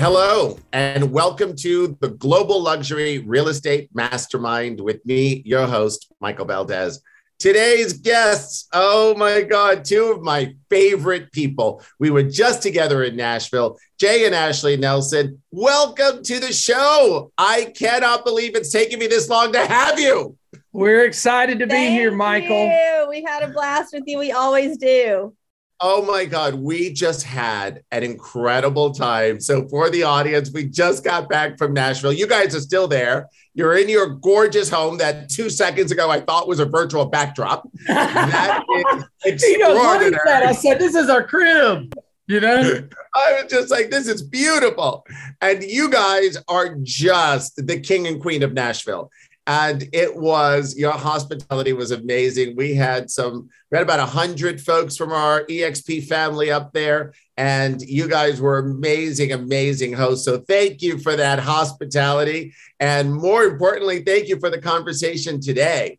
Hello, 0.00 0.56
and 0.72 1.12
welcome 1.12 1.54
to 1.56 1.94
the 2.00 2.08
Global 2.08 2.62
Luxury 2.62 3.18
Real 3.18 3.48
Estate 3.48 3.90
Mastermind 3.92 4.80
with 4.80 5.04
me, 5.04 5.42
your 5.44 5.66
host, 5.66 6.10
Michael 6.22 6.46
Valdes. 6.46 7.02
Today's 7.38 7.92
guests, 7.92 8.66
oh 8.72 9.14
my 9.16 9.42
God, 9.42 9.84
two 9.84 10.04
of 10.04 10.22
my 10.22 10.54
favorite 10.70 11.30
people. 11.32 11.82
We 11.98 12.08
were 12.08 12.22
just 12.22 12.62
together 12.62 13.04
in 13.04 13.14
Nashville. 13.14 13.76
Jay 13.98 14.24
and 14.24 14.34
Ashley 14.34 14.78
Nelson, 14.78 15.42
welcome 15.50 16.22
to 16.22 16.40
the 16.40 16.50
show. 16.54 17.30
I 17.36 17.70
cannot 17.76 18.24
believe 18.24 18.56
it's 18.56 18.72
taken 18.72 18.98
me 18.98 19.06
this 19.06 19.28
long 19.28 19.52
to 19.52 19.66
have 19.66 20.00
you. 20.00 20.34
We're 20.72 21.04
excited 21.04 21.58
to 21.58 21.66
Thank 21.66 21.90
be 21.90 21.94
here, 21.94 22.10
Michael. 22.10 22.64
You. 22.64 23.06
We 23.10 23.22
had 23.22 23.42
a 23.42 23.48
blast 23.48 23.92
with 23.92 24.04
you. 24.06 24.16
We 24.16 24.32
always 24.32 24.78
do. 24.78 25.34
Oh 25.82 26.04
my 26.04 26.26
God, 26.26 26.56
we 26.56 26.92
just 26.92 27.22
had 27.22 27.82
an 27.90 28.02
incredible 28.02 28.90
time. 28.90 29.40
So, 29.40 29.66
for 29.68 29.88
the 29.88 30.02
audience, 30.02 30.50
we 30.52 30.66
just 30.66 31.02
got 31.02 31.30
back 31.30 31.56
from 31.56 31.72
Nashville. 31.72 32.12
You 32.12 32.26
guys 32.26 32.54
are 32.54 32.60
still 32.60 32.86
there. 32.86 33.30
You're 33.54 33.78
in 33.78 33.88
your 33.88 34.06
gorgeous 34.06 34.68
home 34.68 34.98
that 34.98 35.30
two 35.30 35.48
seconds 35.48 35.90
ago 35.90 36.10
I 36.10 36.20
thought 36.20 36.46
was 36.46 36.60
a 36.60 36.66
virtual 36.66 37.06
backdrop. 37.06 37.66
That 37.86 38.62
is 39.24 39.42
extraordinary. 39.42 40.12
Know, 40.26 40.46
I 40.48 40.52
said, 40.52 40.78
This 40.78 40.94
is 40.94 41.08
our 41.08 41.26
crib. 41.26 41.94
You 42.26 42.40
know, 42.40 42.86
I 43.14 43.40
was 43.42 43.50
just 43.50 43.70
like, 43.70 43.90
This 43.90 44.06
is 44.06 44.20
beautiful. 44.20 45.06
And 45.40 45.62
you 45.62 45.88
guys 45.88 46.36
are 46.46 46.76
just 46.82 47.66
the 47.66 47.80
king 47.80 48.06
and 48.06 48.20
queen 48.20 48.42
of 48.42 48.52
Nashville 48.52 49.10
and 49.50 49.88
it 49.92 50.16
was 50.16 50.76
your 50.76 50.92
hospitality 50.92 51.72
was 51.72 51.90
amazing 51.90 52.54
we 52.54 52.72
had 52.72 53.10
some 53.10 53.48
we 53.70 53.76
had 53.76 53.82
about 53.82 53.98
a 53.98 54.02
100 54.02 54.60
folks 54.60 54.96
from 54.96 55.10
our 55.10 55.44
exp 55.46 56.06
family 56.06 56.52
up 56.52 56.72
there 56.72 57.12
and 57.36 57.82
you 57.82 58.08
guys 58.08 58.40
were 58.40 58.58
amazing 58.58 59.32
amazing 59.32 59.92
hosts 59.92 60.24
so 60.24 60.38
thank 60.38 60.80
you 60.82 60.98
for 60.98 61.16
that 61.16 61.40
hospitality 61.40 62.54
and 62.78 63.12
more 63.12 63.42
importantly 63.42 64.04
thank 64.04 64.28
you 64.28 64.38
for 64.38 64.50
the 64.50 64.60
conversation 64.60 65.40
today 65.40 65.98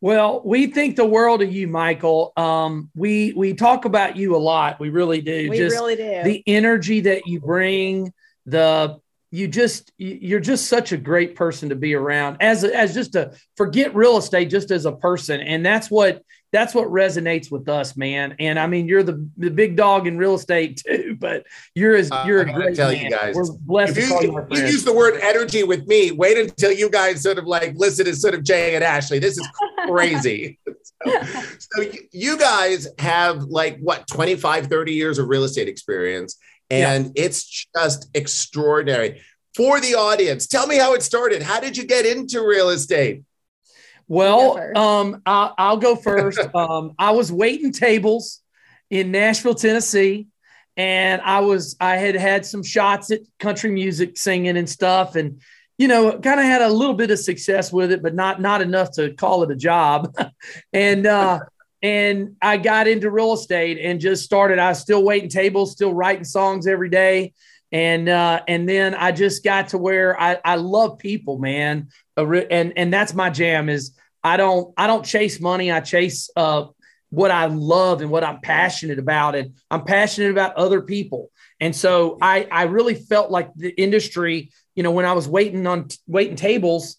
well, 0.00 0.42
we 0.44 0.66
think 0.66 0.96
the 0.96 1.06
world 1.06 1.40
of 1.40 1.50
you, 1.50 1.66
Michael. 1.66 2.34
Um, 2.36 2.90
we 2.94 3.32
we 3.32 3.54
talk 3.54 3.86
about 3.86 4.18
you 4.18 4.36
a 4.36 4.42
lot. 4.52 4.78
We 4.78 4.90
really 4.90 5.22
do. 5.22 5.48
We 5.48 5.56
Just 5.56 5.74
really 5.74 5.96
do. 5.96 6.22
The 6.22 6.42
energy 6.46 7.00
that 7.00 7.26
you 7.26 7.40
bring, 7.40 8.12
the 8.44 9.00
you 9.34 9.48
just 9.48 9.90
you're 9.98 10.38
just 10.38 10.68
such 10.68 10.92
a 10.92 10.96
great 10.96 11.34
person 11.34 11.68
to 11.68 11.74
be 11.74 11.92
around 11.94 12.36
as 12.38 12.62
as 12.62 12.94
just 12.94 13.16
a 13.16 13.32
forget 13.56 13.92
real 13.92 14.16
estate 14.16 14.48
just 14.48 14.70
as 14.70 14.86
a 14.86 14.92
person. 14.92 15.40
And 15.40 15.66
that's 15.66 15.90
what 15.90 16.22
that's 16.52 16.72
what 16.72 16.86
resonates 16.86 17.50
with 17.50 17.68
us 17.68 17.96
man. 17.96 18.36
And 18.38 18.60
i 18.60 18.68
mean 18.68 18.86
you're 18.86 19.02
the, 19.02 19.28
the 19.36 19.50
big 19.50 19.74
dog 19.74 20.06
in 20.06 20.18
real 20.18 20.34
estate 20.34 20.80
too 20.86 21.16
but 21.18 21.46
you're 21.74 21.96
as 21.96 22.10
you're 22.24 22.48
uh, 22.48 22.52
a 22.52 22.54
great 22.54 22.76
tell 22.76 22.92
man. 22.92 23.04
you 23.04 23.10
guys 23.10 23.34
we're 23.34 23.50
blessed 23.52 23.98
if 23.98 24.08
you, 24.08 24.46
you 24.52 24.62
use 24.66 24.84
the 24.84 24.92
word 24.92 25.18
energy 25.20 25.64
with 25.64 25.84
me 25.88 26.12
wait 26.12 26.38
until 26.38 26.70
you 26.70 26.88
guys 26.88 27.20
sort 27.20 27.38
of 27.38 27.44
like 27.44 27.74
listen 27.74 28.04
to 28.04 28.14
sort 28.14 28.34
of 28.34 28.44
jay 28.44 28.76
and 28.76 28.84
ashley. 28.84 29.18
This 29.18 29.36
is 29.36 29.48
crazy. 29.88 30.58
So, 31.04 31.10
so 31.58 31.90
you 32.12 32.38
guys 32.38 32.88
have 32.98 33.42
like 33.42 33.78
what 33.80 34.06
25 34.06 34.68
30 34.68 34.92
years 34.92 35.18
of 35.18 35.28
real 35.28 35.44
estate 35.44 35.68
experience 35.68 36.38
and 36.70 37.06
yeah. 37.06 37.24
it's 37.24 37.66
just 37.76 38.08
extraordinary. 38.14 39.22
For 39.54 39.80
the 39.80 39.94
audience, 39.94 40.46
tell 40.48 40.66
me 40.66 40.76
how 40.76 40.94
it 40.94 41.02
started. 41.02 41.42
How 41.42 41.60
did 41.60 41.76
you 41.76 41.84
get 41.84 42.06
into 42.06 42.44
real 42.44 42.70
estate? 42.70 43.22
Well, 44.08 44.58
um, 44.76 45.22
I'll, 45.24 45.54
I'll, 45.56 45.76
go 45.76 45.96
first. 45.96 46.40
um, 46.54 46.94
I 46.98 47.12
was 47.12 47.32
waiting 47.32 47.72
tables 47.72 48.40
in 48.90 49.10
Nashville, 49.10 49.54
Tennessee, 49.54 50.26
and 50.76 51.22
I 51.22 51.40
was 51.40 51.76
I 51.80 51.96
had 51.96 52.16
had 52.16 52.44
some 52.44 52.62
shots 52.62 53.10
at 53.10 53.20
country 53.38 53.70
music 53.70 54.18
singing 54.18 54.56
and 54.56 54.68
stuff, 54.68 55.14
and 55.14 55.40
you 55.78 55.88
know, 55.88 56.18
kind 56.18 56.38
of 56.38 56.46
had 56.46 56.62
a 56.62 56.68
little 56.68 56.94
bit 56.94 57.10
of 57.10 57.18
success 57.18 57.72
with 57.72 57.92
it, 57.92 58.02
but 58.02 58.14
not 58.14 58.40
not 58.40 58.60
enough 58.60 58.92
to 58.92 59.14
call 59.14 59.42
it 59.42 59.50
a 59.50 59.56
job. 59.56 60.14
and 60.72 61.06
uh, 61.06 61.40
and 61.84 62.36
I 62.40 62.56
got 62.56 62.88
into 62.88 63.10
real 63.10 63.34
estate 63.34 63.78
and 63.78 64.00
just 64.00 64.24
started. 64.24 64.58
I 64.58 64.70
was 64.70 64.78
still 64.78 65.04
waiting 65.04 65.28
tables, 65.28 65.72
still 65.72 65.92
writing 65.92 66.24
songs 66.24 66.66
every 66.66 66.88
day. 66.88 67.34
And 67.72 68.08
uh, 68.08 68.40
and 68.48 68.66
then 68.66 68.94
I 68.94 69.12
just 69.12 69.44
got 69.44 69.68
to 69.68 69.78
where 69.78 70.18
I, 70.18 70.38
I 70.42 70.54
love 70.56 70.98
people, 70.98 71.38
man. 71.38 71.88
And 72.16 72.72
and 72.76 72.92
that's 72.92 73.12
my 73.12 73.28
jam 73.28 73.68
is 73.68 73.94
I 74.22 74.38
don't 74.38 74.72
I 74.78 74.86
don't 74.86 75.04
chase 75.04 75.40
money. 75.40 75.70
I 75.70 75.80
chase 75.80 76.30
uh, 76.36 76.68
what 77.10 77.30
I 77.30 77.46
love 77.46 78.00
and 78.00 78.10
what 78.10 78.24
I'm 78.24 78.40
passionate 78.40 78.98
about. 78.98 79.34
And 79.34 79.54
I'm 79.70 79.84
passionate 79.84 80.30
about 80.30 80.54
other 80.54 80.80
people. 80.80 81.30
And 81.60 81.76
so 81.76 82.16
I 82.22 82.48
I 82.50 82.62
really 82.62 82.94
felt 82.94 83.30
like 83.30 83.50
the 83.56 83.70
industry, 83.70 84.52
you 84.74 84.82
know, 84.82 84.92
when 84.92 85.04
I 85.04 85.12
was 85.12 85.28
waiting 85.28 85.66
on 85.66 85.88
waiting 86.06 86.36
tables, 86.36 86.96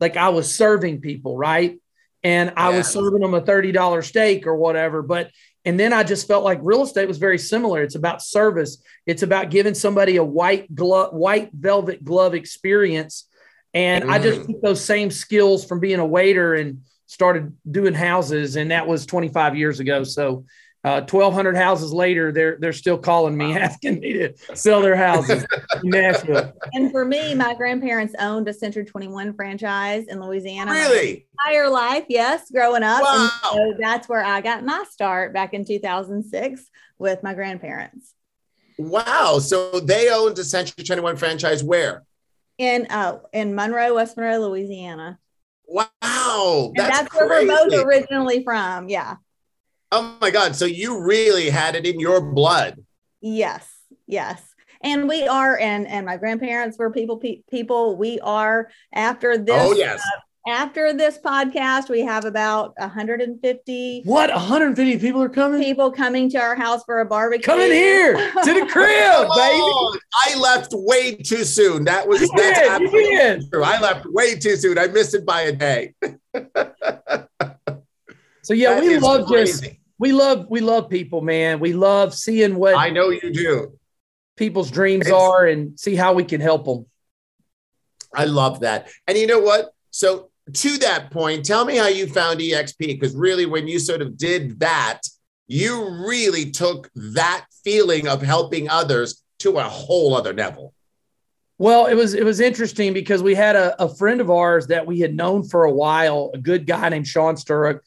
like 0.00 0.16
I 0.16 0.30
was 0.30 0.54
serving 0.54 1.02
people, 1.02 1.36
right? 1.36 1.81
And 2.24 2.52
I 2.56 2.70
was 2.70 2.88
serving 2.88 3.20
them 3.20 3.34
a 3.34 3.40
$30 3.40 4.04
steak 4.04 4.46
or 4.46 4.56
whatever. 4.56 5.02
But, 5.02 5.30
and 5.64 5.78
then 5.78 5.92
I 5.92 6.04
just 6.04 6.28
felt 6.28 6.44
like 6.44 6.60
real 6.62 6.82
estate 6.82 7.08
was 7.08 7.18
very 7.18 7.38
similar. 7.38 7.82
It's 7.82 7.94
about 7.94 8.22
service. 8.22 8.82
It's 9.06 9.22
about 9.22 9.50
giving 9.50 9.74
somebody 9.74 10.16
a 10.16 10.24
white 10.24 10.72
glove, 10.74 11.12
white 11.12 11.50
velvet 11.52 12.04
glove 12.04 12.34
experience. 12.34 13.28
And 13.74 14.04
mm. 14.04 14.10
I 14.10 14.18
just 14.18 14.40
mm. 14.40 14.46
took 14.46 14.62
those 14.62 14.84
same 14.84 15.10
skills 15.10 15.64
from 15.64 15.80
being 15.80 15.98
a 15.98 16.06
waiter 16.06 16.54
and 16.54 16.82
started 17.06 17.56
doing 17.68 17.94
houses. 17.94 18.56
And 18.56 18.70
that 18.70 18.86
was 18.86 19.06
25 19.06 19.56
years 19.56 19.80
ago. 19.80 20.04
So 20.04 20.44
uh, 20.84 21.00
1,200 21.00 21.56
houses 21.56 21.92
later, 21.92 22.32
they're 22.32 22.56
they're 22.58 22.72
still 22.72 22.98
calling 22.98 23.36
me, 23.36 23.56
asking 23.56 24.00
me 24.00 24.14
to 24.14 24.34
sell 24.54 24.80
their 24.80 24.96
houses 24.96 25.46
in 25.82 25.90
Nashville. 25.90 26.52
And 26.72 26.90
for 26.90 27.04
me, 27.04 27.34
my 27.34 27.54
grandparents 27.54 28.14
owned 28.18 28.48
a 28.48 28.52
Century 28.52 28.84
21 28.84 29.34
franchise 29.34 30.06
in 30.08 30.20
Louisiana. 30.20 30.72
Really? 30.72 31.26
entire 31.46 31.68
life, 31.68 32.04
yes, 32.08 32.50
growing 32.50 32.82
up. 32.82 33.02
Wow. 33.02 33.30
so 33.52 33.74
that's 33.78 34.08
where 34.08 34.24
I 34.24 34.40
got 34.40 34.64
my 34.64 34.84
start 34.90 35.32
back 35.32 35.54
in 35.54 35.64
2006 35.64 36.70
with 36.98 37.22
my 37.22 37.34
grandparents. 37.34 38.14
Wow. 38.78 39.38
So 39.38 39.80
they 39.80 40.10
owned 40.10 40.38
a 40.38 40.44
Century 40.44 40.84
21 40.84 41.16
franchise 41.16 41.62
where? 41.62 42.04
In 42.58 42.86
uh 42.90 43.18
in 43.32 43.54
Monroe, 43.54 43.94
West 43.94 44.16
Monroe, 44.16 44.48
Louisiana. 44.48 45.18
Wow. 45.66 46.72
That's, 46.76 46.98
that's 46.98 47.14
where 47.14 47.28
we're 47.28 47.46
both 47.46 47.72
originally 47.84 48.44
from. 48.44 48.88
Yeah. 48.88 49.16
Oh 49.92 50.16
my 50.22 50.30
God. 50.30 50.56
So 50.56 50.64
you 50.64 51.02
really 51.02 51.50
had 51.50 51.76
it 51.76 51.86
in 51.86 52.00
your 52.00 52.20
blood. 52.20 52.82
Yes. 53.20 53.68
Yes. 54.06 54.42
And 54.82 55.06
we 55.08 55.28
are, 55.28 55.56
and 55.58 55.86
and 55.86 56.06
my 56.06 56.16
grandparents 56.16 56.76
were 56.76 56.90
people 56.90 57.18
pe- 57.18 57.42
people. 57.48 57.96
We 57.96 58.18
are 58.20 58.68
after 58.92 59.38
this. 59.38 59.54
Oh 59.56 59.74
yes. 59.74 60.00
Uh, 60.00 60.18
after 60.48 60.92
this 60.92 61.18
podcast, 61.18 61.88
we 61.88 62.00
have 62.00 62.24
about 62.24 62.74
150. 62.78 64.02
What? 64.04 64.30
150 64.30 64.98
people 64.98 65.22
are 65.22 65.28
coming? 65.28 65.62
People 65.62 65.92
coming 65.92 66.28
to 66.30 66.38
our 66.38 66.56
house 66.56 66.82
for 66.84 66.98
a 66.98 67.04
barbecue. 67.04 67.44
Coming 67.44 67.70
here 67.70 68.14
to 68.16 68.54
the 68.54 68.66
crib, 68.72 69.28
baby. 69.36 70.00
I 70.14 70.34
left 70.40 70.72
way 70.72 71.14
too 71.14 71.44
soon. 71.44 71.84
That 71.84 72.08
was 72.08 72.28
that's 72.34 72.58
absolutely 72.58 73.48
true. 73.52 73.62
I 73.62 73.78
left 73.80 74.06
way 74.06 74.34
too 74.36 74.56
soon. 74.56 74.78
I 74.78 74.88
missed 74.88 75.14
it 75.14 75.24
by 75.24 75.42
a 75.42 75.52
day. 75.52 75.94
so 78.42 78.52
yeah, 78.52 78.74
that 78.74 78.82
we 78.82 78.98
love 78.98 79.28
crazy. 79.28 79.52
just 79.52 79.81
we 80.02 80.10
love 80.10 80.46
we 80.50 80.60
love 80.60 80.90
people, 80.90 81.20
man. 81.20 81.60
We 81.60 81.74
love 81.74 82.12
seeing 82.12 82.56
what 82.56 82.76
I 82.76 82.90
know 82.90 83.10
you 83.10 83.32
do. 83.32 83.78
People's 84.36 84.68
dreams 84.68 85.06
it's, 85.06 85.14
are 85.14 85.46
and 85.46 85.78
see 85.78 85.94
how 85.94 86.12
we 86.12 86.24
can 86.24 86.40
help 86.40 86.64
them. 86.64 86.86
I 88.12 88.24
love 88.24 88.60
that. 88.60 88.90
And 89.06 89.16
you 89.16 89.28
know 89.28 89.38
what? 89.38 89.72
So 89.92 90.30
to 90.52 90.78
that 90.78 91.12
point, 91.12 91.44
tell 91.44 91.64
me 91.64 91.76
how 91.76 91.86
you 91.86 92.08
found 92.08 92.40
EXP 92.40 92.78
because 92.78 93.14
really 93.14 93.46
when 93.46 93.68
you 93.68 93.78
sort 93.78 94.02
of 94.02 94.16
did 94.16 94.58
that, 94.58 95.02
you 95.46 95.88
really 96.04 96.50
took 96.50 96.90
that 96.96 97.46
feeling 97.62 98.08
of 98.08 98.22
helping 98.22 98.68
others 98.68 99.22
to 99.38 99.58
a 99.58 99.62
whole 99.62 100.16
other 100.16 100.34
level. 100.34 100.74
Well, 101.58 101.86
it 101.86 101.94
was 101.94 102.14
it 102.14 102.24
was 102.24 102.40
interesting 102.40 102.92
because 102.92 103.22
we 103.22 103.36
had 103.36 103.54
a, 103.54 103.80
a 103.80 103.88
friend 103.94 104.20
of 104.20 104.32
ours 104.32 104.66
that 104.66 104.84
we 104.84 104.98
had 104.98 105.14
known 105.14 105.44
for 105.44 105.62
a 105.62 105.70
while, 105.70 106.32
a 106.34 106.38
good 106.38 106.66
guy 106.66 106.88
named 106.88 107.06
Sean 107.06 107.36
Sturrock 107.36 107.78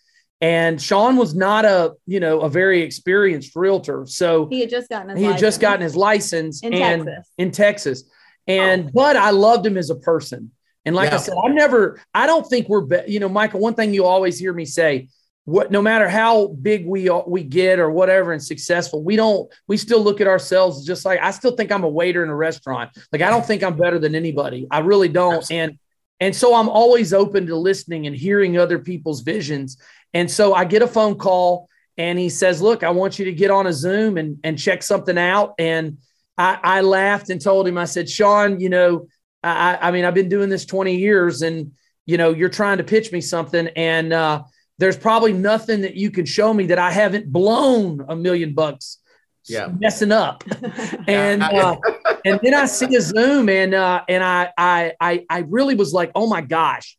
and 0.41 0.81
Sean 0.81 1.15
was 1.15 1.33
not 1.33 1.65
a, 1.65 1.93
you 2.05 2.19
know, 2.19 2.41
a 2.41 2.49
very 2.49 2.81
experienced 2.81 3.55
realtor. 3.55 4.05
So 4.05 4.47
he 4.47 4.59
had 4.59 4.69
just 4.69 4.89
gotten 4.89 5.09
his 5.09 5.19
he 5.19 5.25
had 5.25 5.37
just 5.37 5.61
gotten 5.61 5.81
his 5.81 5.95
license 5.95 6.61
in 6.61 6.73
and 6.73 7.05
Texas. 7.05 7.31
in 7.37 7.51
Texas. 7.51 8.03
And 8.47 8.87
oh. 8.87 8.91
but 8.93 9.15
I 9.15 9.31
loved 9.31 9.65
him 9.65 9.77
as 9.77 9.89
a 9.89 9.95
person. 9.95 10.51
And 10.85 10.95
like 10.95 11.09
yeah. 11.09 11.15
I 11.15 11.19
said, 11.19 11.35
I 11.43 11.47
never, 11.47 11.99
I 12.13 12.27
don't 12.27 12.47
think 12.47 12.69
we're, 12.69 12.81
be, 12.81 13.01
you 13.07 13.19
know, 13.19 13.29
Michael. 13.29 13.59
One 13.59 13.73
thing 13.73 13.93
you 13.93 14.05
always 14.05 14.37
hear 14.37 14.53
me 14.53 14.65
say, 14.65 15.07
what, 15.45 15.71
no 15.71 15.81
matter 15.81 16.07
how 16.07 16.47
big 16.47 16.85
we 16.85 17.09
we 17.27 17.43
get 17.43 17.79
or 17.79 17.89
whatever 17.89 18.33
and 18.33 18.43
successful, 18.43 19.03
we 19.03 19.15
don't, 19.15 19.51
we 19.67 19.77
still 19.77 20.01
look 20.01 20.19
at 20.21 20.27
ourselves 20.27 20.85
just 20.85 21.05
like 21.05 21.19
I 21.21 21.31
still 21.31 21.55
think 21.55 21.71
I'm 21.71 21.83
a 21.83 21.89
waiter 21.89 22.23
in 22.23 22.29
a 22.29 22.35
restaurant. 22.35 22.91
Like 23.11 23.21
I 23.21 23.29
don't 23.29 23.45
think 23.45 23.63
I'm 23.63 23.77
better 23.77 23.99
than 23.99 24.15
anybody. 24.15 24.67
I 24.69 24.79
really 24.79 25.07
don't. 25.07 25.37
Absolutely. 25.37 25.63
And 25.63 25.79
and 26.19 26.35
so 26.35 26.55
I'm 26.55 26.69
always 26.69 27.13
open 27.13 27.47
to 27.47 27.55
listening 27.55 28.07
and 28.07 28.15
hearing 28.15 28.57
other 28.57 28.79
people's 28.79 29.21
visions. 29.21 29.77
And 30.13 30.29
so 30.29 30.53
I 30.53 30.63
get 30.65 30.81
a 30.81 30.87
phone 30.87 31.15
call 31.15 31.67
and 31.97 32.17
he 32.17 32.29
says, 32.29 32.61
Look, 32.61 32.83
I 32.83 32.91
want 32.91 33.19
you 33.19 33.25
to 33.25 33.33
get 33.33 33.51
on 33.51 33.67
a 33.67 33.73
Zoom 33.73 34.17
and, 34.17 34.37
and 34.43 34.57
check 34.57 34.83
something 34.83 35.17
out. 35.17 35.55
And 35.59 35.97
I, 36.37 36.59
I 36.63 36.81
laughed 36.81 37.29
and 37.29 37.41
told 37.41 37.67
him, 37.67 37.77
I 37.77 37.85
said, 37.85 38.09
Sean, 38.09 38.59
you 38.59 38.69
know, 38.69 39.07
I, 39.43 39.77
I 39.81 39.91
mean, 39.91 40.05
I've 40.05 40.13
been 40.13 40.29
doing 40.29 40.49
this 40.49 40.65
20 40.65 40.95
years 40.95 41.41
and, 41.41 41.73
you 42.05 42.17
know, 42.17 42.31
you're 42.31 42.49
trying 42.49 42.77
to 42.77 42.83
pitch 42.83 43.11
me 43.11 43.21
something. 43.21 43.67
And 43.75 44.13
uh, 44.13 44.43
there's 44.77 44.97
probably 44.97 45.33
nothing 45.33 45.81
that 45.81 45.95
you 45.95 46.11
can 46.11 46.25
show 46.25 46.53
me 46.53 46.67
that 46.67 46.79
I 46.79 46.91
haven't 46.91 47.31
blown 47.31 48.05
a 48.07 48.15
million 48.15 48.53
bucks 48.53 48.99
yeah. 49.47 49.67
messing 49.79 50.11
up. 50.11 50.43
and 51.07 51.43
uh, 51.43 51.77
and 52.23 52.39
then 52.41 52.53
I 52.53 52.65
see 52.65 52.95
a 52.95 53.01
Zoom 53.01 53.49
and 53.49 53.73
uh, 53.73 54.03
and 54.07 54.23
I, 54.23 54.51
I 54.57 54.93
I 54.99 55.25
I 55.29 55.39
really 55.39 55.75
was 55.75 55.93
like, 55.93 56.11
oh 56.15 56.27
my 56.27 56.41
gosh, 56.41 56.97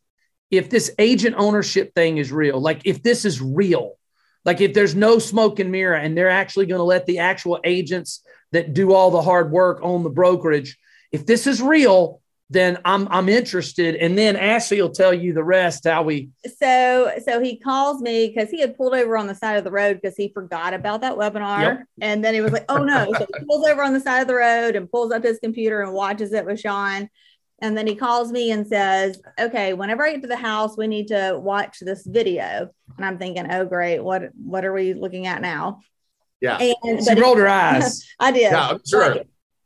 if 0.51 0.69
this 0.69 0.91
agent 0.99 1.35
ownership 1.37 1.93
thing 1.93 2.17
is 2.17 2.31
real, 2.31 2.59
like 2.59 2.81
if 2.85 3.03
this 3.03 3.25
is 3.25 3.41
real, 3.41 3.97
like 4.45 4.61
if 4.61 4.73
there's 4.73 4.95
no 4.95 5.19
smoke 5.19 5.59
and 5.59 5.71
mirror 5.71 5.95
and 5.95 6.17
they're 6.17 6.29
actually 6.29 6.65
going 6.65 6.79
to 6.79 6.83
let 6.83 7.05
the 7.05 7.19
actual 7.19 7.59
agents 7.63 8.23
that 8.51 8.73
do 8.73 8.93
all 8.93 9.11
the 9.11 9.21
hard 9.21 9.51
work 9.51 9.79
on 9.83 10.03
the 10.03 10.09
brokerage, 10.09 10.77
if 11.11 11.25
this 11.25 11.47
is 11.47 11.61
real, 11.61 12.21
then 12.49 12.77
I'm 12.85 13.07
I'm 13.09 13.27
interested. 13.27 13.95
And 13.95 14.17
then 14.17 14.35
Ashley 14.35 14.81
will 14.81 14.91
tell 14.91 15.13
you 15.13 15.33
the 15.33 15.43
rest 15.43 15.85
how 15.85 16.03
we 16.03 16.29
so 16.57 17.11
so 17.25 17.41
he 17.41 17.57
calls 17.57 18.01
me 18.01 18.27
because 18.27 18.49
he 18.49 18.61
had 18.61 18.77
pulled 18.77 18.93
over 18.93 19.17
on 19.17 19.27
the 19.27 19.35
side 19.35 19.57
of 19.57 19.63
the 19.63 19.71
road 19.71 19.99
because 20.01 20.15
he 20.15 20.29
forgot 20.29 20.73
about 20.73 21.01
that 21.01 21.17
webinar. 21.17 21.61
Yep. 21.61 21.83
And 22.01 22.23
then 22.23 22.33
he 22.33 22.41
was 22.41 22.53
like, 22.53 22.65
oh 22.69 22.77
no. 22.77 23.11
So 23.17 23.27
he 23.37 23.45
pulls 23.45 23.67
over 23.67 23.83
on 23.83 23.93
the 23.93 23.99
side 23.99 24.21
of 24.21 24.27
the 24.27 24.35
road 24.35 24.75
and 24.75 24.89
pulls 24.89 25.11
up 25.11 25.23
his 25.23 25.39
computer 25.39 25.81
and 25.81 25.93
watches 25.93 26.31
it 26.31 26.45
with 26.45 26.59
Sean. 26.59 27.09
And 27.59 27.75
then 27.75 27.87
he 27.87 27.95
calls 27.95 28.31
me 28.31 28.51
and 28.51 28.67
says, 28.67 29.19
Okay, 29.39 29.73
whenever 29.73 30.05
I 30.05 30.13
get 30.13 30.21
to 30.21 30.27
the 30.27 30.37
house, 30.37 30.77
we 30.77 30.87
need 30.87 31.07
to 31.07 31.37
watch 31.41 31.79
this 31.81 32.05
video. 32.05 32.69
And 32.95 33.05
I'm 33.05 33.17
thinking, 33.17 33.51
oh 33.51 33.65
great, 33.65 33.99
what 33.99 34.29
what 34.35 34.63
are 34.63 34.73
we 34.73 34.93
looking 34.93 35.27
at 35.27 35.41
now? 35.41 35.81
Yeah. 36.39 36.59
And 36.83 37.03
she 37.03 37.19
rolled 37.19 37.39
her 37.39 37.47
eyes. 37.49 38.07
I 38.19 38.31
did. 38.31 38.51
Yeah, 38.51 38.69
I'm 38.69 38.81
sure 38.87 39.17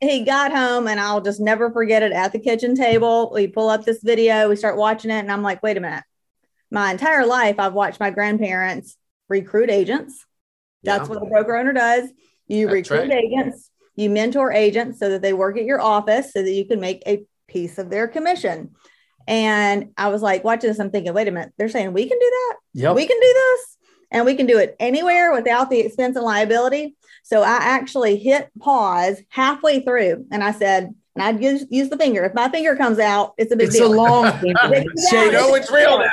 he 0.02 0.24
got 0.24 0.52
home 0.52 0.88
and 0.88 0.98
I'll 0.98 1.20
just 1.20 1.40
never 1.40 1.70
forget 1.70 2.02
it 2.02 2.12
at 2.12 2.32
the 2.32 2.38
kitchen 2.38 2.74
table. 2.74 3.30
We 3.32 3.46
pull 3.46 3.68
up 3.68 3.84
this 3.84 4.02
video, 4.02 4.48
we 4.48 4.56
start 4.56 4.76
watching 4.76 5.10
it, 5.10 5.20
and 5.20 5.30
I'm 5.30 5.42
like, 5.42 5.62
wait 5.62 5.76
a 5.76 5.80
minute. 5.80 6.04
My 6.70 6.90
entire 6.90 7.26
life, 7.26 7.56
I've 7.58 7.74
watched 7.74 8.00
my 8.00 8.10
grandparents 8.10 8.96
recruit 9.28 9.70
agents. 9.70 10.26
That's 10.82 11.08
yeah. 11.08 11.14
what 11.14 11.22
a 11.22 11.26
broker 11.26 11.56
owner 11.56 11.72
does. 11.72 12.10
You 12.48 12.66
That's 12.66 12.90
recruit 12.90 13.10
right. 13.10 13.24
agents, 13.24 13.70
you 13.94 14.10
mentor 14.10 14.52
agents 14.52 14.98
so 14.98 15.10
that 15.10 15.22
they 15.22 15.32
work 15.32 15.56
at 15.56 15.64
your 15.64 15.80
office 15.80 16.32
so 16.32 16.42
that 16.42 16.52
you 16.52 16.66
can 16.66 16.80
make 16.80 17.02
a 17.06 17.24
piece 17.46 17.78
of 17.78 17.90
their 17.90 18.08
commission. 18.08 18.72
And 19.28 19.90
I 19.96 20.08
was 20.08 20.22
like, 20.22 20.42
watching 20.42 20.68
this, 20.68 20.80
I'm 20.80 20.90
thinking, 20.90 21.14
wait 21.14 21.28
a 21.28 21.30
minute, 21.30 21.52
they're 21.56 21.68
saying 21.68 21.92
we 21.92 22.08
can 22.08 22.18
do 22.18 22.30
that? 22.30 22.56
Yep. 22.74 22.96
We 22.96 23.06
can 23.06 23.20
do 23.20 23.34
this 23.34 23.76
and 24.10 24.26
we 24.26 24.34
can 24.34 24.46
do 24.46 24.58
it 24.58 24.74
anywhere 24.80 25.32
without 25.32 25.70
the 25.70 25.80
expense 25.80 26.16
and 26.16 26.24
liability. 26.24 26.96
So 27.22 27.42
I 27.42 27.56
actually 27.56 28.16
hit 28.16 28.50
pause 28.60 29.20
halfway 29.28 29.80
through 29.80 30.26
and 30.30 30.42
I 30.42 30.52
said, 30.52 30.94
and 31.14 31.22
I'd 31.22 31.42
use, 31.42 31.66
use 31.70 31.88
the 31.88 31.96
finger. 31.96 32.24
If 32.24 32.34
my 32.34 32.48
finger 32.48 32.74
comes 32.74 32.98
out, 32.98 33.34
it's 33.36 33.52
a 33.52 33.56
big 33.56 33.68
it's 33.68 33.76
deal. 33.76 33.86
It's 33.90 33.94
a 33.94 34.02
long 34.02 34.32
finger. 34.38 34.84
you 35.12 35.32
know 35.32 35.54
it's 35.54 35.70
real 35.70 35.98
now. 35.98 36.08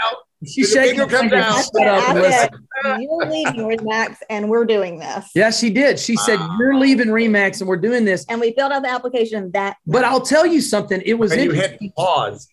She's 0.45 0.71
shaking 0.71 1.05
comes 1.09 1.33
out. 1.33 1.63
Said, 1.63 2.51
you're 2.99 3.25
leaving 3.25 3.55
Remax 3.55 4.17
and 4.29 4.49
we're 4.49 4.65
doing 4.65 4.99
this. 4.99 5.29
Yeah, 5.35 5.51
she 5.51 5.69
did. 5.69 5.99
She 5.99 6.15
wow. 6.15 6.23
said, 6.23 6.37
ah. 6.39 6.57
You're 6.57 6.77
leaving 6.77 7.07
Remax 7.07 7.59
and 7.59 7.67
we're 7.67 7.77
doing 7.77 8.05
this. 8.05 8.25
And 8.29 8.39
we 8.39 8.53
filled 8.53 8.71
out 8.71 8.83
the 8.83 8.89
application 8.89 9.51
that 9.51 9.77
But 9.85 10.05
I'll 10.05 10.21
tell 10.21 10.45
you 10.45 10.61
something. 10.61 11.01
It 11.05 11.15
was 11.15 11.33
and 11.33 11.41
you 11.41 11.51
hit 11.51 11.79
pause. 11.95 12.47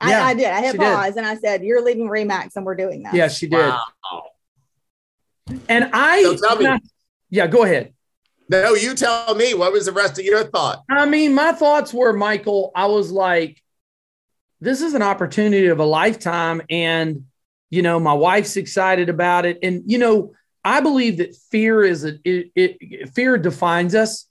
I, 0.00 0.10
yeah, 0.10 0.26
I 0.26 0.34
did. 0.34 0.46
I 0.46 0.62
hit 0.62 0.76
pause 0.76 1.14
did. 1.14 1.18
and 1.18 1.26
I 1.26 1.36
said, 1.36 1.62
You're 1.62 1.84
leaving 1.84 2.08
Remax 2.08 2.56
and 2.56 2.66
we're 2.66 2.74
doing 2.74 3.04
this. 3.04 3.14
Yeah, 3.14 3.28
she 3.28 3.46
did. 3.46 3.58
Wow. 3.58 3.82
And 5.68 5.90
I, 5.92 6.22
so 6.24 6.36
tell 6.36 6.56
me, 6.56 6.66
I, 6.66 6.80
yeah, 7.32 7.46
go 7.46 7.64
ahead. 7.64 7.94
No, 8.50 8.74
you 8.74 8.94
tell 8.94 9.34
me. 9.34 9.54
What 9.54 9.72
was 9.72 9.86
the 9.86 9.92
rest 9.92 10.18
of 10.18 10.24
your 10.26 10.44
thought? 10.44 10.84
I 10.90 11.06
mean, 11.06 11.34
my 11.34 11.52
thoughts 11.52 11.92
were, 11.94 12.12
Michael, 12.12 12.70
I 12.74 12.86
was 12.86 13.10
like, 13.10 13.62
this 14.60 14.82
is 14.82 14.92
an 14.92 15.00
opportunity 15.00 15.68
of 15.68 15.80
a 15.80 15.84
lifetime. 15.84 16.60
And, 16.68 17.24
you 17.70 17.80
know, 17.80 17.98
my 17.98 18.12
wife's 18.12 18.58
excited 18.58 19.08
about 19.08 19.46
it. 19.46 19.60
And, 19.62 19.82
you 19.86 19.96
know, 19.96 20.34
I 20.62 20.80
believe 20.80 21.16
that 21.16 21.34
fear 21.50 21.82
is 21.82 22.04
a, 22.04 22.18
it, 22.22 22.52
it 22.54 23.14
fear 23.14 23.38
defines 23.38 23.94
us 23.94 24.26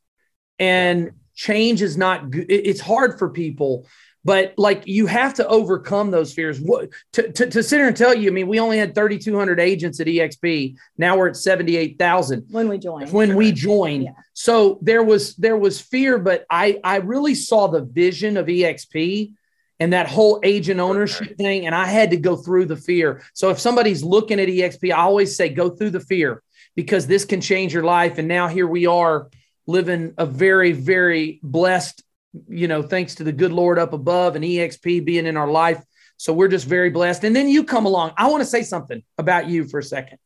and 0.59 1.11
change 1.33 1.81
is 1.81 1.97
not 1.97 2.29
good. 2.29 2.45
It's 2.49 2.81
hard 2.81 3.17
for 3.17 3.31
people 3.31 3.87
but 4.23 4.53
like 4.57 4.83
you 4.85 5.07
have 5.07 5.33
to 5.35 5.47
overcome 5.47 6.11
those 6.11 6.33
fears. 6.33 6.59
What 6.59 6.89
to, 7.13 7.31
to, 7.31 7.49
to 7.49 7.63
sit 7.63 7.77
here 7.77 7.87
and 7.87 7.97
tell 7.97 8.13
you, 8.13 8.29
I 8.29 8.33
mean, 8.33 8.47
we 8.47 8.59
only 8.59 8.77
had 8.77 8.93
3,200 8.93 9.59
agents 9.59 9.99
at 9.99 10.07
EXP. 10.07 10.75
Now 10.97 11.17
we're 11.17 11.29
at 11.29 11.37
78,000 11.37 12.45
when 12.49 12.67
we 12.67 12.77
joined. 12.77 13.11
When 13.11 13.35
we 13.35 13.51
joined, 13.51 14.03
yeah. 14.03 14.11
so 14.33 14.79
there 14.81 15.03
was 15.03 15.35
there 15.35 15.57
was 15.57 15.81
fear, 15.81 16.19
but 16.19 16.45
I 16.49 16.79
I 16.83 16.97
really 16.97 17.35
saw 17.35 17.67
the 17.67 17.81
vision 17.81 18.37
of 18.37 18.47
EXP 18.47 19.33
and 19.79 19.93
that 19.93 20.07
whole 20.07 20.39
agent 20.43 20.79
ownership 20.79 21.37
thing, 21.37 21.65
and 21.65 21.73
I 21.73 21.85
had 21.85 22.11
to 22.11 22.17
go 22.17 22.35
through 22.35 22.65
the 22.65 22.75
fear. 22.75 23.23
So 23.33 23.49
if 23.49 23.59
somebody's 23.59 24.03
looking 24.03 24.39
at 24.39 24.47
EXP, 24.47 24.93
I 24.93 24.97
always 24.97 25.35
say 25.35 25.49
go 25.49 25.71
through 25.71 25.89
the 25.89 25.99
fear 25.99 26.43
because 26.75 27.07
this 27.07 27.25
can 27.25 27.41
change 27.41 27.73
your 27.73 27.83
life. 27.83 28.19
And 28.19 28.27
now 28.27 28.47
here 28.47 28.67
we 28.67 28.85
are 28.85 29.29
living 29.65 30.13
a 30.17 30.25
very 30.25 30.71
very 30.73 31.39
blessed 31.41 32.03
you 32.47 32.67
know, 32.67 32.81
thanks 32.81 33.15
to 33.15 33.23
the 33.23 33.31
good 33.31 33.51
Lord 33.51 33.79
up 33.79 33.93
above 33.93 34.35
and 34.35 34.45
EXP 34.45 35.05
being 35.05 35.25
in 35.25 35.37
our 35.37 35.49
life. 35.49 35.83
So 36.17 36.33
we're 36.33 36.47
just 36.47 36.67
very 36.67 36.89
blessed. 36.89 37.23
And 37.23 37.35
then 37.35 37.49
you 37.49 37.63
come 37.63 37.85
along. 37.85 38.13
I 38.17 38.29
want 38.29 38.41
to 38.41 38.45
say 38.49 38.63
something 38.63 39.03
about 39.17 39.49
you 39.49 39.67
for 39.67 39.79
a 39.79 39.83
second. 39.83 40.19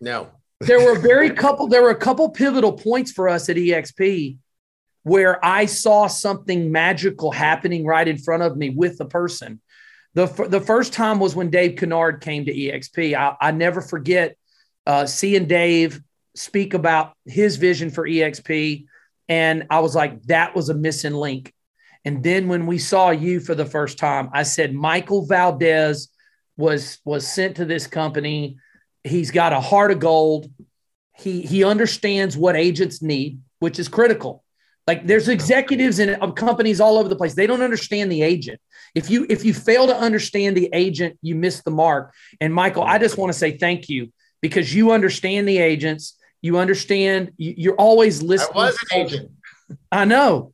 No. 0.00 0.28
there 0.60 0.84
were 0.84 0.98
very 0.98 1.30
couple, 1.30 1.68
there 1.68 1.82
were 1.82 1.90
a 1.90 1.96
couple 1.96 2.28
pivotal 2.30 2.72
points 2.72 3.12
for 3.12 3.28
us 3.28 3.48
at 3.48 3.56
EXP 3.56 4.38
where 5.04 5.42
I 5.44 5.66
saw 5.66 6.06
something 6.06 6.70
magical 6.70 7.30
happening 7.30 7.86
right 7.86 8.06
in 8.06 8.18
front 8.18 8.42
of 8.42 8.56
me 8.56 8.70
with 8.70 8.98
the 8.98 9.06
person. 9.06 9.60
The, 10.14 10.26
the 10.26 10.60
first 10.60 10.92
time 10.92 11.20
was 11.20 11.36
when 11.36 11.50
Dave 11.50 11.76
Kennard 11.76 12.20
came 12.20 12.44
to 12.44 12.52
EXP. 12.52 13.14
I, 13.14 13.36
I 13.40 13.50
never 13.52 13.80
forget 13.80 14.36
uh, 14.86 15.06
seeing 15.06 15.46
Dave 15.46 16.00
speak 16.34 16.74
about 16.74 17.12
his 17.24 17.56
vision 17.56 17.90
for 17.90 18.08
EXP 18.08 18.86
and 19.28 19.66
I 19.70 19.80
was 19.80 19.94
like, 19.94 20.22
that 20.24 20.54
was 20.54 20.68
a 20.68 20.74
missing 20.74 21.14
link. 21.14 21.52
And 22.04 22.22
then 22.22 22.48
when 22.48 22.66
we 22.66 22.78
saw 22.78 23.10
you 23.10 23.40
for 23.40 23.54
the 23.54 23.66
first 23.66 23.98
time, 23.98 24.30
I 24.32 24.44
said, 24.44 24.74
Michael 24.74 25.26
Valdes 25.26 26.08
was 26.56 26.98
was 27.04 27.26
sent 27.26 27.56
to 27.56 27.64
this 27.64 27.86
company. 27.86 28.56
He's 29.04 29.30
got 29.30 29.52
a 29.52 29.60
heart 29.60 29.90
of 29.90 29.98
gold. 29.98 30.50
He 31.16 31.42
he 31.42 31.64
understands 31.64 32.36
what 32.36 32.56
agents 32.56 33.02
need, 33.02 33.40
which 33.58 33.78
is 33.78 33.88
critical. 33.88 34.44
Like 34.86 35.06
there's 35.06 35.28
executives 35.28 35.98
in 35.98 36.18
companies 36.32 36.80
all 36.80 36.96
over 36.96 37.08
the 37.08 37.16
place. 37.16 37.34
They 37.34 37.46
don't 37.46 37.62
understand 37.62 38.10
the 38.10 38.22
agent. 38.22 38.60
If 38.94 39.10
you 39.10 39.26
if 39.28 39.44
you 39.44 39.52
fail 39.52 39.86
to 39.86 39.96
understand 39.96 40.56
the 40.56 40.70
agent, 40.72 41.18
you 41.20 41.34
miss 41.34 41.62
the 41.62 41.70
mark. 41.70 42.14
And 42.40 42.54
Michael, 42.54 42.84
I 42.84 42.98
just 42.98 43.18
want 43.18 43.32
to 43.32 43.38
say 43.38 43.58
thank 43.58 43.88
you 43.88 44.12
because 44.40 44.74
you 44.74 44.92
understand 44.92 45.46
the 45.46 45.58
agents 45.58 46.14
you 46.42 46.58
understand. 46.58 47.32
You, 47.36 47.72
are 47.72 47.76
always 47.76 48.22
listening. 48.22 48.56
I 48.56 48.66
was 48.66 48.78
an 48.90 48.98
agent. 48.98 49.30
I 49.92 50.04
know. 50.04 50.52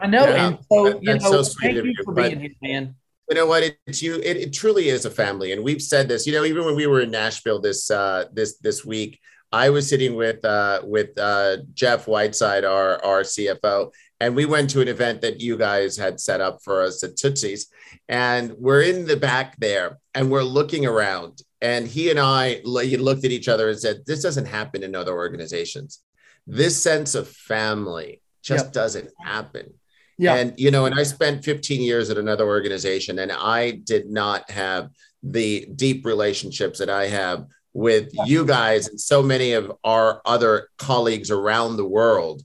I 0.00 0.06
know. 0.06 0.26
Yeah, 0.26 0.46
and 0.46 0.58
so, 0.70 1.00
you 1.00 1.14
know, 1.14 1.18
so 1.18 1.42
thank 1.60 1.76
you, 1.76 1.94
for 2.04 2.14
being 2.14 2.40
here, 2.40 2.50
man. 2.62 2.94
You 3.28 3.36
know 3.36 3.46
what? 3.46 3.76
It's 3.86 4.02
you. 4.02 4.16
It, 4.16 4.36
it, 4.36 4.52
truly 4.52 4.88
is 4.88 5.04
a 5.04 5.10
family, 5.10 5.52
and 5.52 5.64
we've 5.64 5.82
said 5.82 6.08
this. 6.08 6.26
You 6.26 6.34
know, 6.34 6.44
even 6.44 6.64
when 6.64 6.76
we 6.76 6.86
were 6.86 7.00
in 7.00 7.10
Nashville 7.10 7.60
this 7.60 7.90
uh, 7.90 8.26
this 8.32 8.58
this 8.58 8.84
week, 8.84 9.18
I 9.50 9.70
was 9.70 9.88
sitting 9.88 10.14
with 10.14 10.44
uh, 10.44 10.82
with 10.84 11.18
uh, 11.18 11.58
Jeff 11.72 12.06
Whiteside, 12.06 12.64
our 12.64 13.02
our 13.04 13.22
CFO, 13.22 13.90
and 14.20 14.36
we 14.36 14.44
went 14.44 14.70
to 14.70 14.80
an 14.80 14.88
event 14.88 15.22
that 15.22 15.40
you 15.40 15.56
guys 15.56 15.96
had 15.96 16.20
set 16.20 16.40
up 16.40 16.58
for 16.62 16.82
us 16.82 17.02
at 17.02 17.16
Tootsie's, 17.16 17.68
and 18.08 18.52
we're 18.58 18.82
in 18.82 19.06
the 19.06 19.16
back 19.16 19.56
there, 19.56 19.98
and 20.14 20.30
we're 20.30 20.42
looking 20.42 20.86
around, 20.86 21.40
and 21.64 21.88
he 21.88 22.10
and 22.10 22.20
I 22.20 22.60
looked 22.62 23.24
at 23.24 23.30
each 23.30 23.48
other 23.48 23.70
and 23.70 23.80
said, 23.80 24.04
This 24.06 24.22
doesn't 24.22 24.44
happen 24.44 24.82
in 24.82 24.94
other 24.94 25.14
organizations. 25.14 26.00
This 26.46 26.80
sense 26.80 27.14
of 27.14 27.26
family 27.26 28.20
just 28.42 28.66
yep. 28.66 28.72
doesn't 28.74 29.08
happen. 29.24 29.72
Yeah. 30.18 30.34
And, 30.34 30.52
you 30.58 30.70
know, 30.70 30.84
and 30.84 30.94
I 30.94 31.04
spent 31.04 31.42
15 31.42 31.80
years 31.80 32.10
at 32.10 32.18
another 32.18 32.46
organization 32.46 33.18
and 33.18 33.32
I 33.32 33.70
did 33.70 34.10
not 34.10 34.48
have 34.50 34.90
the 35.22 35.66
deep 35.74 36.04
relationships 36.04 36.78
that 36.80 36.90
I 36.90 37.06
have 37.06 37.46
with 37.72 38.10
yeah. 38.12 38.24
you 38.26 38.44
guys 38.44 38.88
and 38.88 39.00
so 39.00 39.22
many 39.22 39.54
of 39.54 39.72
our 39.82 40.20
other 40.26 40.68
colleagues 40.76 41.30
around 41.30 41.78
the 41.78 41.88
world 41.88 42.42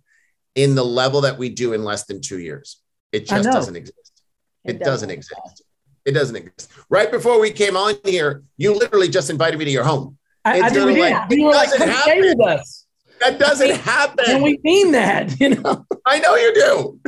in 0.56 0.76
the 0.76 0.86
level 0.86 1.22
that 1.22 1.38
we 1.38 1.50
do 1.50 1.74
in 1.74 1.84
less 1.84 2.06
than 2.06 2.22
two 2.22 2.40
years. 2.40 2.82
It 3.12 3.28
just 3.28 3.44
doesn't 3.44 3.76
exist. 3.76 4.24
It, 4.64 4.76
it 4.76 4.80
doesn't, 4.80 5.10
doesn't 5.10 5.12
exist. 5.12 5.64
It 6.06 6.12
doesn't 6.12 6.36
exist. 6.36 6.72
Right 6.90 7.12
before 7.12 7.40
we 7.40 7.52
came 7.52 7.78
on 7.78 7.96
here, 8.04 8.44
you 8.58 8.74
literally 8.74 9.10
just 9.10 9.30
invited 9.30 9.58
me 9.58 9.66
to 9.66 9.72
your 9.72 9.84
home. 9.84 10.18
I, 10.46 10.62
I 10.62 10.70
did. 10.70 10.98
Like, 10.98 11.32
you 11.32 11.46
were 11.46 11.52
like, 11.52 11.72
come 11.74 11.92
stay 11.92 12.22
with 12.22 12.42
us. 12.42 12.86
That 13.20 13.38
doesn't 13.38 13.76
happen. 13.82 14.26
And 14.28 14.44
we 14.44 14.60
mean 14.64 14.92
that, 14.94 15.40
you 15.40 15.56
know. 15.56 15.86
I 16.06 16.20
know 16.20 16.36
you 16.36 16.54
do. 16.54 17.00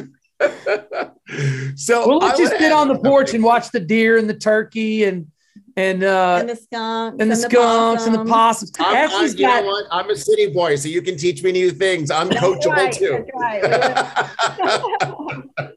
so 1.75 2.07
we'll 2.07 2.17
let 2.17 2.35
I 2.35 2.37
you 2.39 2.47
sit 2.47 2.71
on 2.71 2.87
the 2.87 2.99
porch 2.99 3.33
and 3.33 3.43
watch 3.43 3.69
the 3.71 3.79
deer 3.79 4.17
and 4.17 4.29
the 4.29 4.33
turkey 4.33 5.03
and 5.03 5.27
and 5.77 6.03
uh, 6.03 6.37
and 6.39 6.49
the 6.49 6.55
skunks 6.55 7.21
and 7.21 7.31
the 7.31 7.35
skunks 7.35 8.05
and 8.05 8.15
the 8.15 8.25
possums. 8.25 8.71
I'm, 8.79 9.09
I, 9.09 9.25
you 9.25 9.37
got, 9.37 9.63
know 9.63 9.69
what? 9.69 9.85
I'm 9.91 10.09
a 10.09 10.15
city 10.15 10.47
boy, 10.47 10.75
so 10.75 10.89
you 10.89 11.01
can 11.01 11.15
teach 11.17 11.43
me 11.43 11.51
new 11.51 11.71
things. 11.71 12.11
I'm 12.11 12.29
coachable 12.29 12.71
right, 12.71 12.91
too. 12.91 13.25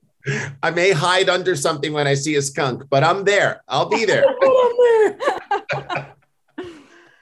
I 0.63 0.71
may 0.71 0.93
hide 0.93 1.29
under 1.29 1.55
something 1.55 1.93
when 1.93 2.07
I 2.07 2.15
see 2.15 2.37
a 2.37 2.43
skunk, 2.43 2.85
but 2.89 3.05
I'm 3.05 3.25
there. 3.25 3.63
I'll 3.69 3.89
be 3.89 4.05
there. 4.05 4.25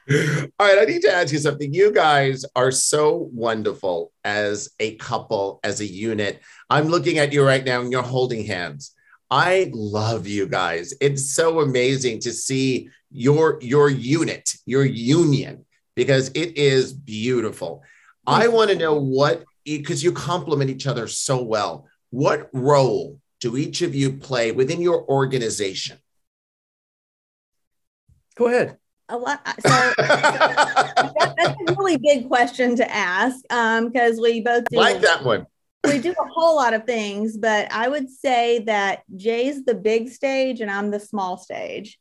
All 0.11 0.66
right, 0.66 0.78
I 0.78 0.85
need 0.85 1.02
to 1.02 1.12
ask 1.12 1.32
you 1.32 1.38
something. 1.38 1.73
You 1.73 1.92
guys 1.92 2.44
are 2.56 2.73
so 2.73 3.30
wonderful 3.32 4.12
as 4.25 4.71
a 4.80 4.97
couple, 4.97 5.61
as 5.62 5.80
a 5.80 5.87
unit. 5.87 6.40
I'm 6.68 6.88
looking 6.88 7.18
at 7.18 7.32
you 7.32 7.44
right 7.44 7.64
now 7.64 7.80
and 7.80 7.92
you're 7.92 8.02
holding 8.02 8.44
hands. 8.44 8.94
I 9.30 9.71
love 9.73 10.26
you 10.26 10.47
guys. 10.47 10.92
It's 11.00 11.35
so 11.35 11.61
amazing 11.61 12.21
to 12.21 12.32
see 12.32 12.90
your 13.11 13.59
your 13.62 13.88
unit, 13.90 14.54
your 14.66 14.85
union 14.85 15.64
because 15.94 16.28
it 16.30 16.56
is 16.59 16.92
beautiful. 16.92 17.82
I 18.26 18.49
want 18.49 18.71
to 18.71 18.76
know 18.76 18.94
what 18.94 19.44
because 19.64 20.02
you 20.02 20.12
complement 20.12 20.71
each 20.71 20.87
other 20.87 21.06
so 21.06 21.42
well. 21.42 21.87
What 22.12 22.49
role 22.52 23.19
do 23.40 23.57
each 23.57 23.83
of 23.83 23.95
you 23.95 24.12
play 24.12 24.52
within 24.52 24.81
your 24.81 25.04
organization? 25.09 25.99
Go 28.37 28.47
ahead. 28.47 28.78
A 29.09 29.16
lot. 29.16 29.45
So, 29.61 29.69
so 29.69 29.92
that, 29.99 31.35
that's 31.37 31.57
a 31.69 31.75
really 31.76 31.99
big 31.99 32.28
question 32.28 32.76
to 32.76 32.90
ask 32.90 33.42
because 33.42 34.19
um, 34.19 34.23
we 34.23 34.40
both 34.40 34.64
do 34.71 34.76
like 34.76 35.00
that 35.00 35.25
one 35.25 35.47
we 35.85 35.99
do 35.99 36.12
a 36.12 36.28
whole 36.28 36.57
lot 36.57 36.75
of 36.75 36.85
things, 36.85 37.37
but 37.37 37.71
I 37.73 37.88
would 37.88 38.09
say 38.09 38.61
that 38.61 39.02
Jay's 39.16 39.64
the 39.64 39.75
big 39.75 40.11
stage 40.11 40.61
and 40.61 40.71
I'm 40.71 40.90
the 40.90 41.00
small 41.00 41.37
stage. 41.37 41.99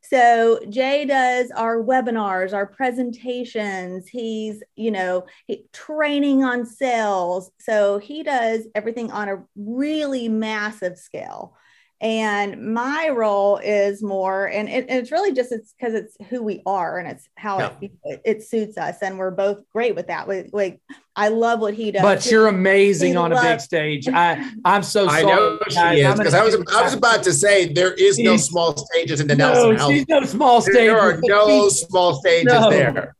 So 0.00 0.60
Jay 0.68 1.04
does 1.04 1.50
our 1.50 1.82
webinars, 1.82 2.52
our 2.52 2.66
presentations. 2.66 4.08
He's, 4.08 4.62
you 4.76 4.90
know, 4.90 5.26
he, 5.46 5.64
training 5.72 6.44
on 6.44 6.64
sales. 6.64 7.50
So 7.58 7.98
he 7.98 8.22
does 8.22 8.66
everything 8.74 9.10
on 9.10 9.28
a 9.28 9.44
really 9.56 10.28
massive 10.28 10.98
scale 10.98 11.56
and 12.00 12.74
my 12.74 13.08
role 13.08 13.56
is 13.56 14.04
more 14.04 14.46
and 14.46 14.68
it, 14.68 14.86
it's 14.88 15.10
really 15.10 15.32
just 15.32 15.50
it's 15.50 15.74
because 15.76 15.94
it's 15.94 16.16
who 16.28 16.42
we 16.42 16.62
are 16.64 16.98
and 16.98 17.08
it's 17.08 17.28
how 17.36 17.58
yeah. 17.58 17.88
it, 18.04 18.22
it, 18.24 18.42
suits 18.44 18.78
us 18.78 18.98
and 19.02 19.18
we're 19.18 19.32
both 19.32 19.68
great 19.72 19.96
with 19.96 20.06
that. 20.06 20.28
We, 20.28 20.48
like 20.52 20.80
i 21.16 21.28
love 21.28 21.58
what 21.58 21.74
he 21.74 21.90
does. 21.90 22.02
But 22.02 22.30
you're 22.30 22.46
amazing 22.46 23.16
on 23.16 23.32
loves- 23.32 23.44
a 23.44 23.50
big 23.50 23.60
stage. 23.60 24.08
I 24.08 24.52
i'm 24.64 24.84
so 24.84 25.08
sorry 25.08 25.22
i 25.22 25.22
know 25.22 25.58
she 25.68 26.00
is 26.00 26.18
because 26.18 26.34
i 26.34 26.44
was 26.44 26.54
i 26.54 26.82
was 26.82 26.94
about 26.94 27.24
to 27.24 27.32
say 27.32 27.72
there 27.72 27.94
is 27.94 28.18
no 28.18 28.36
small 28.36 28.76
stages 28.76 29.20
in 29.20 29.26
the 29.26 29.34
no, 29.34 29.52
nelson 29.52 29.76
house 29.76 30.04
no 30.08 30.22
small 30.24 30.60
stages 30.60 30.76
there 30.76 31.00
are 31.00 31.18
no 31.20 31.68
small 31.68 32.14
stages 32.14 32.52
no. 32.52 32.70
there. 32.70 33.16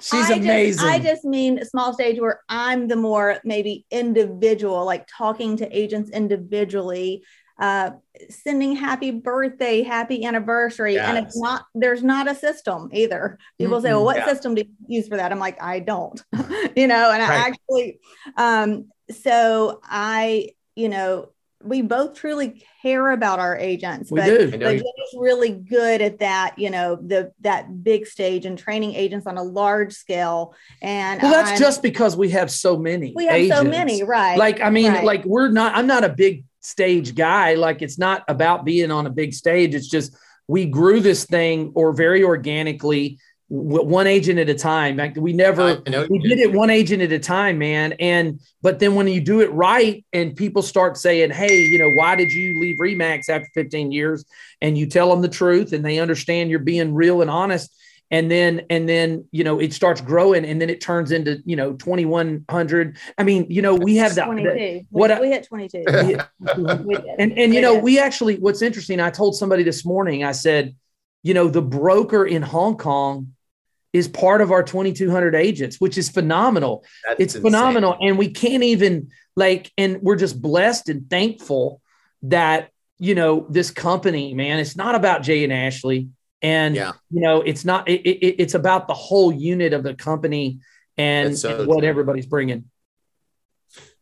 She's 0.00 0.30
I 0.30 0.34
amazing. 0.34 0.84
Just, 0.84 0.84
I 0.84 0.98
just 0.98 1.24
mean 1.24 1.64
small 1.64 1.92
stage 1.92 2.20
where 2.20 2.40
I'm 2.48 2.88
the 2.88 2.96
more 2.96 3.38
maybe 3.44 3.86
individual, 3.90 4.84
like 4.84 5.08
talking 5.08 5.56
to 5.56 5.76
agents 5.76 6.10
individually, 6.10 7.24
uh, 7.62 7.92
sending 8.28 8.74
happy 8.74 9.12
birthday, 9.12 9.82
happy 9.82 10.24
anniversary. 10.24 10.94
Yes. 10.94 11.08
And 11.08 11.24
it's 11.24 11.38
not, 11.38 11.64
there's 11.76 12.02
not 12.02 12.28
a 12.28 12.34
system 12.34 12.90
either. 12.92 13.38
People 13.56 13.76
mm-hmm. 13.76 13.86
say, 13.86 13.92
well, 13.92 14.04
what 14.04 14.16
yeah. 14.16 14.26
system 14.26 14.56
do 14.56 14.62
you 14.62 14.96
use 14.96 15.06
for 15.06 15.16
that? 15.16 15.30
I'm 15.30 15.38
like, 15.38 15.62
I 15.62 15.78
don't, 15.78 16.20
you 16.76 16.88
know, 16.88 17.12
and 17.12 17.22
right. 17.22 17.30
I 17.30 17.36
actually, 17.36 18.00
um, 18.36 18.90
so 19.10 19.80
I, 19.84 20.48
you 20.74 20.88
know, 20.88 21.28
we 21.62 21.82
both 21.82 22.14
truly 22.14 22.64
care 22.82 23.12
about 23.12 23.38
our 23.38 23.56
agents, 23.56 24.10
we 24.10 24.18
but, 24.18 24.26
do. 24.26 24.50
but 24.50 24.58
Jay's 24.58 24.82
really 25.16 25.50
good 25.52 26.02
at 26.02 26.18
that, 26.18 26.58
you 26.58 26.70
know, 26.70 26.96
the 26.96 27.32
that 27.42 27.84
big 27.84 28.08
stage 28.08 28.44
and 28.44 28.58
training 28.58 28.96
agents 28.96 29.28
on 29.28 29.38
a 29.38 29.44
large 29.44 29.92
scale. 29.92 30.56
And 30.80 31.22
well, 31.22 31.30
that's 31.30 31.52
I'm, 31.52 31.58
just 31.58 31.80
because 31.80 32.16
we 32.16 32.30
have 32.30 32.50
so 32.50 32.76
many. 32.76 33.12
We 33.14 33.26
have 33.26 33.36
agents. 33.36 33.56
so 33.56 33.62
many, 33.62 34.02
right? 34.02 34.36
Like, 34.36 34.60
I 34.60 34.70
mean, 34.70 34.90
right. 34.90 35.04
like 35.04 35.24
we're 35.24 35.50
not. 35.50 35.76
I'm 35.76 35.86
not 35.86 36.02
a 36.02 36.08
big 36.08 36.42
stage 36.62 37.14
guy. 37.14 37.54
Like 37.54 37.82
it's 37.82 37.98
not 37.98 38.24
about 38.28 38.64
being 38.64 38.90
on 38.90 39.06
a 39.06 39.10
big 39.10 39.34
stage. 39.34 39.74
It's 39.74 39.88
just 39.88 40.16
we 40.48 40.64
grew 40.64 41.00
this 41.00 41.24
thing 41.24 41.72
or 41.74 41.92
very 41.92 42.24
organically 42.24 43.18
one 43.48 44.06
agent 44.06 44.38
at 44.38 44.48
a 44.48 44.54
time. 44.54 44.96
Like 44.96 45.14
we 45.14 45.34
never 45.34 45.82
we 46.08 46.18
did 46.20 46.38
it 46.38 46.54
one 46.54 46.70
agent 46.70 47.02
at 47.02 47.12
a 47.12 47.18
time, 47.18 47.58
man. 47.58 47.92
And 48.00 48.40
but 48.62 48.78
then 48.78 48.94
when 48.94 49.06
you 49.08 49.20
do 49.20 49.42
it 49.42 49.52
right 49.52 50.02
and 50.14 50.34
people 50.34 50.62
start 50.62 50.96
saying, 50.96 51.32
"Hey, 51.32 51.60
you 51.60 51.78
know, 51.78 51.90
why 51.90 52.16
did 52.16 52.32
you 52.32 52.58
leave 52.58 52.78
Remax 52.78 53.28
after 53.28 53.48
15 53.52 53.92
years?" 53.92 54.24
and 54.62 54.78
you 54.78 54.86
tell 54.86 55.10
them 55.10 55.20
the 55.20 55.28
truth 55.28 55.74
and 55.74 55.84
they 55.84 55.98
understand 55.98 56.48
you're 56.48 56.60
being 56.60 56.94
real 56.94 57.20
and 57.20 57.30
honest, 57.30 57.74
and 58.12 58.30
then 58.30 58.64
and 58.70 58.88
then 58.88 59.24
you 59.32 59.42
know 59.42 59.58
it 59.58 59.72
starts 59.72 60.00
growing 60.00 60.44
and 60.44 60.60
then 60.60 60.70
it 60.70 60.80
turns 60.80 61.10
into 61.10 61.42
you 61.44 61.56
know 61.56 61.72
2100 61.72 62.96
i 63.18 63.24
mean 63.24 63.46
you 63.48 63.62
know 63.62 63.74
we 63.74 63.96
have 63.96 64.14
that 64.14 64.28
what 64.28 64.38
we, 65.10 65.14
I, 65.14 65.20
we 65.20 65.28
hit 65.28 65.48
22 65.48 65.84
and 67.18 67.36
and 67.36 67.54
you 67.54 67.60
know 67.60 67.76
we 67.78 67.98
actually 67.98 68.36
what's 68.36 68.62
interesting 68.62 69.00
i 69.00 69.10
told 69.10 69.34
somebody 69.34 69.64
this 69.64 69.84
morning 69.84 70.22
i 70.22 70.32
said 70.32 70.76
you 71.24 71.34
know 71.34 71.48
the 71.48 71.62
broker 71.62 72.24
in 72.24 72.42
hong 72.42 72.76
kong 72.76 73.32
is 73.92 74.08
part 74.08 74.40
of 74.40 74.52
our 74.52 74.62
2200 74.62 75.34
agents 75.34 75.80
which 75.80 75.98
is 75.98 76.08
phenomenal. 76.08 76.82
That's 77.06 77.20
it's 77.20 77.34
insane. 77.34 77.52
phenomenal. 77.52 77.98
And 78.00 78.16
we 78.16 78.30
can't 78.30 78.62
even 78.62 79.10
like 79.36 79.70
and 79.76 80.00
we're 80.00 80.16
just 80.16 80.40
blessed 80.40 80.88
and 80.88 81.10
thankful 81.10 81.82
that 82.22 82.70
you 82.98 83.14
know 83.14 83.46
this 83.50 83.70
company 83.70 84.32
man 84.32 84.60
it's 84.60 84.76
not 84.76 84.94
about 84.94 85.22
jay 85.22 85.42
and 85.42 85.52
ashley 85.52 86.08
and 86.42 86.74
yeah. 86.74 86.92
you 87.10 87.20
know 87.20 87.40
it's 87.40 87.64
not 87.64 87.88
it, 87.88 88.02
it, 88.02 88.42
it's 88.42 88.54
about 88.54 88.88
the 88.88 88.94
whole 88.94 89.32
unit 89.32 89.72
of 89.72 89.82
the 89.82 89.94
company 89.94 90.58
and, 90.98 91.38
so 91.38 91.60
and 91.60 91.68
what 91.68 91.84
everybody's 91.84 92.26
bringing. 92.26 92.64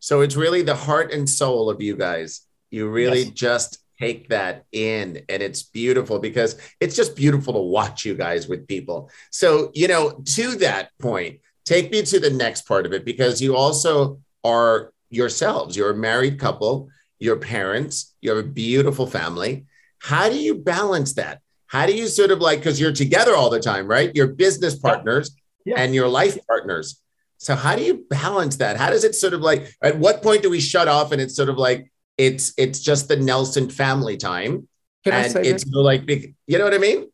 So 0.00 0.22
it's 0.22 0.34
really 0.34 0.62
the 0.62 0.74
heart 0.74 1.12
and 1.12 1.28
soul 1.28 1.70
of 1.70 1.80
you 1.80 1.96
guys. 1.96 2.40
You 2.70 2.88
really 2.88 3.24
yes. 3.24 3.30
just 3.30 3.78
take 4.00 4.30
that 4.30 4.64
in 4.72 5.22
and 5.28 5.42
it's 5.42 5.62
beautiful 5.62 6.18
because 6.18 6.56
it's 6.80 6.96
just 6.96 7.14
beautiful 7.14 7.52
to 7.52 7.60
watch 7.60 8.04
you 8.04 8.14
guys 8.14 8.48
with 8.48 8.66
people. 8.66 9.10
So 9.30 9.70
you 9.74 9.88
know 9.88 10.22
to 10.24 10.56
that 10.56 10.90
point 10.98 11.40
take 11.64 11.92
me 11.92 12.02
to 12.02 12.18
the 12.18 12.30
next 12.30 12.62
part 12.62 12.86
of 12.86 12.92
it 12.92 13.04
because 13.04 13.40
you 13.40 13.56
also 13.56 14.20
are 14.42 14.92
yourselves. 15.10 15.76
You're 15.76 15.90
a 15.90 15.96
married 15.96 16.38
couple. 16.38 16.88
Your 17.18 17.36
parents. 17.36 18.14
You 18.22 18.30
have 18.30 18.44
a 18.44 18.48
beautiful 18.48 19.06
family. 19.06 19.66
How 19.98 20.30
do 20.30 20.38
you 20.38 20.54
balance 20.54 21.14
that 21.14 21.42
how 21.70 21.86
do 21.86 21.94
you 21.94 22.08
sort 22.08 22.32
of 22.32 22.40
like, 22.40 22.58
because 22.58 22.80
you're 22.80 22.92
together 22.92 23.36
all 23.36 23.48
the 23.48 23.60
time, 23.60 23.86
right? 23.86 24.12
Your 24.12 24.26
business 24.26 24.76
partners 24.76 25.30
yeah. 25.64 25.74
Yeah. 25.76 25.82
and 25.82 25.94
your 25.94 26.08
life 26.08 26.36
partners. 26.48 27.00
So 27.38 27.54
how 27.54 27.76
do 27.76 27.82
you 27.84 28.04
balance 28.10 28.56
that? 28.56 28.76
How 28.76 28.90
does 28.90 29.04
it 29.04 29.14
sort 29.14 29.34
of 29.34 29.40
like, 29.40 29.72
at 29.80 29.96
what 29.96 30.20
point 30.20 30.42
do 30.42 30.50
we 30.50 30.60
shut 30.60 30.88
off 30.88 31.12
and 31.12 31.22
it's 31.22 31.36
sort 31.36 31.48
of 31.48 31.56
like, 31.58 31.92
it's, 32.18 32.52
it's 32.58 32.80
just 32.80 33.06
the 33.06 33.16
Nelson 33.16 33.70
family 33.70 34.16
time. 34.16 34.66
Can 35.04 35.12
and 35.12 35.46
it's 35.46 35.64
that? 35.64 35.78
like, 35.78 36.08
you 36.08 36.58
know 36.58 36.64
what 36.64 36.74
I 36.74 36.78
mean? 36.78 37.06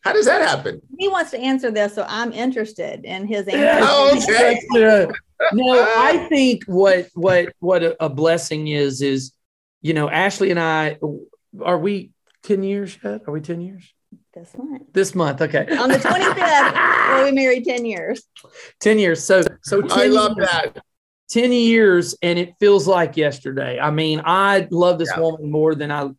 How 0.00 0.14
does 0.14 0.24
that 0.24 0.40
happen? 0.40 0.80
He 0.98 1.08
wants 1.08 1.32
to 1.32 1.38
answer 1.38 1.70
this, 1.70 1.94
so 1.94 2.06
I'm 2.08 2.32
interested 2.32 3.04
in 3.04 3.26
his 3.26 3.46
answer. 3.48 3.58
Yeah. 3.58 3.80
Oh, 3.82 4.16
okay. 4.16 4.58
no, 5.52 5.78
uh. 5.78 5.86
I 5.86 6.26
think 6.30 6.64
what 6.64 7.08
what 7.14 7.52
what 7.58 7.96
a 8.00 8.08
blessing 8.08 8.68
is 8.68 9.02
is, 9.02 9.32
you 9.82 9.92
know, 9.92 10.08
Ashley 10.08 10.50
and 10.50 10.58
I 10.58 10.98
are 11.62 11.78
we 11.78 12.10
10 12.44 12.62
years 12.62 12.96
yet? 13.04 13.22
Are 13.26 13.32
we 13.32 13.40
10 13.40 13.60
years? 13.60 13.92
This 14.38 14.56
month. 14.56 14.82
This 14.92 15.14
month, 15.14 15.42
okay. 15.42 15.66
On 15.76 15.88
the 15.88 15.96
25th, 15.96 16.72
well, 17.08 17.24
we 17.24 17.32
married 17.32 17.64
10 17.64 17.84
years. 17.84 18.22
10 18.80 18.98
years. 18.98 19.24
So, 19.24 19.42
so 19.62 19.82
10 19.82 19.98
I 19.98 20.06
love 20.06 20.36
years, 20.36 20.48
that. 20.50 20.82
10 21.30 21.52
years, 21.52 22.16
and 22.22 22.38
it 22.38 22.54
feels 22.60 22.86
like 22.86 23.16
yesterday. 23.16 23.78
I 23.78 23.90
mean, 23.90 24.22
I 24.24 24.66
love 24.70 24.98
this 24.98 25.10
yeah. 25.14 25.20
woman 25.20 25.50
more 25.50 25.74
than 25.74 25.90
I 25.90 26.10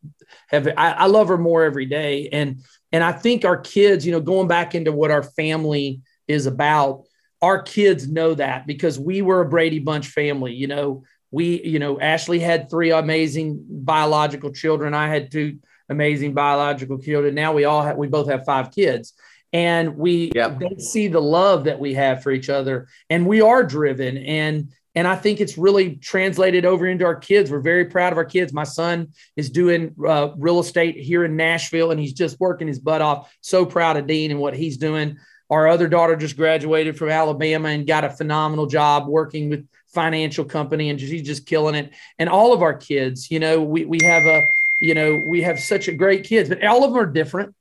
have. 0.50 0.68
I, 0.68 0.92
I 0.92 1.06
love 1.08 1.30
her 1.30 1.38
more 1.38 1.64
every 1.64 1.86
day. 1.86 2.30
And, 2.32 2.62
and 2.92 3.04
I 3.04 3.12
think 3.12 3.46
our 3.46 3.58
kids, 3.58 4.06
you 4.06 4.12
know, 4.12 4.22
going 4.22 4.48
back 4.48 4.76
into 4.76 4.92
what 4.92 5.12
our 5.12 5.24
family 5.24 6.02
is 6.28 6.46
about, 6.46 7.04
our 7.42 7.62
kids 7.62 8.08
know 8.08 8.34
that 8.34 8.68
because 8.68 9.00
we 9.00 9.22
were 9.22 9.42
a 9.42 9.50
Brady 9.50 9.80
Bunch 9.80 10.08
family. 10.08 10.54
You 10.54 10.68
know, 10.68 11.04
we, 11.32 11.64
you 11.64 11.80
know, 11.80 12.00
Ashley 12.00 12.40
had 12.40 12.70
three 12.70 12.92
amazing 12.92 13.66
biological 13.70 14.52
children. 14.52 14.94
I 14.94 15.08
had 15.08 15.32
two 15.32 15.60
amazing 15.90 16.34
biological 16.34 17.00
children. 17.00 17.36
Now 17.36 17.54
we 17.54 17.66
all 17.66 17.82
have, 17.82 17.98
we 17.98 18.08
both 18.08 18.30
have 18.30 18.46
five 18.46 18.72
kids 18.72 19.14
and 19.52 19.98
we 19.98 20.32
yep. 20.36 20.60
they 20.60 20.78
see 20.78 21.08
the 21.08 21.22
love 21.22 21.64
that 21.64 21.80
we 21.80 21.96
have 21.96 22.22
for 22.22 22.32
each 22.32 22.50
other 22.50 22.88
and 23.10 23.26
we 23.26 23.42
are 23.42 23.64
driven 23.64 24.18
and 24.18 24.70
and 24.96 25.08
I 25.08 25.16
think 25.16 25.40
it's 25.40 25.58
really 25.58 25.96
translated 25.96 26.66
over 26.66 26.88
into 26.88 27.06
our 27.06 27.16
kids. 27.16 27.52
We're 27.52 27.60
very 27.60 27.86
proud 27.86 28.12
of 28.12 28.18
our 28.18 28.26
kids. 28.26 28.52
My 28.52 28.64
son 28.64 29.14
is 29.36 29.50
doing 29.50 29.96
uh, 30.06 30.32
real 30.36 30.60
estate 30.60 30.98
here 30.98 31.24
in 31.24 31.36
Nashville, 31.36 31.92
and 31.92 32.00
he's 32.00 32.12
just 32.12 32.40
working 32.40 32.68
his 32.68 32.80
butt 32.80 33.02
off. 33.02 33.34
So 33.40 33.66
proud 33.66 33.98
of 33.98 34.08
Dean 34.08 34.32
and 34.32 34.40
what 34.40 34.56
he's 34.56 34.78
doing. 34.78 35.18
Our 35.50 35.68
other 35.68 35.88
daughter 35.88 36.16
just 36.16 36.36
graduated 36.36 36.98
from 36.98 37.10
Alabama 37.10 37.70
and 37.70 37.88
got 37.88 38.04
a 38.04 38.10
phenomenal 38.10 38.66
job 38.66 39.08
working 39.08 39.50
with 39.50 39.68
financial 39.88 40.44
company, 40.44 40.90
and 40.90 41.00
she's 41.00 41.24
just 41.24 41.46
killing 41.46 41.76
it. 41.76 41.94
And 42.18 42.28
all 42.28 42.52
of 42.52 42.62
our 42.62 42.74
kids, 42.74 43.30
you 43.32 43.40
know, 43.40 43.62
we 43.62 43.86
we 43.86 44.00
have 44.04 44.26
a 44.26 44.48
you 44.80 44.94
know, 44.94 45.22
we 45.28 45.42
have 45.44 45.60
such 45.60 45.88
a 45.88 45.92
great 45.92 46.24
kids, 46.24 46.50
but 46.50 46.64
all 46.64 46.84
of 46.84 46.94
them 46.94 47.02
are 47.02 47.06
different. 47.06 47.56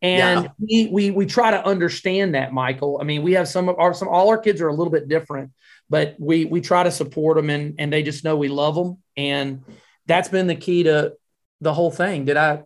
And 0.00 0.44
yeah. 0.44 0.50
we, 0.58 0.88
we 0.90 1.10
we 1.12 1.26
try 1.26 1.52
to 1.52 1.64
understand 1.64 2.34
that, 2.34 2.52
Michael. 2.52 2.98
I 3.00 3.04
mean, 3.04 3.22
we 3.22 3.34
have 3.34 3.46
some 3.46 3.68
of 3.68 3.78
our 3.78 3.94
some 3.94 4.08
all 4.08 4.30
our 4.30 4.38
kids 4.38 4.60
are 4.60 4.68
a 4.68 4.74
little 4.74 4.92
bit 4.92 5.08
different, 5.08 5.52
but 5.88 6.16
we 6.18 6.44
we 6.44 6.60
try 6.60 6.82
to 6.82 6.90
support 6.90 7.36
them 7.36 7.50
and 7.50 7.76
and 7.78 7.92
they 7.92 8.02
just 8.02 8.24
know 8.24 8.36
we 8.36 8.48
love 8.48 8.74
them. 8.74 8.98
And 9.16 9.64
that's 10.06 10.28
been 10.28 10.48
the 10.48 10.56
key 10.56 10.82
to 10.84 11.14
the 11.60 11.72
whole 11.72 11.92
thing. 11.92 12.24
Did 12.24 12.36
I 12.36 12.64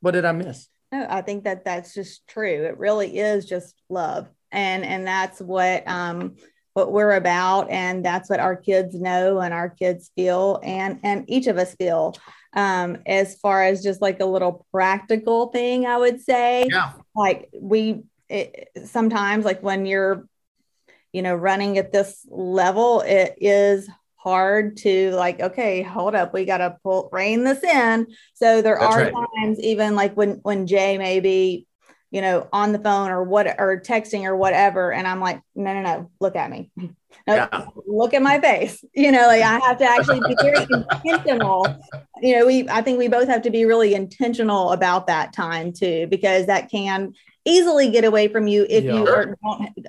what 0.00 0.10
did 0.10 0.26
I 0.26 0.32
miss? 0.32 0.68
No, 0.92 1.06
I 1.08 1.22
think 1.22 1.44
that 1.44 1.64
that's 1.64 1.94
just 1.94 2.26
true. 2.28 2.64
It 2.64 2.76
really 2.76 3.18
is 3.18 3.46
just 3.46 3.74
love. 3.88 4.28
And 4.52 4.84
and 4.84 5.06
that's 5.06 5.40
what 5.40 5.88
um 5.88 6.36
what 6.74 6.92
we're 6.92 7.14
about 7.14 7.70
and 7.70 8.04
that's 8.04 8.28
what 8.28 8.40
our 8.40 8.56
kids 8.56 8.94
know 8.94 9.40
and 9.40 9.54
our 9.54 9.70
kids 9.70 10.10
feel 10.16 10.60
and 10.62 10.98
and 11.02 11.24
each 11.28 11.46
of 11.46 11.56
us 11.56 11.74
feel 11.76 12.14
um 12.54 12.98
as 13.06 13.34
far 13.36 13.64
as 13.64 13.82
just 13.82 14.00
like 14.00 14.20
a 14.20 14.24
little 14.24 14.66
practical 14.72 15.48
thing 15.48 15.86
i 15.86 15.96
would 15.96 16.20
say. 16.20 16.66
Yeah. 16.70 16.92
Like 17.14 17.48
we 17.58 18.04
it, 18.28 18.70
sometimes 18.84 19.44
like 19.44 19.62
when 19.62 19.86
you're 19.86 20.26
you 21.12 21.22
know 21.22 21.34
running 21.34 21.78
at 21.78 21.92
this 21.92 22.26
level 22.28 23.00
it 23.02 23.36
is 23.40 23.88
hard 24.16 24.78
to 24.78 25.10
like 25.12 25.38
okay 25.38 25.82
hold 25.82 26.14
up 26.14 26.32
we 26.32 26.46
got 26.46 26.58
to 26.58 26.76
pull 26.82 27.08
rein 27.12 27.44
this 27.44 27.62
in. 27.62 28.06
So 28.34 28.62
there 28.62 28.78
that's 28.80 28.94
are 28.94 29.00
right. 29.04 29.14
times 29.36 29.60
even 29.60 29.94
like 29.94 30.16
when 30.16 30.40
when 30.42 30.66
jay 30.66 30.96
maybe 30.98 31.66
you 32.14 32.20
know, 32.20 32.48
on 32.52 32.70
the 32.70 32.78
phone 32.78 33.10
or 33.10 33.24
what 33.24 33.48
or 33.58 33.80
texting 33.80 34.22
or 34.22 34.36
whatever. 34.36 34.92
And 34.92 35.04
I'm 35.04 35.18
like, 35.18 35.42
no, 35.56 35.74
no, 35.74 35.82
no, 35.82 36.10
look 36.20 36.36
at 36.36 36.48
me. 36.50 36.70
No, 37.28 37.36
yeah. 37.36 37.66
look 37.86 38.12
at 38.12 38.20
my 38.22 38.38
face. 38.38 38.84
You 38.94 39.10
know, 39.10 39.26
like 39.28 39.40
I 39.40 39.58
have 39.60 39.78
to 39.78 39.84
actually 39.84 40.20
be 40.20 40.36
very 40.42 40.66
intentional. 41.04 41.64
You 42.20 42.36
know, 42.36 42.46
we 42.46 42.68
I 42.68 42.82
think 42.82 42.98
we 42.98 43.08
both 43.08 43.28
have 43.28 43.42
to 43.42 43.50
be 43.50 43.64
really 43.64 43.94
intentional 43.94 44.72
about 44.72 45.06
that 45.06 45.32
time 45.32 45.72
too, 45.72 46.06
because 46.10 46.46
that 46.46 46.70
can 46.70 47.14
easily 47.46 47.90
get 47.90 48.04
away 48.04 48.28
from 48.28 48.46
you 48.46 48.66
if 48.68 48.84
yeah. 48.84 48.96
you 48.96 49.06
are, 49.06 49.38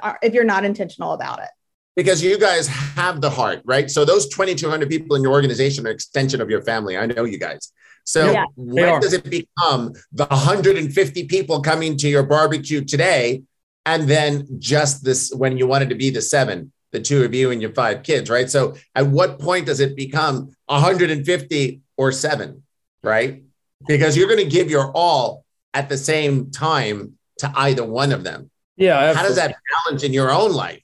are 0.02 0.20
if 0.22 0.34
you're 0.34 0.46
not 0.46 0.64
intentional 0.64 1.12
about 1.14 1.40
it 1.40 1.50
because 1.96 2.24
you 2.24 2.38
guys 2.38 2.68
have 2.68 3.22
the 3.22 3.30
heart, 3.30 3.62
right? 3.66 3.90
So 3.90 4.06
those 4.06 4.28
2,200 4.30 4.88
people 4.88 5.16
in 5.16 5.24
your 5.24 5.32
organization 5.32 5.86
are 5.88 5.92
extension 5.92 6.42
of 6.42 6.50
your 6.50 6.62
family. 6.62 6.98
I 6.98 7.06
know 7.06 7.24
you 7.24 7.40
guys. 7.40 7.72
So 8.06 8.32
yeah, 8.32 8.46
when 8.56 9.02
does 9.02 9.14
it 9.14 9.30
become 9.30 9.94
the 10.14 10.26
150 10.28 11.26
people 11.26 11.62
coming 11.62 11.98
to 11.98 12.08
your 12.08 12.24
barbecue 12.24 12.86
today, 12.86 13.44
and 13.86 14.08
then 14.08 14.48
just 14.60 15.04
this 15.04 15.32
when 15.34 15.58
you 15.58 15.68
wanted 15.68 15.90
to 15.90 15.96
be 15.96 16.12
the 16.12 16.22
seven, 16.22 16.72
the 16.92 17.02
two 17.02 17.24
of 17.24 17.34
you 17.34 17.52
and 17.52 17.62
your 17.62 17.74
five 17.74 18.04
kids, 18.04 18.30
right? 18.30 18.50
So 18.50 18.76
at 18.94 19.08
what 19.08 19.40
point 19.40 19.66
does 19.66 19.80
it 19.80 19.96
become 19.96 20.56
150 20.68 21.82
or 21.98 22.12
seven, 22.12 22.64
right? 23.04 23.44
Because 23.88 24.16
you're 24.16 24.28
going 24.28 24.44
to 24.44 24.50
give 24.50 24.70
your 24.70 24.92
all 24.92 25.44
at 25.74 25.90
the 25.90 25.98
same 25.98 26.52
time 26.52 27.18
to 27.40 27.52
either 27.56 27.84
one 27.84 28.12
of 28.12 28.24
them. 28.24 28.50
Yeah. 28.78 28.98
Absolutely. 28.98 29.18
How 29.18 29.28
does 29.28 29.36
that 29.36 29.56
balance 29.86 30.04
in 30.04 30.14
your 30.14 30.32
own 30.32 30.54
life? 30.54 30.82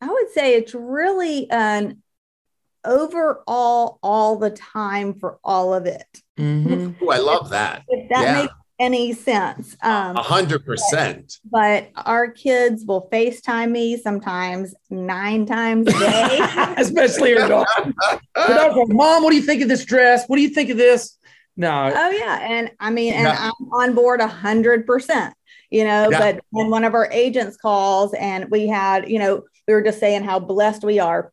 I 0.00 0.08
would 0.08 0.30
say 0.30 0.54
it's 0.54 0.74
really 0.74 1.50
an 1.50 2.02
overall 2.84 3.98
all 4.02 4.36
the 4.36 4.50
time 4.50 5.14
for 5.14 5.38
all 5.42 5.74
of 5.74 5.86
it. 5.86 6.22
Mm-hmm. 6.38 7.04
Ooh, 7.04 7.10
I 7.10 7.18
love 7.18 7.50
that. 7.50 7.84
If 7.88 8.08
that 8.10 8.22
yeah. 8.22 8.42
makes 8.42 8.54
any 8.78 9.12
sense. 9.12 9.76
Um, 9.82 10.16
a 10.16 10.22
hundred 10.22 10.64
percent. 10.64 11.38
But 11.50 11.90
our 11.96 12.30
kids 12.30 12.84
will 12.84 13.08
FaceTime 13.12 13.70
me 13.70 13.96
sometimes 13.96 14.74
nine 14.90 15.46
times 15.46 15.88
a 15.88 15.98
day. 15.98 16.38
Especially 16.76 17.30
your 17.30 17.48
daughter. 17.48 17.92
Mom, 18.88 19.22
what 19.22 19.30
do 19.30 19.36
you 19.36 19.42
think 19.42 19.62
of 19.62 19.68
this 19.68 19.84
dress? 19.84 20.26
What 20.26 20.36
do 20.36 20.42
you 20.42 20.48
think 20.48 20.70
of 20.70 20.76
this? 20.76 21.16
No. 21.56 21.92
Oh 21.94 22.10
yeah. 22.10 22.40
And 22.42 22.70
I 22.80 22.90
mean, 22.90 23.14
and 23.14 23.28
I'm 23.28 23.52
on 23.72 23.94
board 23.94 24.20
a 24.20 24.26
hundred 24.26 24.86
percent, 24.86 25.34
you 25.70 25.84
know, 25.84 26.08
yeah. 26.10 26.18
but 26.18 26.44
when 26.50 26.68
one 26.68 26.84
of 26.84 26.94
our 26.94 27.08
agents 27.12 27.56
calls 27.56 28.12
and 28.14 28.50
we 28.50 28.66
had, 28.66 29.08
you 29.08 29.20
know, 29.20 29.44
we 29.68 29.74
were 29.74 29.82
just 29.82 30.00
saying 30.00 30.24
how 30.24 30.40
blessed 30.40 30.82
we 30.82 30.98
are 30.98 31.32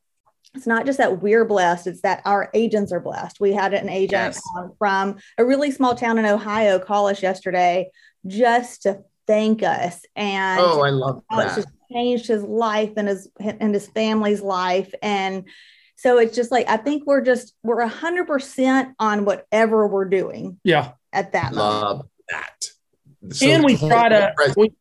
it's 0.54 0.68
not 0.68 0.86
just 0.86 0.98
that 0.98 1.22
we're 1.22 1.46
blessed, 1.46 1.88
it's 1.88 2.02
that 2.02 2.22
our 2.26 2.50
agents 2.54 2.92
are 2.92 3.00
blessed. 3.00 3.40
We 3.40 3.54
had 3.54 3.74
an 3.74 3.90
agent 3.90 4.36
yes. 4.36 4.42
um, 4.58 4.74
from 4.78 5.18
a 5.38 5.46
really 5.46 5.72
small 5.72 5.96
town 5.96 6.18
in 6.18 6.26
Ohio 6.26 6.80
call 6.80 7.08
us 7.08 7.22
yesterday 7.22 7.90
just 8.28 8.84
to 8.84 9.04
thank 9.28 9.64
us. 9.64 10.02
And 10.16 10.60
oh, 10.60 10.82
I 10.82 10.90
love 10.90 11.24
that. 11.30 11.46
It's 11.46 11.56
just 11.56 11.70
changed 11.92 12.28
his 12.28 12.44
life 12.44 12.92
and 12.98 13.08
his 13.08 13.30
and 13.40 13.74
his 13.74 13.88
family's 13.88 14.42
life. 14.42 14.94
And 15.02 15.48
so 15.96 16.18
it's 16.18 16.36
just 16.36 16.52
like 16.52 16.70
I 16.70 16.78
think 16.78 17.04
we're 17.06 17.22
just 17.22 17.54
we're 17.64 17.82
a 17.82 17.88
hundred 17.88 18.28
percent 18.28 18.96
on 19.00 19.26
whatever 19.26 19.88
we're 19.88 20.06
doing. 20.06 20.60
Yeah. 20.64 20.94
At 21.14 21.34
that 21.34 21.54
love 21.54 21.84
moment. 21.84 22.10
that. 22.30 23.36
So 23.36 23.48
and 23.48 23.64
we 23.64 23.78
try 23.78 24.10
to 24.10 24.34
we, 24.58 24.74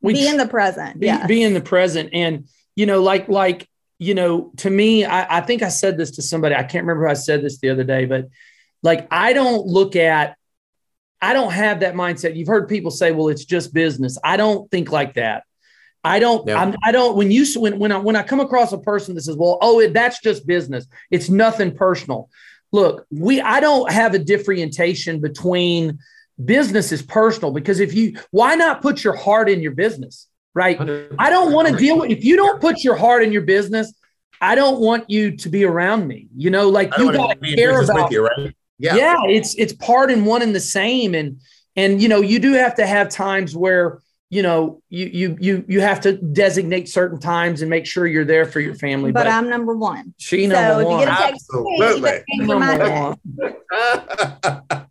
we 0.00 0.14
be 0.14 0.28
in 0.28 0.36
the 0.36 0.46
present. 0.46 1.02
Yeah. 1.02 1.26
Be, 1.26 1.34
be 1.34 1.42
in 1.42 1.54
the 1.54 1.60
present. 1.60 2.10
And 2.12 2.48
you 2.76 2.86
know, 2.86 3.02
like 3.02 3.28
like 3.28 3.68
you 4.00 4.14
know, 4.14 4.50
to 4.56 4.70
me, 4.70 5.04
I, 5.04 5.38
I 5.38 5.40
think 5.42 5.62
I 5.62 5.68
said 5.68 5.98
this 5.98 6.12
to 6.12 6.22
somebody. 6.22 6.54
I 6.54 6.62
can't 6.62 6.86
remember 6.86 7.04
who 7.04 7.10
I 7.10 7.14
said 7.14 7.42
this 7.42 7.58
the 7.58 7.68
other 7.68 7.84
day, 7.84 8.06
but 8.06 8.28
like 8.82 9.06
I 9.10 9.34
don't 9.34 9.66
look 9.66 9.94
at, 9.94 10.38
I 11.20 11.34
don't 11.34 11.52
have 11.52 11.80
that 11.80 11.94
mindset. 11.94 12.34
You've 12.34 12.48
heard 12.48 12.66
people 12.66 12.90
say, 12.90 13.12
"Well, 13.12 13.28
it's 13.28 13.44
just 13.44 13.74
business." 13.74 14.16
I 14.24 14.38
don't 14.38 14.70
think 14.70 14.90
like 14.90 15.14
that. 15.14 15.44
I 16.02 16.18
don't. 16.18 16.48
I'm, 16.48 16.74
I 16.82 16.92
don't. 16.92 17.14
When 17.14 17.30
you 17.30 17.44
when 17.60 17.78
when 17.78 17.92
I 17.92 17.98
when 17.98 18.16
I 18.16 18.22
come 18.22 18.40
across 18.40 18.72
a 18.72 18.78
person 18.78 19.14
that 19.16 19.20
says, 19.20 19.36
"Well, 19.36 19.58
oh, 19.60 19.80
it, 19.80 19.92
that's 19.92 20.18
just 20.22 20.46
business. 20.46 20.86
It's 21.10 21.28
nothing 21.28 21.76
personal." 21.76 22.30
Look, 22.72 23.06
we 23.10 23.42
I 23.42 23.60
don't 23.60 23.92
have 23.92 24.14
a 24.14 24.18
differentiation 24.18 25.20
between 25.20 25.98
business 26.42 26.90
is 26.90 27.02
personal 27.02 27.50
because 27.50 27.80
if 27.80 27.92
you 27.92 28.16
why 28.30 28.54
not 28.54 28.80
put 28.80 29.04
your 29.04 29.14
heart 29.14 29.50
in 29.50 29.60
your 29.60 29.72
business? 29.72 30.26
Right? 30.54 30.80
I 31.18 31.30
don't 31.30 31.52
want 31.52 31.68
to 31.68 31.76
deal 31.76 31.98
with 31.98 32.10
if 32.10 32.24
you 32.24 32.36
don't 32.36 32.60
put 32.60 32.82
your 32.84 32.96
heart 32.96 33.22
in 33.22 33.32
your 33.32 33.42
business. 33.42 33.92
I 34.40 34.54
don't 34.54 34.80
want 34.80 35.10
you 35.10 35.36
to 35.36 35.48
be 35.48 35.64
around 35.64 36.06
me. 36.08 36.28
You 36.34 36.50
know, 36.50 36.68
like 36.68 36.96
you 36.96 37.12
got 37.12 37.40
to 37.42 37.54
care 37.54 37.82
about. 37.82 38.10
You, 38.10 38.24
right? 38.26 38.54
Yeah, 38.78 38.96
yeah. 38.96 39.16
It's 39.26 39.54
it's 39.56 39.72
part 39.74 40.10
and 40.10 40.24
one 40.24 40.42
and 40.42 40.54
the 40.54 40.60
same, 40.60 41.14
and 41.14 41.40
and 41.76 42.00
you 42.00 42.08
know 42.08 42.20
you 42.20 42.38
do 42.38 42.52
have 42.54 42.74
to 42.76 42.86
have 42.86 43.10
times 43.10 43.54
where 43.54 44.00
you 44.30 44.42
know 44.42 44.80
you 44.88 45.06
you 45.06 45.36
you 45.38 45.64
you 45.68 45.80
have 45.82 46.00
to 46.02 46.12
designate 46.12 46.88
certain 46.88 47.20
times 47.20 47.60
and 47.60 47.68
make 47.68 47.84
sure 47.84 48.06
you're 48.06 48.24
there 48.24 48.46
for 48.46 48.60
your 48.60 48.74
family. 48.74 49.12
But, 49.12 49.24
but 49.24 49.32
I'm 49.32 49.50
number 49.50 49.76
one. 49.76 50.14
She 50.16 50.46
number 50.46 50.84
so 50.84 50.88
one. 50.88 51.08
Absolutely. 51.08 52.22
Number 52.38 53.16
one. 54.70 54.86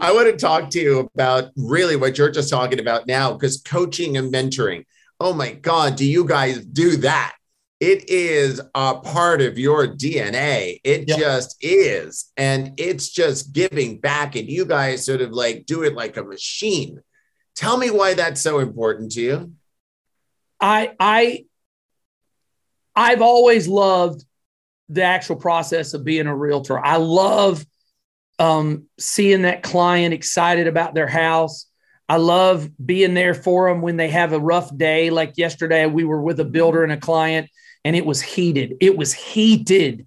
I 0.00 0.12
want 0.12 0.30
to 0.30 0.36
talk 0.36 0.70
to 0.70 0.80
you 0.80 1.10
about 1.14 1.50
really 1.56 1.94
what 1.94 2.16
you're 2.16 2.30
just 2.30 2.48
talking 2.48 2.80
about 2.80 3.06
now, 3.06 3.32
because 3.34 3.60
coaching 3.60 4.16
and 4.16 4.32
mentoring. 4.32 4.86
Oh 5.20 5.34
my 5.34 5.52
God, 5.52 5.96
do 5.96 6.06
you 6.06 6.26
guys 6.26 6.64
do 6.64 6.96
that? 6.98 7.36
It 7.80 8.08
is 8.08 8.60
a 8.74 8.94
part 8.94 9.42
of 9.42 9.58
your 9.58 9.86
DNA. 9.86 10.80
It 10.84 11.06
yep. 11.08 11.18
just 11.18 11.56
is. 11.60 12.30
And 12.36 12.72
it's 12.78 13.10
just 13.10 13.52
giving 13.52 14.00
back. 14.00 14.36
And 14.36 14.48
you 14.48 14.64
guys 14.64 15.04
sort 15.04 15.20
of 15.20 15.32
like 15.32 15.66
do 15.66 15.82
it 15.82 15.94
like 15.94 16.16
a 16.16 16.24
machine. 16.24 17.00
Tell 17.54 17.76
me 17.76 17.90
why 17.90 18.14
that's 18.14 18.40
so 18.40 18.58
important 18.58 19.12
to 19.12 19.20
you. 19.20 19.52
I, 20.60 20.92
I, 20.98 21.44
I've 22.94 23.22
always 23.22 23.68
loved 23.68 24.24
the 24.88 25.02
actual 25.02 25.36
process 25.36 25.94
of 25.94 26.04
being 26.04 26.26
a 26.26 26.36
realtor. 26.36 26.78
I 26.78 26.96
love 26.96 27.64
um, 28.40 28.86
seeing 28.98 29.42
that 29.42 29.62
client 29.62 30.14
excited 30.14 30.66
about 30.66 30.94
their 30.94 31.06
house. 31.06 31.66
I 32.08 32.16
love 32.16 32.68
being 32.84 33.14
there 33.14 33.34
for 33.34 33.68
them 33.68 33.82
when 33.82 33.96
they 33.96 34.08
have 34.08 34.32
a 34.32 34.40
rough 34.40 34.74
day. 34.76 35.10
Like 35.10 35.34
yesterday, 35.36 35.86
we 35.86 36.04
were 36.04 36.20
with 36.20 36.40
a 36.40 36.44
builder 36.44 36.82
and 36.82 36.90
a 36.90 36.96
client, 36.96 37.48
and 37.84 37.94
it 37.94 38.04
was 38.04 38.20
heated. 38.20 38.78
It 38.80 38.96
was 38.96 39.12
heated, 39.12 40.06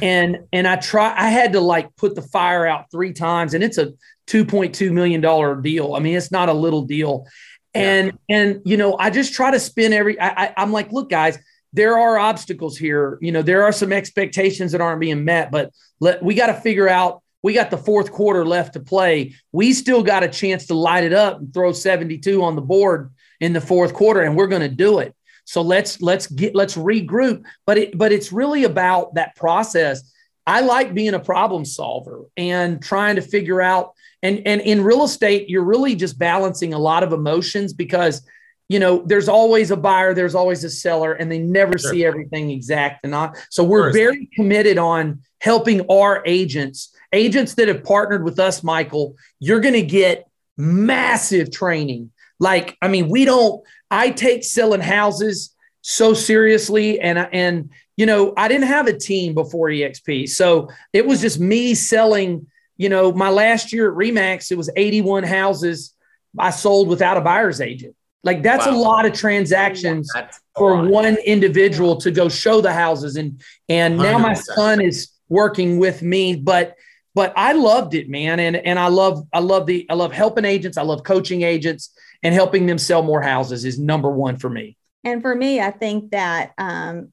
and 0.00 0.40
and 0.52 0.68
I 0.68 0.76
try. 0.76 1.14
I 1.16 1.30
had 1.30 1.54
to 1.54 1.60
like 1.60 1.96
put 1.96 2.14
the 2.14 2.22
fire 2.22 2.66
out 2.66 2.90
three 2.92 3.14
times, 3.14 3.54
and 3.54 3.64
it's 3.64 3.78
a 3.78 3.94
two 4.26 4.44
point 4.44 4.74
two 4.74 4.92
million 4.92 5.22
dollar 5.22 5.56
deal. 5.56 5.94
I 5.94 6.00
mean, 6.00 6.16
it's 6.16 6.30
not 6.30 6.50
a 6.50 6.54
little 6.54 6.82
deal, 6.82 7.26
and 7.74 8.12
yeah. 8.28 8.36
and 8.36 8.62
you 8.66 8.76
know, 8.76 8.96
I 8.98 9.08
just 9.08 9.32
try 9.32 9.50
to 9.50 9.58
spin 9.58 9.94
every. 9.94 10.20
I, 10.20 10.44
I 10.44 10.54
I'm 10.58 10.72
like, 10.72 10.92
look, 10.92 11.10
guys, 11.10 11.38
there 11.72 11.98
are 11.98 12.18
obstacles 12.18 12.76
here. 12.76 13.18
You 13.22 13.32
know, 13.32 13.42
there 13.42 13.64
are 13.64 13.72
some 13.72 13.92
expectations 13.92 14.72
that 14.72 14.82
aren't 14.82 15.00
being 15.00 15.24
met, 15.24 15.50
but 15.50 15.72
let 15.98 16.22
we 16.22 16.34
got 16.34 16.48
to 16.48 16.54
figure 16.54 16.88
out 16.88 17.21
we 17.42 17.52
got 17.52 17.70
the 17.70 17.76
fourth 17.76 18.12
quarter 18.12 18.46
left 18.46 18.74
to 18.74 18.80
play. 18.80 19.34
We 19.50 19.72
still 19.72 20.02
got 20.02 20.22
a 20.22 20.28
chance 20.28 20.66
to 20.66 20.74
light 20.74 21.04
it 21.04 21.12
up 21.12 21.38
and 21.38 21.52
throw 21.52 21.72
72 21.72 22.42
on 22.42 22.54
the 22.54 22.62
board 22.62 23.12
in 23.40 23.52
the 23.52 23.60
fourth 23.60 23.92
quarter, 23.92 24.22
and 24.22 24.36
we're 24.36 24.46
going 24.46 24.62
to 24.62 24.68
do 24.68 25.00
it. 25.00 25.14
So 25.44 25.62
let's 25.62 26.00
let's 26.00 26.28
get 26.28 26.54
let's 26.54 26.76
regroup. 26.76 27.42
But 27.66 27.78
it 27.78 27.98
but 27.98 28.12
it's 28.12 28.32
really 28.32 28.64
about 28.64 29.14
that 29.14 29.34
process. 29.34 30.12
I 30.46 30.60
like 30.60 30.94
being 30.94 31.14
a 31.14 31.20
problem 31.20 31.64
solver 31.64 32.22
and 32.36 32.82
trying 32.82 33.16
to 33.16 33.22
figure 33.22 33.60
out 33.60 33.92
and 34.22 34.42
and 34.46 34.60
in 34.60 34.84
real 34.84 35.02
estate, 35.02 35.48
you're 35.48 35.64
really 35.64 35.94
just 35.96 36.18
balancing 36.18 36.74
a 36.74 36.78
lot 36.78 37.02
of 37.02 37.12
emotions 37.12 37.72
because 37.72 38.22
you 38.68 38.78
know 38.78 39.02
there's 39.04 39.28
always 39.28 39.70
a 39.72 39.76
buyer, 39.76 40.14
there's 40.14 40.36
always 40.36 40.62
a 40.62 40.70
seller, 40.70 41.12
and 41.14 41.30
they 41.30 41.38
never 41.38 41.76
sure. 41.76 41.90
see 41.90 42.04
everything 42.04 42.50
exact 42.50 43.00
and 43.02 43.10
not. 43.10 43.36
So 43.50 43.64
we're 43.64 43.92
very 43.92 44.30
committed 44.34 44.78
on 44.78 45.22
helping 45.40 45.80
our 45.90 46.22
agents 46.24 46.94
agents 47.12 47.54
that 47.54 47.68
have 47.68 47.84
partnered 47.84 48.24
with 48.24 48.38
us, 48.38 48.62
Michael, 48.62 49.16
you're 49.38 49.60
going 49.60 49.74
to 49.74 49.82
get 49.82 50.28
massive 50.56 51.50
training. 51.50 52.10
Like, 52.38 52.76
I 52.82 52.88
mean, 52.88 53.08
we 53.08 53.24
don't, 53.24 53.62
I 53.90 54.10
take 54.10 54.44
selling 54.44 54.80
houses 54.80 55.54
so 55.82 56.14
seriously. 56.14 57.00
And, 57.00 57.18
and, 57.18 57.70
you 57.96 58.06
know, 58.06 58.32
I 58.36 58.48
didn't 58.48 58.68
have 58.68 58.86
a 58.86 58.96
team 58.96 59.34
before 59.34 59.68
EXP. 59.68 60.28
So 60.28 60.68
it 60.92 61.06
was 61.06 61.20
just 61.20 61.38
me 61.38 61.74
selling, 61.74 62.46
you 62.76 62.88
know, 62.88 63.12
my 63.12 63.28
last 63.28 63.72
year 63.72 63.90
at 63.90 63.96
Remax, 63.96 64.50
it 64.50 64.56
was 64.56 64.70
81 64.76 65.24
houses 65.24 65.94
I 66.38 66.50
sold 66.50 66.88
without 66.88 67.16
a 67.16 67.20
buyer's 67.20 67.60
agent. 67.60 67.94
Like 68.24 68.42
that's 68.42 68.66
wow. 68.66 68.76
a 68.76 68.78
lot 68.78 69.06
of 69.06 69.12
transactions 69.12 70.10
for 70.56 70.88
one 70.88 71.16
individual 71.26 71.96
to 71.96 72.10
go 72.10 72.28
show 72.28 72.60
the 72.60 72.72
houses. 72.72 73.16
And, 73.16 73.42
and 73.68 73.98
now 73.98 74.16
my 74.18 74.34
son 74.34 74.80
is 74.80 75.08
working 75.28 75.78
with 75.78 76.02
me, 76.02 76.36
but 76.36 76.76
but 77.14 77.32
I 77.36 77.52
loved 77.52 77.94
it, 77.94 78.08
man. 78.08 78.40
And 78.40 78.56
and 78.56 78.78
I 78.78 78.88
love 78.88 79.26
I 79.32 79.40
love 79.40 79.66
the 79.66 79.86
I 79.90 79.94
love 79.94 80.12
helping 80.12 80.44
agents. 80.44 80.78
I 80.78 80.82
love 80.82 81.02
coaching 81.04 81.42
agents 81.42 81.94
and 82.22 82.34
helping 82.34 82.66
them 82.66 82.78
sell 82.78 83.02
more 83.02 83.22
houses 83.22 83.64
is 83.64 83.78
number 83.78 84.10
one 84.10 84.36
for 84.36 84.48
me. 84.48 84.76
And 85.04 85.20
for 85.20 85.34
me, 85.34 85.60
I 85.60 85.70
think 85.70 86.12
that 86.12 86.52
um, 86.58 87.12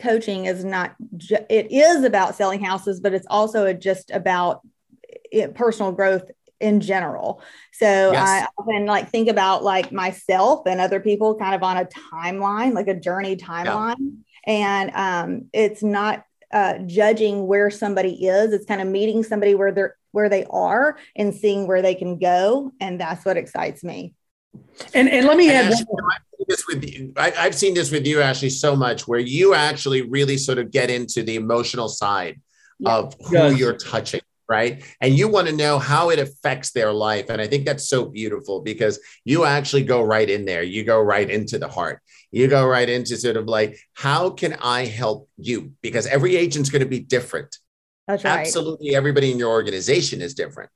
coaching 0.00 0.46
is 0.46 0.64
not 0.64 0.94
ju- 1.16 1.46
it 1.48 1.70
is 1.70 2.04
about 2.04 2.34
selling 2.34 2.62
houses, 2.62 3.00
but 3.00 3.12
it's 3.12 3.26
also 3.28 3.72
just 3.72 4.10
about 4.10 4.62
it, 5.30 5.54
personal 5.54 5.92
growth 5.92 6.30
in 6.60 6.80
general. 6.80 7.42
So 7.72 8.12
yes. 8.12 8.28
I 8.28 8.46
often 8.58 8.86
like 8.86 9.10
think 9.10 9.28
about 9.28 9.62
like 9.62 9.92
myself 9.92 10.66
and 10.66 10.80
other 10.80 11.00
people 11.00 11.36
kind 11.36 11.54
of 11.54 11.62
on 11.62 11.76
a 11.76 11.84
timeline, 11.84 12.72
like 12.74 12.88
a 12.88 12.98
journey 12.98 13.36
timeline. 13.36 13.96
Yeah. 13.98 14.14
And 14.46 14.90
um, 14.94 15.48
it's 15.52 15.82
not 15.82 16.24
uh, 16.52 16.78
judging 16.86 17.46
where 17.46 17.70
somebody 17.70 18.26
is. 18.26 18.52
It's 18.52 18.66
kind 18.66 18.80
of 18.80 18.88
meeting 18.88 19.22
somebody 19.22 19.54
where 19.54 19.72
they're 19.72 19.96
where 20.12 20.28
they 20.28 20.44
are 20.50 20.98
and 21.16 21.34
seeing 21.34 21.66
where 21.66 21.82
they 21.82 21.94
can 21.94 22.18
go, 22.18 22.72
and 22.80 23.00
that's 23.00 23.24
what 23.24 23.36
excites 23.36 23.84
me. 23.84 24.14
And 24.94 25.08
and 25.08 25.26
let 25.26 25.36
me 25.36 25.50
add 25.50 25.72
Ashley, 25.72 25.86
this 26.48 26.66
with 26.66 26.84
you. 26.84 27.12
I, 27.16 27.30
have 27.30 27.54
seen 27.54 27.74
this 27.74 27.90
with 27.90 28.06
you, 28.06 28.20
Ashley, 28.20 28.50
so 28.50 28.74
much 28.74 29.06
where 29.06 29.20
you 29.20 29.54
actually 29.54 30.02
really 30.02 30.36
sort 30.36 30.58
of 30.58 30.70
get 30.70 30.90
into 30.90 31.22
the 31.22 31.36
emotional 31.36 31.88
side 31.88 32.40
yeah. 32.78 32.96
of 32.96 33.14
who 33.26 33.36
yes. 33.36 33.58
you're 33.58 33.76
touching 33.76 34.20
right? 34.48 34.82
And 35.00 35.14
you 35.14 35.28
want 35.28 35.46
to 35.48 35.54
know 35.54 35.78
how 35.78 36.10
it 36.10 36.18
affects 36.18 36.72
their 36.72 36.92
life. 36.92 37.28
And 37.28 37.40
I 37.40 37.46
think 37.46 37.66
that's 37.66 37.88
so 37.88 38.06
beautiful 38.06 38.62
because 38.62 38.98
you 39.24 39.44
actually 39.44 39.84
go 39.84 40.02
right 40.02 40.28
in 40.28 40.46
there. 40.46 40.62
You 40.62 40.84
go 40.84 41.00
right 41.00 41.28
into 41.28 41.58
the 41.58 41.68
heart. 41.68 42.00
You 42.30 42.48
go 42.48 42.66
right 42.66 42.88
into 42.88 43.16
sort 43.16 43.36
of 43.36 43.46
like, 43.46 43.78
how 43.94 44.30
can 44.30 44.54
I 44.62 44.84
help 44.84 45.28
you? 45.36 45.72
Because 45.82 46.06
every 46.06 46.36
agent's 46.36 46.68
going 46.70 46.82
to 46.82 46.88
be 46.88 47.00
different. 47.00 47.56
That's 48.06 48.24
right. 48.24 48.40
Absolutely 48.40 48.94
everybody 48.94 49.30
in 49.30 49.38
your 49.38 49.50
organization 49.50 50.20
is 50.20 50.34
different. 50.34 50.70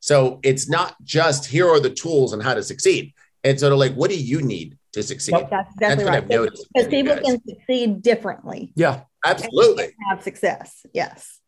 So 0.00 0.40
it's 0.42 0.68
not 0.68 0.94
just 1.02 1.46
here 1.46 1.68
are 1.68 1.80
the 1.80 1.90
tools 1.90 2.32
and 2.32 2.42
how 2.42 2.54
to 2.54 2.62
succeed. 2.62 3.14
It's 3.42 3.60
sort 3.60 3.72
of 3.72 3.78
like, 3.78 3.94
what 3.94 4.10
do 4.10 4.16
you 4.18 4.42
need 4.42 4.78
to 4.92 5.02
succeed? 5.02 5.34
that's 5.50 5.72
exactly 5.74 6.04
that's 6.04 6.28
right. 6.28 6.50
Because 6.74 6.88
people 6.88 7.16
can 7.16 7.40
succeed 7.46 8.02
differently. 8.02 8.72
Yeah, 8.74 9.02
absolutely. 9.24 9.94
Have 10.08 10.22
success. 10.22 10.84
Yes. 10.92 11.40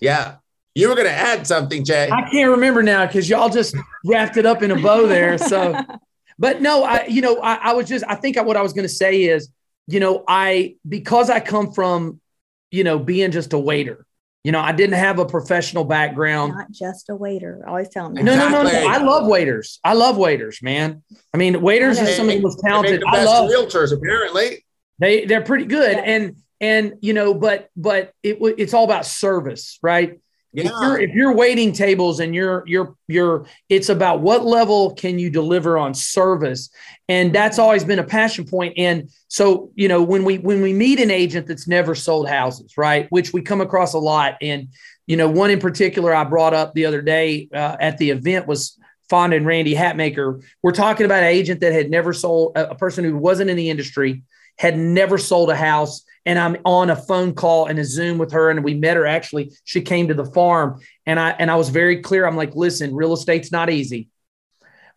Yeah. 0.00 0.36
You 0.74 0.88
were 0.88 0.94
going 0.94 1.08
to 1.08 1.12
add 1.12 1.44
something, 1.46 1.84
Jay. 1.84 2.08
I 2.08 2.30
can't 2.30 2.50
remember 2.50 2.84
now 2.84 3.04
because 3.06 3.28
y'all 3.28 3.48
just 3.48 3.74
wrapped 4.04 4.36
it 4.36 4.46
up 4.46 4.62
in 4.62 4.70
a 4.70 4.80
bow 4.80 5.06
there. 5.08 5.36
So, 5.38 5.74
but 6.38 6.60
no, 6.62 6.84
I, 6.84 7.06
you 7.06 7.20
know, 7.20 7.40
I, 7.40 7.54
I 7.56 7.72
was 7.72 7.88
just, 7.88 8.04
I 8.08 8.14
think 8.14 8.36
what 8.36 8.56
I 8.56 8.62
was 8.62 8.72
going 8.72 8.84
to 8.84 8.88
say 8.88 9.22
is, 9.22 9.50
you 9.86 10.00
know, 10.00 10.24
I, 10.28 10.76
because 10.88 11.30
I 11.30 11.40
come 11.40 11.72
from, 11.72 12.20
you 12.70 12.84
know, 12.84 12.98
being 12.98 13.30
just 13.30 13.52
a 13.52 13.58
waiter, 13.58 14.06
you 14.44 14.52
know, 14.52 14.60
I 14.60 14.72
didn't 14.72 14.96
have 14.96 15.18
a 15.18 15.26
professional 15.26 15.84
background. 15.84 16.54
Not 16.54 16.70
just 16.70 17.10
a 17.10 17.16
waiter. 17.16 17.62
I 17.66 17.70
always 17.70 17.88
tell 17.88 18.10
them. 18.10 18.24
No, 18.24 18.36
no, 18.36 18.48
no, 18.48 18.62
no. 18.62 18.70
I 18.70 18.98
love 18.98 19.26
waiters. 19.26 19.80
I 19.82 19.94
love 19.94 20.16
waiters, 20.16 20.62
man. 20.62 21.02
I 21.34 21.36
mean, 21.36 21.60
waiters 21.60 21.98
are 21.98 22.06
some 22.06 22.28
of 22.28 22.34
the 22.34 22.40
most 22.40 22.60
talented. 22.60 23.02
I 23.06 23.24
love 23.24 23.50
realtors. 23.50 23.92
Apparently, 23.92 24.64
they 24.98 25.24
they're 25.24 25.42
pretty 25.42 25.64
good, 25.64 25.96
yeah. 25.96 26.02
and 26.02 26.36
and 26.60 26.94
you 27.00 27.12
know, 27.12 27.34
but 27.34 27.68
but 27.76 28.12
it 28.22 28.38
it's 28.40 28.74
all 28.74 28.84
about 28.84 29.06
service, 29.06 29.78
right? 29.82 30.20
Yeah. 30.58 30.70
If 30.70 30.82
you're 30.82 31.00
if 31.00 31.14
you're 31.14 31.34
waiting 31.34 31.72
tables 31.72 32.20
and 32.20 32.34
you're 32.34 32.64
you're 32.66 32.94
you're 33.06 33.46
it's 33.68 33.88
about 33.88 34.20
what 34.20 34.44
level 34.44 34.94
can 34.94 35.18
you 35.18 35.30
deliver 35.30 35.78
on 35.78 35.94
service? 35.94 36.70
And 37.08 37.32
that's 37.34 37.58
always 37.58 37.84
been 37.84 37.98
a 37.98 38.04
passion 38.04 38.44
point. 38.44 38.74
And 38.76 39.10
so 39.28 39.70
you 39.74 39.88
know 39.88 40.02
when 40.02 40.24
we 40.24 40.38
when 40.38 40.60
we 40.60 40.72
meet 40.72 41.00
an 41.00 41.10
agent 41.10 41.46
that's 41.46 41.68
never 41.68 41.94
sold 41.94 42.28
houses 42.28 42.76
right 42.76 43.06
which 43.10 43.32
we 43.32 43.40
come 43.42 43.60
across 43.60 43.94
a 43.94 43.98
lot. 43.98 44.36
And 44.42 44.68
you 45.06 45.16
know 45.16 45.28
one 45.28 45.50
in 45.50 45.60
particular 45.60 46.14
I 46.14 46.24
brought 46.24 46.54
up 46.54 46.74
the 46.74 46.86
other 46.86 47.02
day 47.02 47.48
uh, 47.54 47.76
at 47.78 47.98
the 47.98 48.10
event 48.10 48.46
was 48.46 48.76
Fonda 49.08 49.36
and 49.36 49.46
Randy 49.46 49.74
Hatmaker. 49.74 50.42
We're 50.62 50.72
talking 50.72 51.06
about 51.06 51.22
an 51.22 51.30
agent 51.30 51.60
that 51.60 51.72
had 51.72 51.90
never 51.90 52.12
sold 52.12 52.56
a, 52.56 52.70
a 52.70 52.74
person 52.74 53.04
who 53.04 53.16
wasn't 53.16 53.48
in 53.48 53.56
the 53.56 53.70
industry 53.70 54.22
had 54.58 54.78
never 54.78 55.18
sold 55.18 55.50
a 55.50 55.56
house 55.56 56.04
and 56.28 56.38
I'm 56.38 56.58
on 56.66 56.90
a 56.90 56.96
phone 56.96 57.32
call 57.32 57.66
and 57.66 57.78
a 57.78 57.84
Zoom 57.84 58.18
with 58.18 58.32
her, 58.32 58.50
and 58.50 58.62
we 58.62 58.74
met 58.74 58.98
her. 58.98 59.06
Actually, 59.06 59.50
she 59.64 59.80
came 59.80 60.08
to 60.08 60.14
the 60.14 60.26
farm, 60.26 60.78
and 61.06 61.18
I 61.18 61.30
and 61.30 61.50
I 61.50 61.56
was 61.56 61.70
very 61.70 62.02
clear. 62.02 62.26
I'm 62.26 62.36
like, 62.36 62.54
listen, 62.54 62.94
real 62.94 63.14
estate's 63.14 63.50
not 63.50 63.70
easy, 63.70 64.08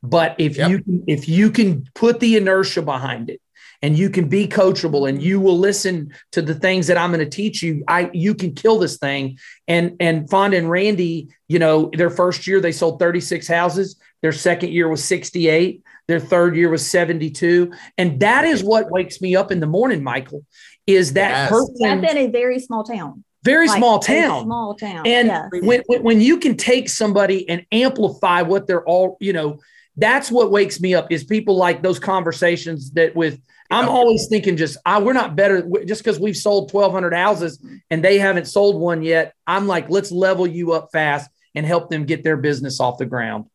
but 0.04 0.36
if 0.39 0.58
yep. 0.58 0.69
you 0.69 1.04
if 1.08 1.30
you 1.30 1.50
can 1.50 1.88
put 1.95 2.19
the 2.19 2.36
inertia 2.36 2.82
behind 2.82 3.30
it, 3.30 3.41
and 3.82 3.98
you 3.98 4.10
can 4.10 4.30
be 4.30 4.48
coachable, 4.48 5.10
and 5.10 5.22
you 5.22 5.39
will 5.39 5.58
listen 5.58 6.13
to 6.32 6.41
the 6.41 6.56
things 6.56 6.88
that 6.88 6.98
I'm 6.98 7.12
going 7.12 7.24
to 7.24 7.30
teach 7.30 7.63
you, 7.63 7.84
I 7.88 8.10
you 8.13 8.36
can 8.36 8.54
kill 8.54 8.80
this 8.80 8.98
thing. 8.98 9.39
And 9.67 9.96
and 10.00 10.30
Fonda 10.30 10.58
and 10.58 10.70
Randy, 10.70 11.30
you 11.48 11.60
know, 11.60 11.89
their 11.94 12.10
first 12.10 12.46
year 12.48 12.60
they 12.60 12.72
sold 12.72 13.00
36 13.00 13.48
houses. 13.48 14.00
Their 14.22 14.32
second 14.32 14.72
year 14.72 14.88
was 14.88 15.04
68. 15.04 15.82
Their 16.08 16.20
third 16.20 16.56
year 16.56 16.70
was 16.70 16.86
72. 16.88 17.72
And 17.98 18.20
that 18.20 18.46
is 18.46 18.63
what 18.63 18.91
wakes 18.91 19.20
me 19.22 19.36
up 19.36 19.52
in 19.52 19.60
the 19.60 19.67
morning, 19.67 20.04
Michael, 20.04 20.46
is 20.86 21.13
that 21.13 21.30
yes. 21.30 21.50
person. 21.50 21.76
That's 21.80 22.12
in 22.13 22.17
a 22.17 22.28
very 22.28 22.60
small 22.60 22.84
town. 22.84 23.24
Very 23.44 23.67
like 23.67 23.78
small 23.78 23.98
town. 23.98 24.44
Small 24.44 24.76
town. 24.76 25.08
And 25.08 25.28
yes. 25.28 25.50
when, 25.52 25.82
when 25.88 26.22
you 26.22 26.38
can 26.38 26.56
take 26.56 26.89
somebody 26.89 27.50
and 27.50 27.65
amplify 27.72 28.44
what 28.44 28.67
they're 28.67 28.86
all, 28.86 29.17
you 29.20 29.34
know, 29.34 29.60
that's 29.98 30.32
what 30.32 30.52
wakes 30.52 30.80
me 30.80 30.94
up 30.94 31.12
is 31.12 31.24
people 31.24 31.56
like 31.56 31.82
those 31.82 32.00
conversations 32.00 32.91
that 32.91 33.15
with 33.15 33.41
I'm 33.71 33.89
always 33.89 34.27
thinking 34.27 34.57
just 34.57 34.77
I, 34.86 34.99
we're 34.99 35.13
not 35.13 35.36
better 35.36 35.67
just 35.86 36.03
because 36.03 36.19
we've 36.19 36.36
sold 36.36 36.73
1,200 36.73 37.13
houses 37.13 37.63
and 37.89 38.03
they 38.03 38.19
haven't 38.19 38.45
sold 38.45 38.79
one 38.79 39.01
yet. 39.01 39.34
I'm 39.47 39.65
like, 39.65 39.89
let's 39.89 40.12
level 40.12 40.45
you 40.45 40.73
up 40.73 40.89
fast 40.91 41.29
and 41.55 41.65
help 41.65 41.89
them 41.89 42.05
get 42.05 42.23
their 42.23 42.38
business 42.38 42.79
off 42.79 42.97
the 42.97 43.05
ground. 43.05 43.45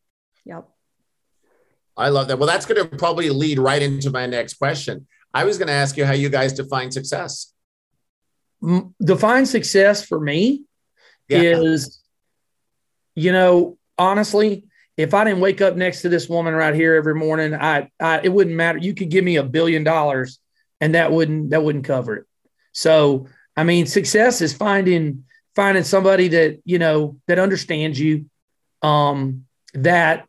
Yep. 0.45 0.67
I 1.95 2.09
love 2.09 2.27
that. 2.27 2.39
Well, 2.39 2.47
that's 2.47 2.65
going 2.65 2.89
to 2.89 2.97
probably 2.97 3.29
lead 3.29 3.59
right 3.59 3.81
into 3.81 4.11
my 4.11 4.25
next 4.27 4.55
question. 4.55 5.07
I 5.33 5.43
was 5.43 5.57
going 5.57 5.67
to 5.67 5.73
ask 5.73 5.97
you 5.97 6.05
how 6.05 6.13
you 6.13 6.29
guys 6.29 6.53
define 6.53 6.91
success. 6.91 7.53
Define 9.03 9.45
success 9.45 10.05
for 10.05 10.19
me 10.19 10.63
yeah. 11.27 11.41
is, 11.41 11.99
you 13.15 13.31
know, 13.31 13.77
honestly, 13.97 14.65
if 14.97 15.13
I 15.13 15.23
didn't 15.23 15.39
wake 15.39 15.61
up 15.61 15.75
next 15.75 16.01
to 16.01 16.09
this 16.09 16.27
woman 16.27 16.55
right 16.55 16.73
here 16.73 16.95
every 16.95 17.13
morning, 17.13 17.53
I, 17.53 17.89
I 17.99 18.21
it 18.23 18.29
wouldn't 18.29 18.55
matter. 18.55 18.79
You 18.79 18.95
could 18.95 19.09
give 19.09 19.23
me 19.23 19.35
a 19.35 19.43
billion 19.43 19.83
dollars, 19.83 20.39
and 20.81 20.95
that 20.95 21.11
wouldn't 21.11 21.51
that 21.51 21.63
wouldn't 21.63 21.85
cover 21.85 22.15
it. 22.15 22.25
So, 22.71 23.27
I 23.55 23.63
mean, 23.63 23.85
success 23.85 24.41
is 24.41 24.53
finding 24.53 25.25
finding 25.55 25.83
somebody 25.83 26.29
that 26.29 26.59
you 26.65 26.79
know 26.79 27.17
that 27.27 27.37
understands 27.37 27.99
you, 27.99 28.25
um, 28.81 29.45
that 29.75 30.27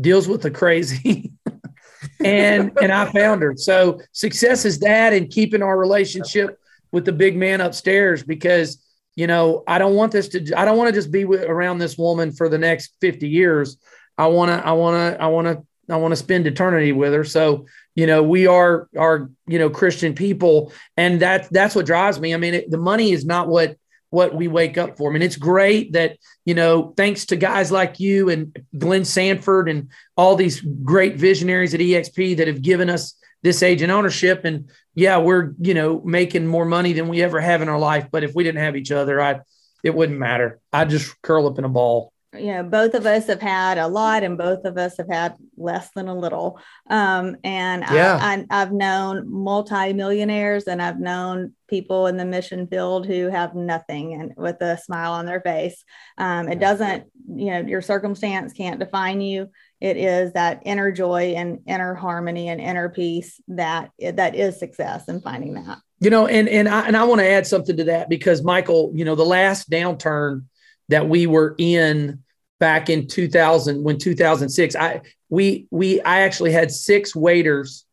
deals 0.00 0.28
with 0.28 0.42
the 0.42 0.50
crazy. 0.50 1.32
and 2.24 2.72
and 2.80 2.92
I 2.92 3.10
found 3.10 3.42
her. 3.42 3.54
So 3.56 4.00
success 4.12 4.64
is 4.64 4.78
that, 4.80 5.12
and 5.12 5.28
keeping 5.28 5.62
our 5.62 5.76
relationship 5.76 6.58
with 6.92 7.04
the 7.04 7.12
big 7.12 7.36
man 7.36 7.60
upstairs 7.60 8.22
because 8.22 8.80
you 9.14 9.26
know 9.26 9.62
I 9.66 9.78
don't 9.78 9.94
want 9.94 10.12
this 10.12 10.28
to. 10.28 10.52
I 10.56 10.64
don't 10.64 10.78
want 10.78 10.88
to 10.88 10.94
just 10.94 11.10
be 11.10 11.24
with, 11.24 11.44
around 11.44 11.78
this 11.78 11.96
woman 11.96 12.32
for 12.32 12.48
the 12.48 12.58
next 12.58 12.94
fifty 13.00 13.28
years. 13.28 13.78
I 14.18 14.26
want 14.26 14.50
to. 14.50 14.66
I 14.66 14.72
want 14.72 15.16
to. 15.16 15.22
I 15.22 15.26
want 15.26 15.46
to. 15.46 15.62
I 15.92 15.96
want 15.96 16.12
to 16.12 16.16
spend 16.16 16.46
eternity 16.46 16.92
with 16.92 17.12
her. 17.12 17.24
So 17.24 17.66
you 17.94 18.06
know 18.06 18.22
we 18.22 18.46
are 18.46 18.88
are 18.96 19.30
you 19.46 19.58
know 19.58 19.70
Christian 19.70 20.14
people, 20.14 20.72
and 20.96 21.20
that 21.20 21.48
that's 21.50 21.74
what 21.74 21.86
drives 21.86 22.20
me. 22.20 22.34
I 22.34 22.36
mean, 22.36 22.54
it, 22.54 22.70
the 22.70 22.78
money 22.78 23.12
is 23.12 23.24
not 23.24 23.48
what 23.48 23.76
what 24.12 24.34
we 24.34 24.46
wake 24.46 24.76
up 24.76 24.98
for. 24.98 25.08
I 25.08 25.12
mean, 25.14 25.22
it's 25.22 25.36
great 25.36 25.94
that, 25.94 26.18
you 26.44 26.52
know, 26.52 26.92
thanks 26.98 27.24
to 27.26 27.36
guys 27.36 27.72
like 27.72 27.98
you 27.98 28.28
and 28.28 28.54
Glenn 28.76 29.06
Sanford 29.06 29.70
and 29.70 29.88
all 30.18 30.36
these 30.36 30.60
great 30.60 31.16
visionaries 31.16 31.72
at 31.72 31.80
EXP 31.80 32.36
that 32.36 32.46
have 32.46 32.60
given 32.60 32.90
us 32.90 33.14
this 33.42 33.62
age 33.62 33.78
agent 33.78 33.92
ownership. 33.92 34.44
And 34.44 34.70
yeah, 34.94 35.18
we're, 35.18 35.54
you 35.58 35.74
know, 35.74 36.00
making 36.04 36.46
more 36.46 36.64
money 36.64 36.92
than 36.92 37.08
we 37.08 37.22
ever 37.22 37.40
have 37.40 37.62
in 37.62 37.68
our 37.68 37.78
life. 37.78 38.08
But 38.10 38.24
if 38.24 38.34
we 38.34 38.44
didn't 38.44 38.62
have 38.62 38.76
each 38.76 38.92
other, 38.92 39.20
I, 39.20 39.40
it 39.82 39.94
wouldn't 39.94 40.18
matter. 40.18 40.60
I'd 40.72 40.90
just 40.90 41.20
curl 41.22 41.46
up 41.46 41.58
in 41.58 41.64
a 41.64 41.68
ball. 41.68 42.12
you 42.34 42.46
know, 42.46 42.62
both 42.62 42.94
of 42.94 43.04
us 43.04 43.26
have 43.26 43.42
had 43.42 43.76
a 43.76 43.86
lot 43.86 44.22
and 44.22 44.38
both 44.38 44.64
of 44.64 44.78
us 44.78 44.96
have 44.96 45.08
had 45.08 45.36
less 45.56 45.90
than 45.94 46.08
a 46.08 46.14
little. 46.14 46.58
Um, 46.88 47.36
and 47.44 47.84
yeah. 47.92 48.18
I, 48.20 48.46
I, 48.50 48.62
I've 48.62 48.72
known 48.72 49.30
multi-millionaires 49.30 50.64
and 50.64 50.80
I've 50.80 50.98
known 50.98 51.52
people 51.68 52.06
in 52.06 52.16
the 52.16 52.24
mission 52.24 52.66
field 52.66 53.06
who 53.06 53.28
have 53.28 53.54
nothing 53.54 54.14
and 54.14 54.32
with 54.36 54.60
a 54.62 54.78
smile 54.78 55.12
on 55.12 55.26
their 55.26 55.40
face. 55.40 55.84
Um, 56.16 56.48
it 56.48 56.58
doesn't, 56.58 57.04
you 57.28 57.50
know, 57.50 57.60
your 57.60 57.82
circumstance 57.82 58.52
can't 58.54 58.80
define 58.80 59.20
you. 59.20 59.50
It 59.82 59.96
is 59.96 60.32
that 60.34 60.62
inner 60.64 60.92
joy 60.92 61.34
and 61.36 61.58
inner 61.66 61.92
harmony 61.92 62.50
and 62.50 62.60
inner 62.60 62.88
peace 62.88 63.40
that 63.48 63.90
that 63.98 64.36
is 64.36 64.56
success 64.56 65.08
in 65.08 65.20
finding 65.20 65.54
that. 65.54 65.78
You 65.98 66.08
know, 66.08 66.28
and 66.28 66.48
and 66.48 66.68
I 66.68 66.86
and 66.86 66.96
I 66.96 67.02
want 67.02 67.20
to 67.20 67.28
add 67.28 67.48
something 67.48 67.76
to 67.76 67.84
that 67.84 68.08
because 68.08 68.44
Michael, 68.44 68.92
you 68.94 69.04
know, 69.04 69.16
the 69.16 69.24
last 69.24 69.68
downturn 69.68 70.44
that 70.88 71.08
we 71.08 71.26
were 71.26 71.56
in 71.58 72.22
back 72.60 72.90
in 72.90 73.08
2000 73.08 73.82
when 73.82 73.98
2006 73.98 74.76
i 74.76 75.00
we 75.28 75.66
we 75.72 76.00
i 76.02 76.20
actually 76.20 76.52
had 76.52 76.70
six 76.70 77.12
waiters 77.12 77.84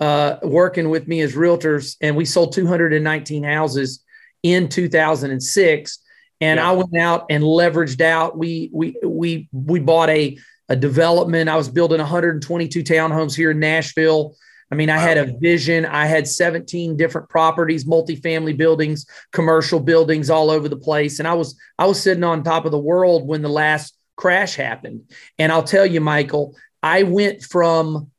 uh, 0.00 0.36
working 0.42 0.90
with 0.90 1.08
me 1.08 1.22
as 1.22 1.34
realtors 1.34 1.96
and 2.02 2.14
we 2.14 2.26
sold 2.26 2.52
219 2.52 3.42
houses 3.42 4.04
in 4.42 4.68
2006 4.68 5.98
and 6.42 6.58
yeah. 6.58 6.68
i 6.68 6.72
went 6.72 6.94
out 6.98 7.24
and 7.30 7.42
leveraged 7.42 8.02
out 8.02 8.36
we 8.36 8.68
we 8.70 8.94
we 9.02 9.48
we 9.50 9.80
bought 9.80 10.10
a 10.10 10.36
a 10.68 10.76
development 10.76 11.48
i 11.48 11.56
was 11.56 11.68
building 11.68 11.98
122 11.98 12.82
townhomes 12.82 13.34
here 13.34 13.50
in 13.50 13.58
nashville 13.60 14.34
I 14.70 14.74
mean, 14.74 14.90
I 14.90 14.98
had 14.98 15.16
a 15.16 15.32
vision. 15.38 15.86
I 15.86 16.06
had 16.06 16.28
17 16.28 16.96
different 16.96 17.28
properties, 17.30 17.84
multifamily 17.84 18.56
buildings, 18.56 19.06
commercial 19.32 19.80
buildings 19.80 20.28
all 20.28 20.50
over 20.50 20.68
the 20.68 20.76
place. 20.76 21.18
And 21.18 21.26
I 21.26 21.34
was 21.34 21.58
I 21.78 21.86
was 21.86 22.02
sitting 22.02 22.24
on 22.24 22.42
top 22.42 22.66
of 22.66 22.72
the 22.72 22.78
world 22.78 23.26
when 23.26 23.40
the 23.40 23.48
last 23.48 23.96
crash 24.16 24.56
happened. 24.56 25.10
And 25.38 25.50
I'll 25.50 25.62
tell 25.62 25.86
you, 25.86 26.00
Michael, 26.00 26.54
I 26.82 27.04
went 27.04 27.42
from 27.42 28.10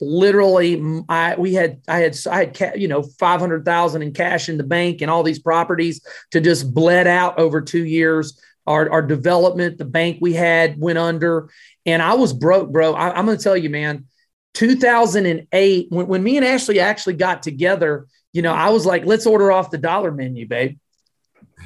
literally 0.00 0.82
I 1.08 1.36
we 1.36 1.54
had 1.54 1.82
I 1.86 1.98
had 1.98 2.16
I 2.28 2.50
had 2.58 2.80
you 2.80 2.88
know 2.88 3.02
500,000 3.02 4.02
in 4.02 4.12
cash 4.12 4.48
in 4.48 4.56
the 4.56 4.64
bank 4.64 5.02
and 5.02 5.10
all 5.10 5.22
these 5.22 5.38
properties 5.38 6.00
to 6.32 6.40
just 6.40 6.72
bled 6.72 7.06
out 7.06 7.38
over 7.38 7.60
2 7.60 7.84
years 7.84 8.40
our, 8.70 8.90
our 8.90 9.02
development 9.02 9.78
the 9.78 9.84
bank 9.84 10.18
we 10.20 10.32
had 10.32 10.80
went 10.80 10.98
under 10.98 11.50
and 11.86 12.02
I 12.02 12.14
was 12.14 12.32
broke 12.32 12.70
bro 12.70 12.94
I, 12.94 13.16
I'm 13.16 13.26
going 13.26 13.36
to 13.36 13.42
tell 13.42 13.56
you 13.56 13.70
man 13.70 14.06
2008, 14.54 15.86
when, 15.90 16.06
when 16.06 16.22
me 16.22 16.36
and 16.36 16.46
Ashley 16.46 16.80
actually 16.80 17.14
got 17.14 17.42
together, 17.42 18.06
you 18.32 18.42
know, 18.42 18.52
I 18.52 18.70
was 18.70 18.86
like, 18.86 19.04
let's 19.04 19.26
order 19.26 19.52
off 19.52 19.70
the 19.70 19.78
dollar 19.78 20.10
menu, 20.10 20.46
babe. 20.46 20.78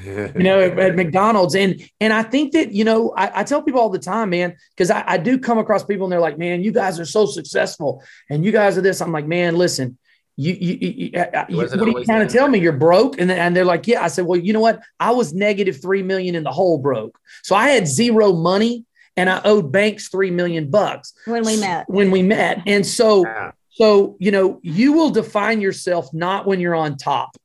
you 0.05 0.33
know, 0.35 0.61
at, 0.61 0.79
at, 0.79 0.97
McDonald's. 0.97 1.55
And 1.55 1.83
and 2.01 2.13
I 2.13 2.23
think 2.23 2.53
that, 2.53 2.73
you 2.73 2.85
know, 2.85 3.13
I, 3.17 3.41
I 3.41 3.45
tell 3.45 3.63
people 3.63 3.81
all 3.81 3.91
the 3.91 3.99
time, 3.99 4.31
man, 4.31 4.57
because 4.71 4.91
I, 4.91 5.05
I 5.07 5.19
do 5.19 5.39
come 5.39 5.59
across 5.59 5.85
people 5.85 6.07
and 6.07 6.13
they're 6.13 6.21
like, 6.21 6.39
man, 6.39 6.63
you 6.63 6.73
guys 6.73 6.99
are 6.99 7.07
so 7.07 7.27
successful 7.27 8.03
and 8.29 8.45
you 8.45 8.53
guys 8.53 8.77
are 8.77 8.83
this. 8.83 9.01
I'm 9.01 9.13
like, 9.13 9.27
man, 9.27 9.57
listen, 9.57 9.99
you, 10.37 10.53
you, 10.55 10.79
you, 10.81 11.11
you 11.13 11.21
uh, 11.21 11.47
what 11.51 11.73
are 11.73 11.89
you 11.89 12.05
trying 12.05 12.27
to 12.27 12.33
tell 12.33 12.49
me? 12.49 12.59
You're 12.59 12.73
broke. 12.73 13.21
And, 13.21 13.31
and 13.31 13.55
they're 13.55 13.65
like, 13.65 13.87
yeah. 13.87 14.03
I 14.03 14.09
said, 14.09 14.27
well, 14.27 14.39
you 14.39 14.53
know 14.53 14.61
what? 14.61 14.81
I 14.99 15.13
was 15.13 15.33
negative 15.33 15.81
3 15.81 16.03
million 16.03 16.35
in 16.35 16.43
the 16.43 16.51
hole 16.51 16.79
broke. 16.79 17.19
So 17.43 17.55
I 17.55 17.71
had 17.71 17.87
zero 17.87 18.33
money 18.33 18.85
and 19.17 19.31
I 19.31 19.41
owed 19.45 19.71
banks 19.71 20.09
three 20.09 20.31
million 20.31 20.71
bucks 20.71 21.13
when 21.25 21.45
we 21.45 21.59
met. 21.59 21.89
When 21.89 22.11
we 22.11 22.23
met, 22.23 22.63
and 22.67 22.85
so 22.85 23.25
yeah. 23.25 23.53
so 23.71 24.17
you 24.19 24.31
know 24.31 24.61
you 24.63 24.93
will 24.93 25.11
define 25.11 25.61
yourself 25.61 26.13
not 26.13 26.47
when 26.47 26.61
you're 26.61 26.75
on 26.75 26.97
top. 26.97 27.37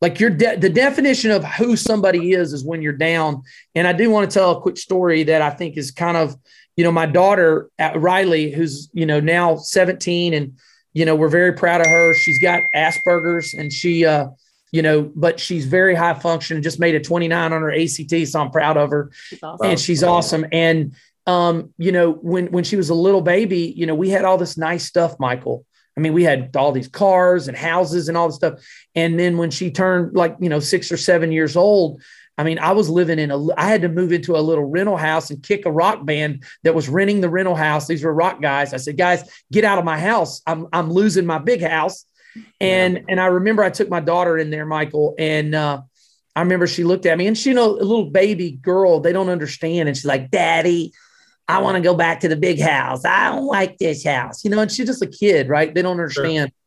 Like 0.00 0.20
your 0.20 0.30
de- 0.30 0.56
the 0.56 0.68
definition 0.68 1.30
of 1.30 1.44
who 1.44 1.76
somebody 1.76 2.32
is 2.32 2.52
is 2.52 2.64
when 2.64 2.82
you're 2.82 2.92
down. 2.92 3.42
And 3.74 3.86
I 3.86 3.92
do 3.92 4.10
want 4.10 4.30
to 4.30 4.34
tell 4.34 4.52
a 4.52 4.60
quick 4.60 4.78
story 4.78 5.24
that 5.24 5.42
I 5.42 5.50
think 5.50 5.76
is 5.76 5.90
kind 5.90 6.16
of 6.16 6.36
you 6.76 6.84
know 6.84 6.92
my 6.92 7.06
daughter 7.06 7.70
Riley, 7.78 8.50
who's 8.50 8.90
you 8.92 9.06
know 9.06 9.20
now 9.20 9.56
17, 9.56 10.34
and 10.34 10.58
you 10.98 11.04
know 11.04 11.14
we're 11.14 11.28
very 11.28 11.52
proud 11.52 11.80
of 11.80 11.86
her. 11.86 12.14
She's 12.14 12.40
got 12.40 12.62
Asperger's, 12.74 13.54
and 13.54 13.72
she. 13.72 14.04
uh 14.04 14.28
you 14.70 14.82
know, 14.82 15.10
but 15.14 15.40
she's 15.40 15.64
very 15.64 15.94
high 15.94 16.12
function, 16.12 16.62
just 16.62 16.78
made 16.78 16.94
a 16.94 17.00
29 17.00 17.52
on 17.54 17.62
her 17.62 17.72
ACT. 17.72 18.28
So 18.28 18.38
I'm 18.38 18.50
proud 18.50 18.76
of 18.76 18.90
her. 18.90 19.10
She's 19.14 19.42
awesome. 19.42 19.66
And 19.66 19.80
she's 19.80 20.04
awesome. 20.04 20.44
And, 20.52 20.94
um, 21.26 21.72
you 21.78 21.90
know, 21.90 22.12
when, 22.12 22.48
when 22.48 22.64
she 22.64 22.76
was 22.76 22.90
a 22.90 22.94
little 22.94 23.22
baby, 23.22 23.72
you 23.74 23.86
know, 23.86 23.94
we 23.94 24.10
had 24.10 24.26
all 24.26 24.36
this 24.36 24.58
nice 24.58 24.84
stuff, 24.84 25.18
Michael. 25.18 25.64
I 25.96 26.00
mean, 26.00 26.12
we 26.12 26.22
had 26.22 26.54
all 26.54 26.72
these 26.72 26.88
cars 26.88 27.48
and 27.48 27.56
houses 27.56 28.08
and 28.08 28.16
all 28.18 28.28
this 28.28 28.36
stuff. 28.36 28.60
And 28.94 29.18
then 29.18 29.38
when 29.38 29.50
she 29.50 29.70
turned 29.70 30.14
like, 30.14 30.36
you 30.38 30.50
know, 30.50 30.60
six 30.60 30.92
or 30.92 30.98
seven 30.98 31.32
years 31.32 31.56
old, 31.56 32.02
I 32.38 32.44
mean, 32.44 32.58
I 32.60 32.70
was 32.72 32.88
living 32.88 33.18
in 33.18 33.30
a, 33.30 33.54
I 33.56 33.66
had 33.66 33.82
to 33.82 33.88
move 33.88 34.12
into 34.12 34.36
a 34.36 34.40
little 34.40 34.64
rental 34.64 34.96
house 34.96 35.30
and 35.30 35.42
kick 35.42 35.66
a 35.66 35.72
rock 35.72 36.06
band 36.06 36.44
that 36.62 36.74
was 36.74 36.88
renting 36.88 37.20
the 37.20 37.28
rental 37.28 37.56
house. 37.56 37.88
These 37.88 38.04
were 38.04 38.14
rock 38.14 38.40
guys. 38.40 38.72
I 38.72 38.76
said, 38.76 38.96
guys, 38.96 39.28
get 39.50 39.64
out 39.64 39.78
of 39.78 39.84
my 39.84 39.98
house. 39.98 40.40
I'm, 40.46 40.68
I'm 40.72 40.90
losing 40.90 41.26
my 41.26 41.38
big 41.38 41.60
house. 41.60 42.04
And 42.60 42.94
yeah. 42.94 43.02
and 43.08 43.20
I 43.20 43.26
remember 43.26 43.62
I 43.62 43.70
took 43.70 43.88
my 43.88 44.00
daughter 44.00 44.38
in 44.38 44.50
there, 44.50 44.66
Michael, 44.66 45.14
and 45.18 45.54
uh, 45.54 45.82
I 46.36 46.40
remember 46.40 46.66
she 46.66 46.84
looked 46.84 47.06
at 47.06 47.18
me 47.18 47.26
and 47.26 47.36
she 47.36 47.50
you 47.50 47.54
know 47.54 47.70
a 47.70 47.82
little 47.82 48.10
baby 48.10 48.52
girl, 48.52 49.00
they 49.00 49.12
don't 49.12 49.28
understand. 49.28 49.88
And 49.88 49.96
she's 49.96 50.04
like, 50.04 50.30
Daddy, 50.30 50.92
I 51.48 51.60
want 51.62 51.76
to 51.76 51.80
go 51.80 51.94
back 51.94 52.20
to 52.20 52.28
the 52.28 52.36
big 52.36 52.60
house. 52.60 53.04
I 53.04 53.30
don't 53.30 53.46
like 53.46 53.78
this 53.78 54.04
house, 54.04 54.44
you 54.44 54.50
know, 54.50 54.60
and 54.60 54.70
she's 54.70 54.86
just 54.86 55.02
a 55.02 55.06
kid, 55.06 55.48
right? 55.48 55.74
They 55.74 55.82
don't 55.82 55.92
understand. 55.92 56.50
Sure. 56.50 56.57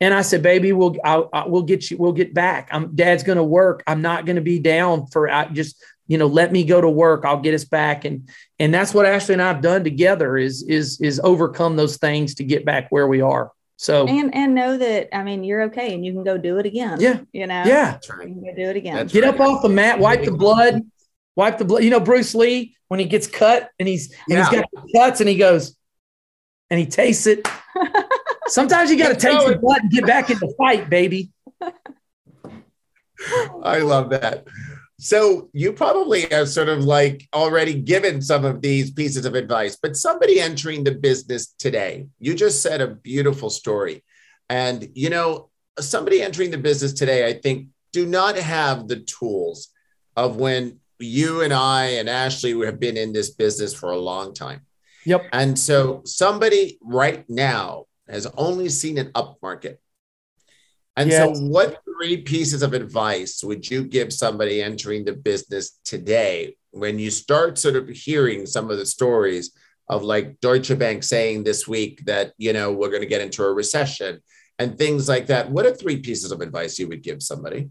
And 0.00 0.14
I 0.14 0.22
said, 0.22 0.42
baby, 0.42 0.72
we'll, 0.72 0.96
I, 1.04 1.22
I, 1.32 1.46
we'll 1.46 1.62
get 1.62 1.90
you, 1.90 1.98
we'll 1.98 2.12
get 2.12 2.32
back. 2.32 2.68
I'm 2.72 2.94
dad's 2.94 3.22
going 3.22 3.36
to 3.36 3.44
work. 3.44 3.82
I'm 3.86 4.00
not 4.00 4.24
going 4.24 4.36
to 4.36 4.42
be 4.42 4.58
down 4.58 5.06
for 5.06 5.28
I 5.28 5.46
just, 5.48 5.82
you 6.08 6.16
know, 6.16 6.26
let 6.26 6.52
me 6.52 6.64
go 6.64 6.80
to 6.80 6.88
work. 6.88 7.24
I'll 7.24 7.40
get 7.40 7.54
us 7.54 7.64
back. 7.64 8.04
And, 8.04 8.28
and 8.58 8.72
that's 8.72 8.94
what 8.94 9.06
Ashley 9.06 9.34
and 9.34 9.42
I've 9.42 9.60
done 9.60 9.84
together 9.84 10.38
is, 10.38 10.62
is, 10.62 11.00
is 11.00 11.20
overcome 11.22 11.76
those 11.76 11.98
things 11.98 12.34
to 12.36 12.44
get 12.44 12.64
back 12.64 12.88
where 12.90 13.06
we 13.06 13.20
are. 13.20 13.52
So 13.80 14.06
and 14.06 14.34
and 14.34 14.54
know 14.54 14.76
that 14.76 15.08
I 15.16 15.22
mean 15.22 15.42
you're 15.42 15.62
okay 15.62 15.94
and 15.94 16.04
you 16.04 16.12
can 16.12 16.22
go 16.22 16.36
do 16.36 16.58
it 16.58 16.66
again. 16.66 17.00
Yeah, 17.00 17.20
you 17.32 17.46
know. 17.46 17.64
Yeah, 17.64 17.98
right. 18.10 18.28
you 18.28 18.34
can 18.34 18.44
go 18.44 18.54
do 18.54 18.68
it 18.68 18.76
again. 18.76 18.94
That's 18.94 19.10
Get 19.10 19.24
right. 19.24 19.32
up 19.32 19.40
off 19.40 19.62
the 19.62 19.70
mat, 19.70 19.98
wipe 19.98 20.22
the 20.22 20.32
blood, 20.32 20.82
wipe 21.34 21.56
the 21.56 21.64
blood. 21.64 21.82
You 21.82 21.88
know 21.88 21.98
Bruce 21.98 22.34
Lee 22.34 22.76
when 22.88 23.00
he 23.00 23.06
gets 23.06 23.26
cut 23.26 23.70
and 23.78 23.88
he's 23.88 24.12
and 24.28 24.36
yeah. 24.36 24.50
he's 24.50 24.60
got 24.60 24.66
cuts 24.94 25.20
and 25.20 25.30
he 25.30 25.36
goes 25.36 25.74
and 26.68 26.78
he 26.78 26.84
tastes 26.84 27.26
it. 27.26 27.48
Sometimes 28.50 28.90
you 28.90 28.98
got 28.98 29.08
to 29.08 29.14
take 29.14 29.46
the 29.46 29.58
blood 29.58 29.82
and 29.82 29.90
get 29.90 30.06
back 30.06 30.28
in 30.30 30.38
the 30.38 30.52
fight, 30.58 30.90
baby. 30.90 31.30
I 33.64 33.78
love 33.78 34.10
that. 34.10 34.46
So 34.98 35.48
you 35.54 35.72
probably 35.72 36.22
have 36.30 36.48
sort 36.48 36.68
of 36.68 36.84
like 36.84 37.26
already 37.32 37.74
given 37.74 38.20
some 38.20 38.44
of 38.44 38.60
these 38.60 38.90
pieces 38.90 39.24
of 39.24 39.34
advice, 39.34 39.78
but 39.80 39.96
somebody 39.96 40.40
entering 40.40 40.84
the 40.84 40.94
business 40.94 41.54
today, 41.58 42.08
you 42.18 42.34
just 42.34 42.60
said 42.60 42.80
a 42.80 42.88
beautiful 42.88 43.48
story. 43.48 44.04
And, 44.50 44.88
you 44.94 45.08
know, 45.08 45.48
somebody 45.78 46.20
entering 46.20 46.50
the 46.50 46.58
business 46.58 46.92
today, 46.92 47.26
I 47.26 47.34
think, 47.34 47.68
do 47.92 48.04
not 48.04 48.36
have 48.36 48.88
the 48.88 49.00
tools 49.00 49.68
of 50.16 50.36
when 50.36 50.80
you 50.98 51.40
and 51.42 51.52
I 51.52 51.84
and 51.92 52.08
Ashley 52.08 52.52
have 52.66 52.78
been 52.80 52.96
in 52.96 53.12
this 53.12 53.30
business 53.30 53.72
for 53.72 53.92
a 53.92 53.98
long 53.98 54.34
time. 54.34 54.66
Yep. 55.06 55.26
And 55.32 55.58
so 55.58 56.02
somebody 56.04 56.78
right 56.82 57.24
now 57.28 57.86
has 58.10 58.26
only 58.36 58.68
seen 58.68 58.98
an 58.98 59.10
up 59.14 59.38
market. 59.42 59.80
And 60.96 61.10
yes. 61.10 61.38
so, 61.38 61.44
what 61.44 61.80
three 61.84 62.18
pieces 62.18 62.62
of 62.62 62.72
advice 62.72 63.42
would 63.42 63.68
you 63.70 63.84
give 63.84 64.12
somebody 64.12 64.62
entering 64.62 65.04
the 65.04 65.12
business 65.12 65.78
today 65.84 66.56
when 66.72 66.98
you 66.98 67.10
start 67.10 67.58
sort 67.58 67.76
of 67.76 67.88
hearing 67.88 68.46
some 68.46 68.70
of 68.70 68.78
the 68.78 68.86
stories 68.86 69.52
of 69.88 70.02
like 70.02 70.40
Deutsche 70.40 70.76
Bank 70.78 71.02
saying 71.02 71.44
this 71.44 71.66
week 71.66 72.04
that, 72.06 72.32
you 72.38 72.52
know, 72.52 72.72
we're 72.72 72.90
going 72.90 73.02
to 73.02 73.08
get 73.08 73.20
into 73.20 73.42
a 73.44 73.52
recession 73.52 74.20
and 74.58 74.78
things 74.78 75.08
like 75.08 75.26
that? 75.26 75.50
What 75.50 75.66
are 75.66 75.74
three 75.74 75.98
pieces 75.98 76.32
of 76.32 76.40
advice 76.40 76.78
you 76.78 76.86
would 76.88 77.02
give 77.02 77.22
somebody? 77.22 77.70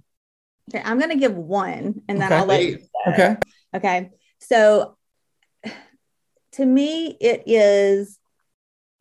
Okay, 0.69 0.84
I'm 0.84 0.97
going 0.97 1.12
to 1.12 1.17
give 1.17 1.36
one 1.36 2.02
and 2.08 2.19
then 2.19 2.32
okay. 2.32 2.36
I'll 2.36 2.45
let 2.45 2.63
you. 2.63 2.80
Okay. 3.08 3.38
Okay. 3.75 4.10
So, 4.39 4.97
to 6.54 6.65
me, 6.65 7.15
it 7.21 7.43
is 7.45 8.18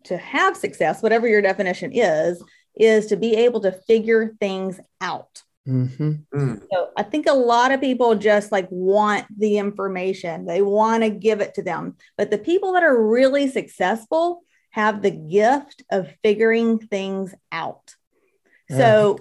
to 0.08 0.18
have 0.18 0.56
success, 0.56 1.02
whatever 1.02 1.26
your 1.26 1.42
definition 1.42 1.92
is, 1.92 2.42
is 2.76 3.06
to 3.06 3.16
be 3.16 3.34
able 3.34 3.60
to 3.60 3.72
figure 3.72 4.34
things 4.40 4.78
out. 5.00 5.42
Mm-hmm. 5.66 6.12
Mm. 6.34 6.62
So 6.72 6.88
I 6.96 7.02
think 7.02 7.26
a 7.26 7.34
lot 7.34 7.72
of 7.72 7.80
people 7.80 8.14
just 8.14 8.50
like 8.50 8.68
want 8.70 9.26
the 9.36 9.58
information, 9.58 10.46
they 10.46 10.62
want 10.62 11.02
to 11.02 11.10
give 11.10 11.40
it 11.40 11.54
to 11.54 11.62
them. 11.62 11.96
But 12.16 12.30
the 12.30 12.38
people 12.38 12.72
that 12.72 12.82
are 12.82 13.06
really 13.06 13.48
successful 13.48 14.40
have 14.70 15.02
the 15.02 15.10
gift 15.10 15.82
of 15.90 16.08
figuring 16.22 16.78
things 16.78 17.34
out. 17.50 17.94
So 18.70 19.18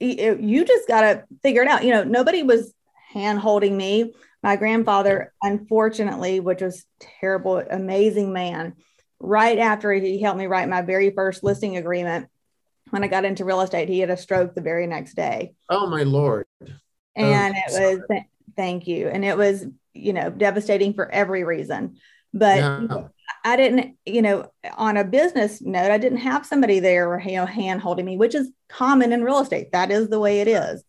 you 0.00 0.64
just 0.64 0.88
got 0.88 1.00
to 1.02 1.24
figure 1.42 1.62
it 1.62 1.68
out. 1.68 1.84
You 1.84 1.92
know, 1.92 2.04
nobody 2.04 2.42
was 2.42 2.74
hand 3.12 3.38
holding 3.38 3.76
me. 3.76 4.12
My 4.42 4.56
grandfather, 4.56 5.32
unfortunately, 5.42 6.40
which 6.40 6.62
was 6.62 6.84
terrible, 7.20 7.58
amazing 7.58 8.32
man, 8.32 8.74
right 9.20 9.58
after 9.58 9.92
he 9.92 10.20
helped 10.20 10.38
me 10.38 10.46
write 10.46 10.68
my 10.68 10.82
very 10.82 11.10
first 11.10 11.42
listing 11.42 11.76
agreement, 11.76 12.28
when 12.90 13.02
I 13.02 13.08
got 13.08 13.24
into 13.24 13.44
real 13.44 13.60
estate, 13.60 13.88
he 13.88 14.00
had 14.00 14.10
a 14.10 14.16
stroke 14.16 14.54
the 14.54 14.60
very 14.60 14.86
next 14.86 15.14
day. 15.14 15.54
Oh 15.68 15.86
my 15.88 16.02
lord! 16.04 16.46
Oh, 16.62 16.72
and 17.16 17.54
oh, 17.54 17.60
it 17.66 17.98
was 18.10 18.20
Thank 18.56 18.86
you. 18.86 19.08
And 19.08 19.24
it 19.24 19.36
was, 19.36 19.66
you 19.92 20.12
know, 20.12 20.30
devastating 20.30 20.94
for 20.94 21.10
every 21.10 21.44
reason. 21.44 21.96
But 22.32 22.58
yeah. 22.58 23.08
I 23.44 23.56
didn't, 23.56 23.96
you 24.04 24.22
know, 24.22 24.50
on 24.76 24.96
a 24.96 25.04
business 25.04 25.60
note, 25.62 25.90
I 25.90 25.98
didn't 25.98 26.18
have 26.18 26.46
somebody 26.46 26.80
there, 26.80 27.20
you 27.20 27.36
know, 27.36 27.46
hand 27.46 27.80
holding 27.80 28.06
me, 28.06 28.16
which 28.16 28.34
is 28.34 28.50
common 28.68 29.12
in 29.12 29.22
real 29.22 29.40
estate. 29.40 29.72
That 29.72 29.90
is 29.90 30.08
the 30.08 30.20
way 30.20 30.40
it 30.40 30.48
is. 30.48 30.82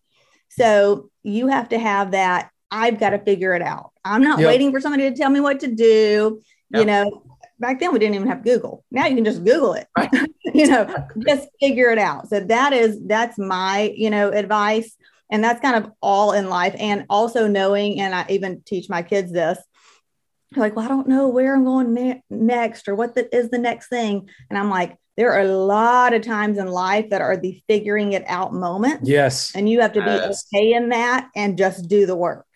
So 0.49 1.09
you 1.23 1.47
have 1.47 1.69
to 1.69 1.79
have 1.79 2.11
that. 2.11 2.49
I've 2.71 2.99
got 2.99 3.11
to 3.11 3.19
figure 3.19 3.53
it 3.53 3.61
out. 3.61 3.91
I'm 4.03 4.23
not 4.23 4.39
yep. 4.39 4.47
waiting 4.47 4.71
for 4.71 4.81
somebody 4.81 5.09
to 5.09 5.15
tell 5.15 5.29
me 5.29 5.39
what 5.39 5.61
to 5.61 5.67
do. 5.67 6.41
Yep. 6.71 6.79
You 6.79 6.85
know, 6.85 7.23
back 7.59 7.79
then 7.79 7.91
we 7.91 7.99
didn't 7.99 8.15
even 8.15 8.27
have 8.27 8.43
Google. 8.43 8.83
Now 8.91 9.07
you 9.07 9.15
can 9.15 9.25
just 9.25 9.43
Google 9.43 9.73
it. 9.73 9.87
Right. 9.97 10.09
you 10.45 10.67
know, 10.67 10.93
just 11.27 11.47
figure 11.59 11.89
it 11.91 11.99
out. 11.99 12.29
So 12.29 12.39
that 12.39 12.73
is 12.73 12.99
that's 13.05 13.37
my, 13.37 13.93
you 13.95 14.09
know, 14.09 14.29
advice. 14.29 14.95
And 15.29 15.43
that's 15.43 15.59
kind 15.59 15.83
of 15.83 15.91
all 16.01 16.31
in 16.31 16.49
life. 16.49 16.75
And 16.79 17.05
also 17.09 17.47
knowing, 17.47 17.99
and 17.99 18.15
I 18.15 18.25
even 18.29 18.61
teach 18.65 18.89
my 18.89 19.01
kids 19.01 19.31
this, 19.31 19.57
like, 20.55 20.75
well, 20.75 20.85
I 20.85 20.87
don't 20.87 21.09
know 21.09 21.27
where 21.27 21.55
I'm 21.55 21.65
going 21.65 21.93
ne- 21.93 22.23
next 22.29 22.87
or 22.87 22.95
what 22.95 23.15
the, 23.15 23.35
is 23.35 23.49
the 23.49 23.57
next 23.57 23.89
thing. 23.89 24.29
And 24.49 24.57
I'm 24.57 24.69
like, 24.69 24.97
there 25.17 25.33
are 25.33 25.41
a 25.41 25.51
lot 25.51 26.13
of 26.13 26.21
times 26.21 26.57
in 26.57 26.67
life 26.67 27.09
that 27.09 27.21
are 27.21 27.35
the 27.35 27.61
figuring 27.67 28.13
it 28.13 28.23
out 28.27 28.53
moments. 28.53 29.09
Yes. 29.09 29.53
And 29.55 29.67
you 29.67 29.81
have 29.81 29.93
to 29.93 30.01
be 30.01 30.05
yes. 30.05 30.45
okay 30.53 30.73
in 30.73 30.89
that 30.89 31.29
and 31.35 31.57
just 31.57 31.89
do 31.89 32.05
the 32.05 32.15
work. 32.15 32.46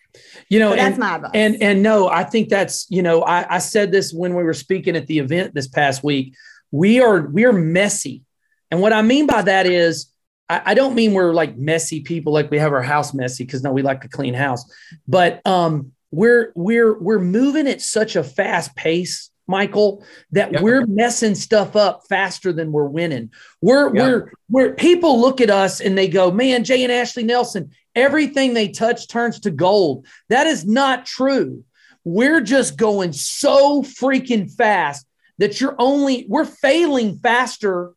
You 0.48 0.58
know, 0.58 0.70
so 0.70 0.76
that's 0.76 0.90
and, 0.90 0.98
my 0.98 1.14
advice. 1.16 1.30
And 1.34 1.62
and 1.62 1.82
no, 1.82 2.08
I 2.08 2.24
think 2.24 2.48
that's, 2.48 2.86
you 2.90 3.02
know, 3.02 3.22
I, 3.22 3.56
I 3.56 3.58
said 3.58 3.92
this 3.92 4.12
when 4.12 4.34
we 4.34 4.42
were 4.42 4.54
speaking 4.54 4.96
at 4.96 5.06
the 5.06 5.18
event 5.18 5.54
this 5.54 5.68
past 5.68 6.04
week. 6.04 6.34
We 6.70 7.00
are 7.00 7.20
we 7.20 7.44
are 7.44 7.52
messy. 7.52 8.22
And 8.70 8.80
what 8.80 8.92
I 8.92 9.02
mean 9.02 9.26
by 9.26 9.42
that 9.42 9.66
is 9.66 10.12
I, 10.48 10.62
I 10.66 10.74
don't 10.74 10.94
mean 10.94 11.12
we're 11.12 11.32
like 11.32 11.56
messy 11.56 12.00
people, 12.00 12.32
like 12.32 12.50
we 12.50 12.58
have 12.58 12.72
our 12.72 12.82
house 12.82 13.14
messy, 13.14 13.44
because 13.44 13.62
no, 13.62 13.72
we 13.72 13.82
like 13.82 14.02
to 14.02 14.08
clean 14.08 14.34
house. 14.34 14.64
But 15.06 15.46
um 15.46 15.92
we're 16.10 16.52
we're 16.54 16.98
we're 16.98 17.18
moving 17.18 17.66
at 17.66 17.80
such 17.80 18.16
a 18.16 18.24
fast 18.24 18.74
pace 18.76 19.30
Michael, 19.48 20.04
that 20.30 20.52
yep. 20.52 20.62
we're 20.62 20.86
messing 20.86 21.34
stuff 21.34 21.74
up 21.74 22.02
faster 22.08 22.52
than 22.52 22.72
we're 22.72 22.86
winning. 22.86 23.30
We're 23.60 23.94
yep. 23.94 23.94
we're 23.94 24.32
we're 24.48 24.74
people 24.74 25.20
look 25.20 25.40
at 25.40 25.50
us 25.50 25.80
and 25.80 25.98
they 25.98 26.08
go, 26.08 26.30
"Man, 26.30 26.64
Jay 26.64 26.82
and 26.84 26.92
Ashley 26.92 27.24
Nelson, 27.24 27.70
everything 27.94 28.54
they 28.54 28.68
touch 28.68 29.08
turns 29.08 29.40
to 29.40 29.50
gold." 29.50 30.06
That 30.28 30.46
is 30.46 30.64
not 30.64 31.06
true. 31.06 31.64
We're 32.04 32.40
just 32.40 32.76
going 32.76 33.12
so 33.12 33.82
freaking 33.82 34.50
fast 34.50 35.06
that 35.38 35.60
you're 35.60 35.76
only 35.78 36.26
we're 36.28 36.44
failing 36.44 37.18
faster 37.18 37.92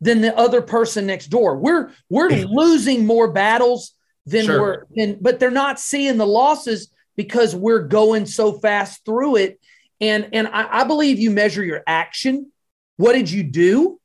than 0.00 0.20
the 0.20 0.36
other 0.36 0.62
person 0.62 1.06
next 1.06 1.26
door. 1.26 1.56
We're 1.56 1.90
we're 2.08 2.30
losing 2.48 3.06
more 3.06 3.30
battles 3.30 3.92
than 4.26 4.46
sure. 4.46 4.60
we're 4.60 4.84
than, 4.94 5.18
but 5.20 5.40
they're 5.40 5.50
not 5.50 5.80
seeing 5.80 6.18
the 6.18 6.26
losses 6.26 6.92
because 7.16 7.54
we're 7.54 7.82
going 7.82 8.26
so 8.26 8.52
fast 8.52 9.04
through 9.04 9.36
it 9.36 9.58
and 10.00 10.28
and 10.32 10.48
I, 10.48 10.80
I 10.80 10.84
believe 10.84 11.18
you 11.18 11.30
measure 11.30 11.64
your 11.64 11.82
action. 11.86 12.52
What 12.96 13.12
did 13.12 13.30
you 13.30 13.42
do? 13.42 14.00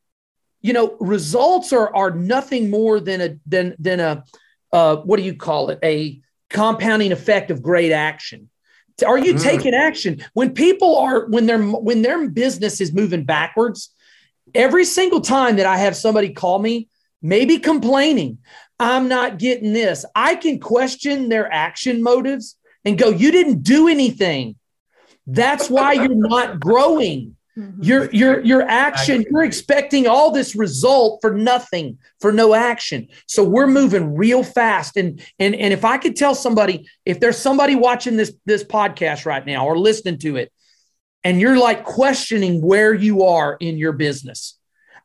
You 0.62 0.74
know, 0.74 0.98
results 1.00 1.74
are 1.74 1.94
are 1.96 2.12
nothing 2.12 2.70
more 2.70 3.00
than 3.00 3.22
a 3.22 3.40
than 3.46 3.76
than 3.80 4.00
a 4.00 4.24
uh, 4.74 4.98
what 4.98 5.18
do 5.18 5.24
you 5.24 5.36
call 5.36 5.70
it? 5.70 5.80
A 5.84 6.20
compounding 6.50 7.12
effect 7.12 7.52
of 7.52 7.62
great 7.62 7.92
action. 7.92 8.50
Are 9.06 9.18
you 9.18 9.36
mm. 9.36 9.42
taking 9.42 9.74
action 9.74 10.24
when 10.34 10.54
people 10.54 10.98
are 10.98 11.26
when 11.28 11.46
their 11.46 11.62
when 11.62 12.02
their 12.02 12.28
business 12.30 12.82
is 12.82 12.94
moving 12.94 13.24
backwards? 13.24 13.94
Every 14.54 14.86
single 14.86 15.22
time 15.22 15.56
that 15.56 15.66
I 15.66 15.78
have 15.78 15.96
somebody 15.96 16.30
call 16.32 16.60
me, 16.60 16.90
maybe 17.22 17.58
complaining, 17.60 18.40
I'm 18.80 19.08
not 19.08 19.40
getting 19.40 19.74
this. 19.74 20.06
I 20.16 20.36
can 20.36 20.60
question 20.60 21.30
their 21.30 21.52
action 21.52 22.04
motives 22.04 22.56
and 22.84 22.98
go, 22.98 23.10
"You 23.10 23.32
didn't 23.32 23.64
do 23.64 23.88
anything. 23.88 24.56
That's 25.26 25.70
why 25.70 25.94
you're 25.94 26.10
not 26.10 26.60
growing. 26.60 27.36
Mm-hmm. 27.58 27.84
Your 27.84 28.10
your 28.12 28.40
your 28.42 28.62
action, 28.64 29.24
you're 29.30 29.44
expecting 29.44 30.08
all 30.08 30.32
this 30.32 30.56
result 30.56 31.20
for 31.22 31.36
nothing, 31.36 32.00
for 32.20 32.32
no 32.32 32.56
action. 32.56 33.10
So 33.28 33.44
we're 33.44 33.68
moving 33.68 34.16
real 34.16 34.44
fast. 34.44 34.98
And 34.98 35.22
and 35.38 35.54
and 35.54 35.72
if 35.72 35.86
I 35.86 36.00
could 36.00 36.16
tell 36.16 36.34
somebody, 36.34 36.88
if 37.06 37.20
there's 37.20 37.38
somebody 37.38 37.76
watching 37.76 38.18
this 38.18 38.34
this 38.46 38.64
podcast 38.64 39.28
right 39.28 39.46
now 39.46 39.68
or 39.68 39.78
listening 39.78 40.18
to 40.20 40.38
it, 40.38 40.52
and 41.24 41.40
you're 41.40 41.60
like 41.60 41.84
questioning 41.84 42.60
where 42.60 42.92
you 42.92 43.24
are 43.24 43.56
in 43.60 43.78
your 43.78 43.94
business, 43.94 44.58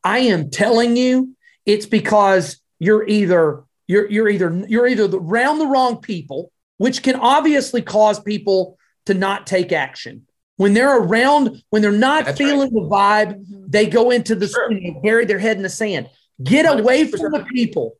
I 0.02 0.20
am 0.20 0.48
telling 0.48 0.96
you, 0.96 1.36
it's 1.66 1.86
because 1.86 2.62
you're 2.78 3.06
either 3.06 3.64
you're 3.86 4.10
you're 4.10 4.28
either 4.30 4.64
you're 4.68 4.86
either 4.86 5.04
around 5.14 5.58
the 5.58 5.66
wrong 5.66 6.00
people, 6.00 6.50
which 6.78 7.02
can 7.02 7.16
obviously 7.16 7.82
cause 7.82 8.18
people 8.20 8.78
to 9.04 9.12
not 9.12 9.46
take 9.46 9.70
action. 9.70 10.27
When 10.58 10.74
they're 10.74 10.98
around, 10.98 11.62
when 11.70 11.82
they're 11.82 11.92
not 11.92 12.26
That's 12.26 12.38
feeling 12.38 12.60
right. 12.60 12.72
the 12.72 12.80
vibe, 12.80 13.40
mm-hmm. 13.40 13.64
they 13.68 13.86
go 13.86 14.10
into 14.10 14.34
the 14.34 14.48
sure. 14.48 14.70
bury 15.02 15.24
their 15.24 15.38
head 15.38 15.56
in 15.56 15.62
the 15.62 15.68
sand. 15.68 16.10
Get 16.42 16.66
away 16.66 17.06
from 17.06 17.32
the 17.32 17.46
people 17.52 17.96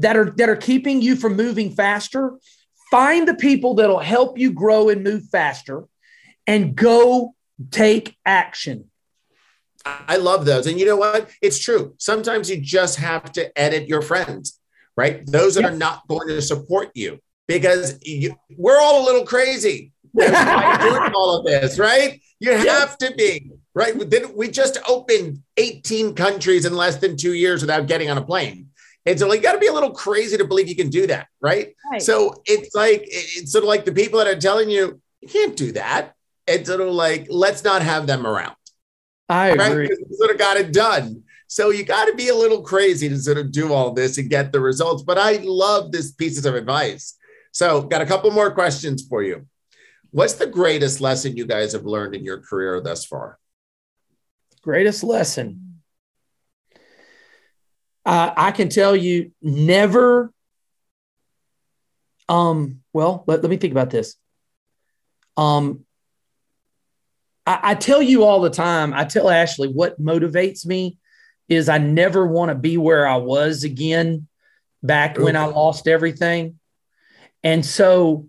that 0.00 0.16
are 0.16 0.30
that 0.32 0.48
are 0.48 0.56
keeping 0.56 1.00
you 1.00 1.16
from 1.16 1.36
moving 1.36 1.70
faster. 1.70 2.34
Find 2.90 3.26
the 3.26 3.34
people 3.34 3.74
that'll 3.74 4.00
help 4.00 4.36
you 4.36 4.52
grow 4.52 4.88
and 4.88 5.02
move 5.02 5.28
faster 5.30 5.84
and 6.46 6.74
go 6.74 7.34
take 7.70 8.16
action. 8.26 8.90
I 9.84 10.16
love 10.16 10.44
those. 10.44 10.66
And 10.66 10.78
you 10.78 10.86
know 10.86 10.96
what? 10.96 11.30
It's 11.40 11.58
true. 11.58 11.94
Sometimes 11.98 12.50
you 12.50 12.60
just 12.60 12.98
have 12.98 13.32
to 13.32 13.56
edit 13.58 13.88
your 13.88 14.02
friends, 14.02 14.60
right? 14.96 15.24
Those 15.26 15.54
that 15.54 15.62
yes. 15.62 15.72
are 15.72 15.76
not 15.76 16.06
going 16.08 16.28
to 16.28 16.42
support 16.42 16.90
you 16.94 17.18
because 17.48 17.98
you, 18.02 18.36
we're 18.56 18.80
all 18.80 19.02
a 19.02 19.06
little 19.06 19.24
crazy. 19.24 19.91
That's 20.14 20.32
why 20.32 20.78
you're 20.84 20.98
doing 20.98 21.12
all 21.14 21.38
of 21.38 21.46
this, 21.46 21.78
right? 21.78 22.20
You 22.40 22.56
have 22.56 22.98
to 22.98 23.12
be, 23.14 23.50
right? 23.74 23.94
We 24.34 24.48
just 24.48 24.78
opened 24.88 25.42
18 25.56 26.14
countries 26.14 26.64
in 26.64 26.74
less 26.74 26.96
than 26.96 27.16
two 27.16 27.34
years 27.34 27.62
without 27.62 27.86
getting 27.86 28.10
on 28.10 28.18
a 28.18 28.22
plane. 28.22 28.68
And 29.04 29.18
so, 29.18 29.26
like, 29.26 29.38
you 29.38 29.42
got 29.42 29.52
to 29.52 29.58
be 29.58 29.66
a 29.66 29.72
little 29.72 29.90
crazy 29.90 30.36
to 30.36 30.44
believe 30.44 30.68
you 30.68 30.76
can 30.76 30.90
do 30.90 31.06
that, 31.08 31.26
right? 31.40 31.74
right? 31.90 32.02
So 32.02 32.42
it's 32.44 32.74
like 32.74 33.02
it's 33.06 33.50
sort 33.50 33.64
of 33.64 33.68
like 33.68 33.84
the 33.84 33.92
people 33.92 34.18
that 34.18 34.28
are 34.28 34.38
telling 34.38 34.70
you 34.70 35.00
you 35.20 35.28
can't 35.28 35.56
do 35.56 35.72
that. 35.72 36.14
It's 36.46 36.68
sort 36.68 36.80
of 36.80 36.88
like 36.88 37.26
let's 37.30 37.64
not 37.64 37.82
have 37.82 38.06
them 38.06 38.26
around. 38.26 38.54
I 39.28 39.54
right? 39.54 39.72
agree. 39.72 39.96
Sort 40.12 40.30
of 40.30 40.38
got 40.38 40.56
it 40.56 40.72
done. 40.72 41.22
So 41.46 41.70
you 41.70 41.84
got 41.84 42.06
to 42.06 42.14
be 42.14 42.28
a 42.28 42.34
little 42.34 42.62
crazy 42.62 43.08
to 43.08 43.18
sort 43.18 43.38
of 43.38 43.52
do 43.52 43.72
all 43.72 43.92
this 43.92 44.18
and 44.18 44.30
get 44.30 44.52
the 44.52 44.60
results. 44.60 45.02
But 45.02 45.18
I 45.18 45.38
love 45.42 45.92
this 45.92 46.12
pieces 46.12 46.46
of 46.46 46.54
advice. 46.54 47.16
So 47.52 47.82
got 47.82 48.02
a 48.02 48.06
couple 48.06 48.30
more 48.30 48.50
questions 48.50 49.06
for 49.06 49.22
you. 49.22 49.46
What's 50.12 50.34
the 50.34 50.46
greatest 50.46 51.00
lesson 51.00 51.38
you 51.38 51.46
guys 51.46 51.72
have 51.72 51.86
learned 51.86 52.14
in 52.14 52.22
your 52.22 52.38
career 52.38 52.80
thus 52.82 53.06
far? 53.06 53.38
Greatest 54.60 55.02
lesson. 55.02 55.80
Uh, 58.04 58.32
I 58.36 58.50
can 58.52 58.68
tell 58.68 58.94
you 58.94 59.32
never. 59.40 60.30
Um, 62.28 62.82
well, 62.92 63.24
let, 63.26 63.42
let 63.42 63.48
me 63.48 63.56
think 63.56 63.72
about 63.72 63.88
this. 63.88 64.16
Um, 65.38 65.86
I, 67.46 67.60
I 67.62 67.74
tell 67.74 68.02
you 68.02 68.24
all 68.24 68.42
the 68.42 68.50
time, 68.50 68.92
I 68.92 69.04
tell 69.04 69.30
Ashley 69.30 69.68
what 69.68 70.00
motivates 70.00 70.66
me 70.66 70.98
is 71.48 71.70
I 71.70 71.78
never 71.78 72.26
want 72.26 72.50
to 72.50 72.54
be 72.54 72.76
where 72.76 73.06
I 73.06 73.16
was 73.16 73.64
again 73.64 74.28
back 74.82 75.18
when 75.18 75.36
I 75.36 75.46
lost 75.46 75.88
everything. 75.88 76.58
And 77.42 77.64
so 77.64 78.28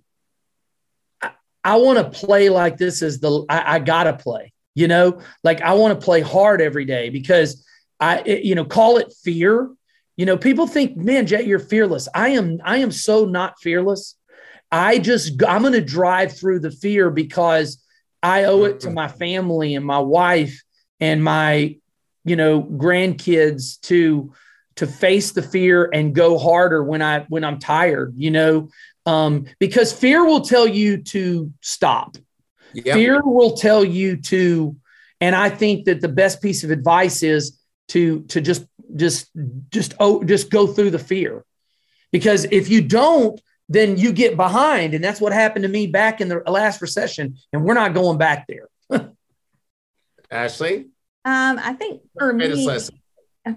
I 1.63 1.77
want 1.77 1.97
to 1.97 2.19
play 2.19 2.49
like 2.49 2.77
this 2.77 3.01
is 3.01 3.19
the 3.19 3.45
I, 3.49 3.75
I 3.75 3.79
gotta 3.79 4.13
play, 4.13 4.53
you 4.75 4.87
know, 4.87 5.21
like 5.43 5.61
I 5.61 5.73
want 5.73 5.99
to 5.99 6.03
play 6.03 6.21
hard 6.21 6.61
every 6.61 6.85
day 6.85 7.09
because 7.09 7.65
I, 7.99 8.21
it, 8.25 8.43
you 8.43 8.55
know, 8.55 8.65
call 8.65 8.97
it 8.97 9.13
fear. 9.23 9.69
You 10.17 10.25
know, 10.25 10.37
people 10.37 10.67
think, 10.67 10.97
man, 10.97 11.25
Jay, 11.25 11.43
you're 11.43 11.57
fearless. 11.57 12.07
I 12.13 12.29
am, 12.29 12.59
I 12.63 12.77
am 12.77 12.91
so 12.91 13.25
not 13.25 13.59
fearless. 13.61 14.15
I 14.71 14.99
just, 14.99 15.41
I'm 15.43 15.61
going 15.61 15.73
to 15.73 15.81
drive 15.81 16.37
through 16.37 16.59
the 16.59 16.71
fear 16.71 17.09
because 17.09 17.83
I 18.21 18.43
owe 18.43 18.65
it 18.65 18.81
to 18.81 18.89
my 18.89 19.07
family 19.07 19.75
and 19.75 19.85
my 19.85 19.99
wife 19.99 20.61
and 20.99 21.23
my, 21.23 21.77
you 22.25 22.35
know, 22.35 22.61
grandkids 22.61 23.79
to, 23.81 24.33
to 24.75 24.87
face 24.87 25.31
the 25.31 25.41
fear 25.41 25.89
and 25.93 26.15
go 26.15 26.37
harder 26.37 26.83
when 26.83 27.01
I, 27.01 27.25
when 27.29 27.43
I'm 27.43 27.59
tired, 27.59 28.13
you 28.15 28.31
know, 28.31 28.69
um, 29.05 29.45
because 29.59 29.93
fear 29.93 30.25
will 30.25 30.41
tell 30.41 30.67
you 30.67 30.97
to 31.03 31.51
stop. 31.61 32.17
Yep. 32.73 32.95
Fear 32.95 33.21
will 33.23 33.55
tell 33.55 33.83
you 33.83 34.17
to, 34.17 34.75
and 35.21 35.35
I 35.35 35.49
think 35.49 35.85
that 35.85 36.01
the 36.01 36.09
best 36.09 36.41
piece 36.41 36.63
of 36.63 36.71
advice 36.71 37.21
is 37.21 37.59
to 37.89 38.23
to 38.23 38.41
just 38.41 38.65
just 38.95 39.29
just 39.69 39.93
oh 39.99 40.23
just 40.23 40.49
go 40.49 40.65
through 40.65 40.89
the 40.89 40.99
fear, 40.99 41.45
because 42.11 42.45
if 42.45 42.69
you 42.69 42.81
don't, 42.81 43.39
then 43.69 43.97
you 43.97 44.11
get 44.11 44.35
behind, 44.35 44.95
and 44.95 45.03
that's 45.03 45.21
what 45.21 45.33
happened 45.33 45.63
to 45.63 45.69
me 45.69 45.85
back 45.85 46.19
in 46.19 46.29
the 46.29 46.41
last 46.47 46.81
recession, 46.81 47.37
and 47.51 47.63
we're 47.63 47.75
not 47.75 47.93
going 47.93 48.17
back 48.17 48.47
there. 48.47 48.69
Ashley, 50.31 50.87
um, 51.25 51.59
I 51.59 51.73
think 51.73 52.01
for 52.17 52.33
me, 52.33 52.47
lesson 52.65 52.99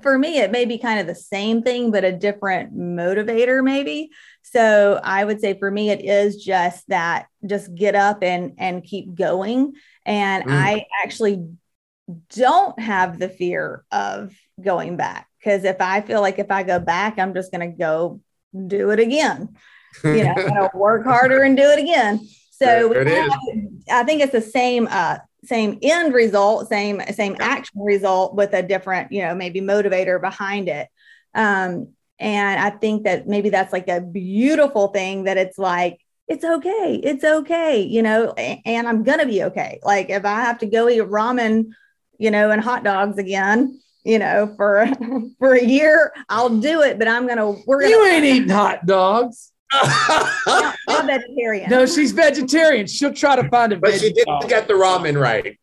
for 0.03 0.19
me, 0.19 0.39
it 0.39 0.51
may 0.51 0.65
be 0.65 0.79
kind 0.79 0.99
of 0.99 1.07
the 1.07 1.15
same 1.15 1.63
thing, 1.63 1.91
but 1.91 2.05
a 2.05 2.13
different 2.13 2.77
motivator, 2.77 3.63
maybe. 3.63 4.11
So 4.43 5.01
I 5.03 5.25
would 5.25 5.41
say 5.41 5.59
for 5.59 5.71
me, 5.71 5.91
it 5.91 6.05
is 6.05 6.43
just 6.45 6.89
that 6.89 7.27
just 7.47 7.75
get 7.75 7.95
up 7.95 8.23
and 8.23 8.55
and 8.59 8.83
keep 8.83 9.15
going. 9.15 9.75
And 10.05 10.45
mm. 10.45 10.53
I 10.53 10.87
actually 11.03 11.47
don't 12.31 12.79
have 12.79 13.19
the 13.19 13.29
fear 13.29 13.85
of 13.91 14.35
going 14.61 14.97
back 14.97 15.29
because 15.39 15.65
if 15.65 15.81
I 15.81 16.01
feel 16.01 16.21
like 16.21 16.39
if 16.39 16.51
I 16.51 16.63
go 16.63 16.79
back, 16.79 17.19
I'm 17.19 17.35
just 17.35 17.53
going 17.53 17.71
to 17.71 17.77
go 17.77 18.21
do 18.67 18.91
it 18.91 19.01
again. 19.01 19.57
You 20.05 20.25
know, 20.25 20.35
I'm 20.37 20.49
going 20.49 20.55
to 20.55 20.71
work 20.75 21.05
harder 21.05 21.43
and 21.43 21.57
do 21.57 21.63
it 21.63 21.79
again. 21.79 22.27
So 22.51 22.93
I 23.91 24.03
think 24.05 24.23
it's 24.23 24.33
the 24.33 24.41
same 24.41 24.89
uh, 24.91 25.19
same 25.47 25.79
end 25.83 26.15
result, 26.15 26.69
same 26.69 27.01
same 27.13 27.37
action 27.41 27.81
result 27.81 28.35
with 28.35 28.53
a 28.53 28.63
different, 28.63 29.13
you 29.13 29.23
know, 29.23 29.35
maybe 29.35 29.61
motivator 29.61 30.21
behind 30.21 30.69
it. 30.69 30.89
Um, 31.35 31.89
and 32.19 32.61
I 32.61 32.71
think 32.71 33.05
that 33.05 33.27
maybe 33.27 33.51
that's 33.51 33.73
like 33.73 33.89
a 33.89 34.01
beautiful 34.01 34.89
thing 34.89 35.25
that 35.25 35.37
it's 35.37 35.59
like 35.59 36.01
it's 36.29 36.45
okay, 36.45 37.01
it's 37.03 37.25
okay, 37.25 37.81
you 37.81 38.03
know, 38.03 38.33
and 38.33 38.89
I'm 38.89 39.05
gonna 39.05 39.27
be 39.27 39.45
okay. 39.45 39.79
Like 39.83 40.11
if 40.11 40.25
I 40.25 40.41
have 40.41 40.59
to 40.59 40.67
go 40.67 40.89
eat 40.89 41.03
ramen, 41.03 41.71
you 42.19 42.31
know, 42.31 42.51
and 42.51 42.63
hot 42.63 42.85
dogs 42.85 43.19
again, 43.19 43.81
you 44.05 44.19
know, 44.19 44.53
for 44.57 44.87
for 45.39 45.55
a 45.55 45.65
year, 45.65 46.13
I'll 46.29 46.59
do 46.59 46.83
it. 46.83 46.99
But 46.99 47.09
I'm 47.09 47.27
gonna 47.27 47.53
we're 47.67 47.81
gonna. 47.81 47.91
You 47.91 48.07
ain't 48.07 48.25
eating 48.25 48.49
hot 48.49 48.87
dogs. 48.87 49.53
No, 49.75 50.73
I'm 50.89 51.07
vegetarian. 51.07 51.71
No, 51.71 51.87
she's 51.87 52.13
vegetarian. 52.13 52.87
She'll 52.87 53.13
try 53.13 53.37
to 53.37 53.49
find 53.49 53.73
a. 53.73 53.77
But 53.77 53.95
she 53.95 54.13
didn't 54.13 54.41
dog. 54.41 54.49
get 54.49 54.69
the 54.69 54.75
ramen 54.75 55.21
right. 55.21 55.59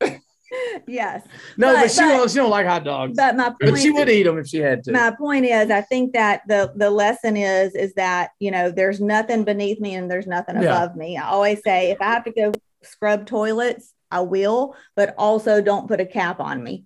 yes. 0.88 1.26
No, 1.58 1.74
but, 1.74 1.82
but 1.82 1.92
she 1.92 2.02
but, 2.02 2.08
don't. 2.10 2.30
She 2.30 2.36
don't 2.36 2.50
like 2.50 2.66
hot 2.66 2.84
dogs. 2.84 3.16
But 3.16 3.36
my 3.36 3.46
point, 3.46 3.58
but 3.62 3.80
she 3.80 3.92
would 3.92 4.10
eat 4.10 4.24
them 4.24 4.38
if 4.38 4.48
she 4.48 4.58
had 4.58 4.84
to. 4.84 4.92
My 4.92 5.12
point 5.18 5.46
is, 5.46 5.72
I 5.72 5.82
think 5.82 6.14
that 6.14 6.42
the 6.48 6.74
the 6.76 6.90
lesson 6.90 7.38
is 7.38 7.76
is 7.76 7.94
that 7.94 8.32
you 8.40 8.52
know 8.52 8.72
there's 8.72 9.00
nothing 9.00 9.44
beneath 9.44 9.80
me 9.80 9.96
and 9.96 10.10
there's 10.12 10.28
nothing 10.28 10.62
yeah. 10.62 10.84
above 10.84 10.96
me. 10.96 11.18
I 11.18 11.30
always 11.30 11.62
say 11.64 11.92
if 11.92 12.02
I 12.02 12.06
have 12.06 12.26
to 12.26 12.32
go 12.32 12.52
scrub 12.84 13.26
toilets, 13.26 13.94
I 14.12 14.22
will, 14.22 14.76
but 14.96 15.16
also 15.18 15.62
don't 15.62 15.88
put 15.88 16.02
a 16.02 16.06
cap 16.06 16.40
on 16.40 16.64
me. 16.64 16.86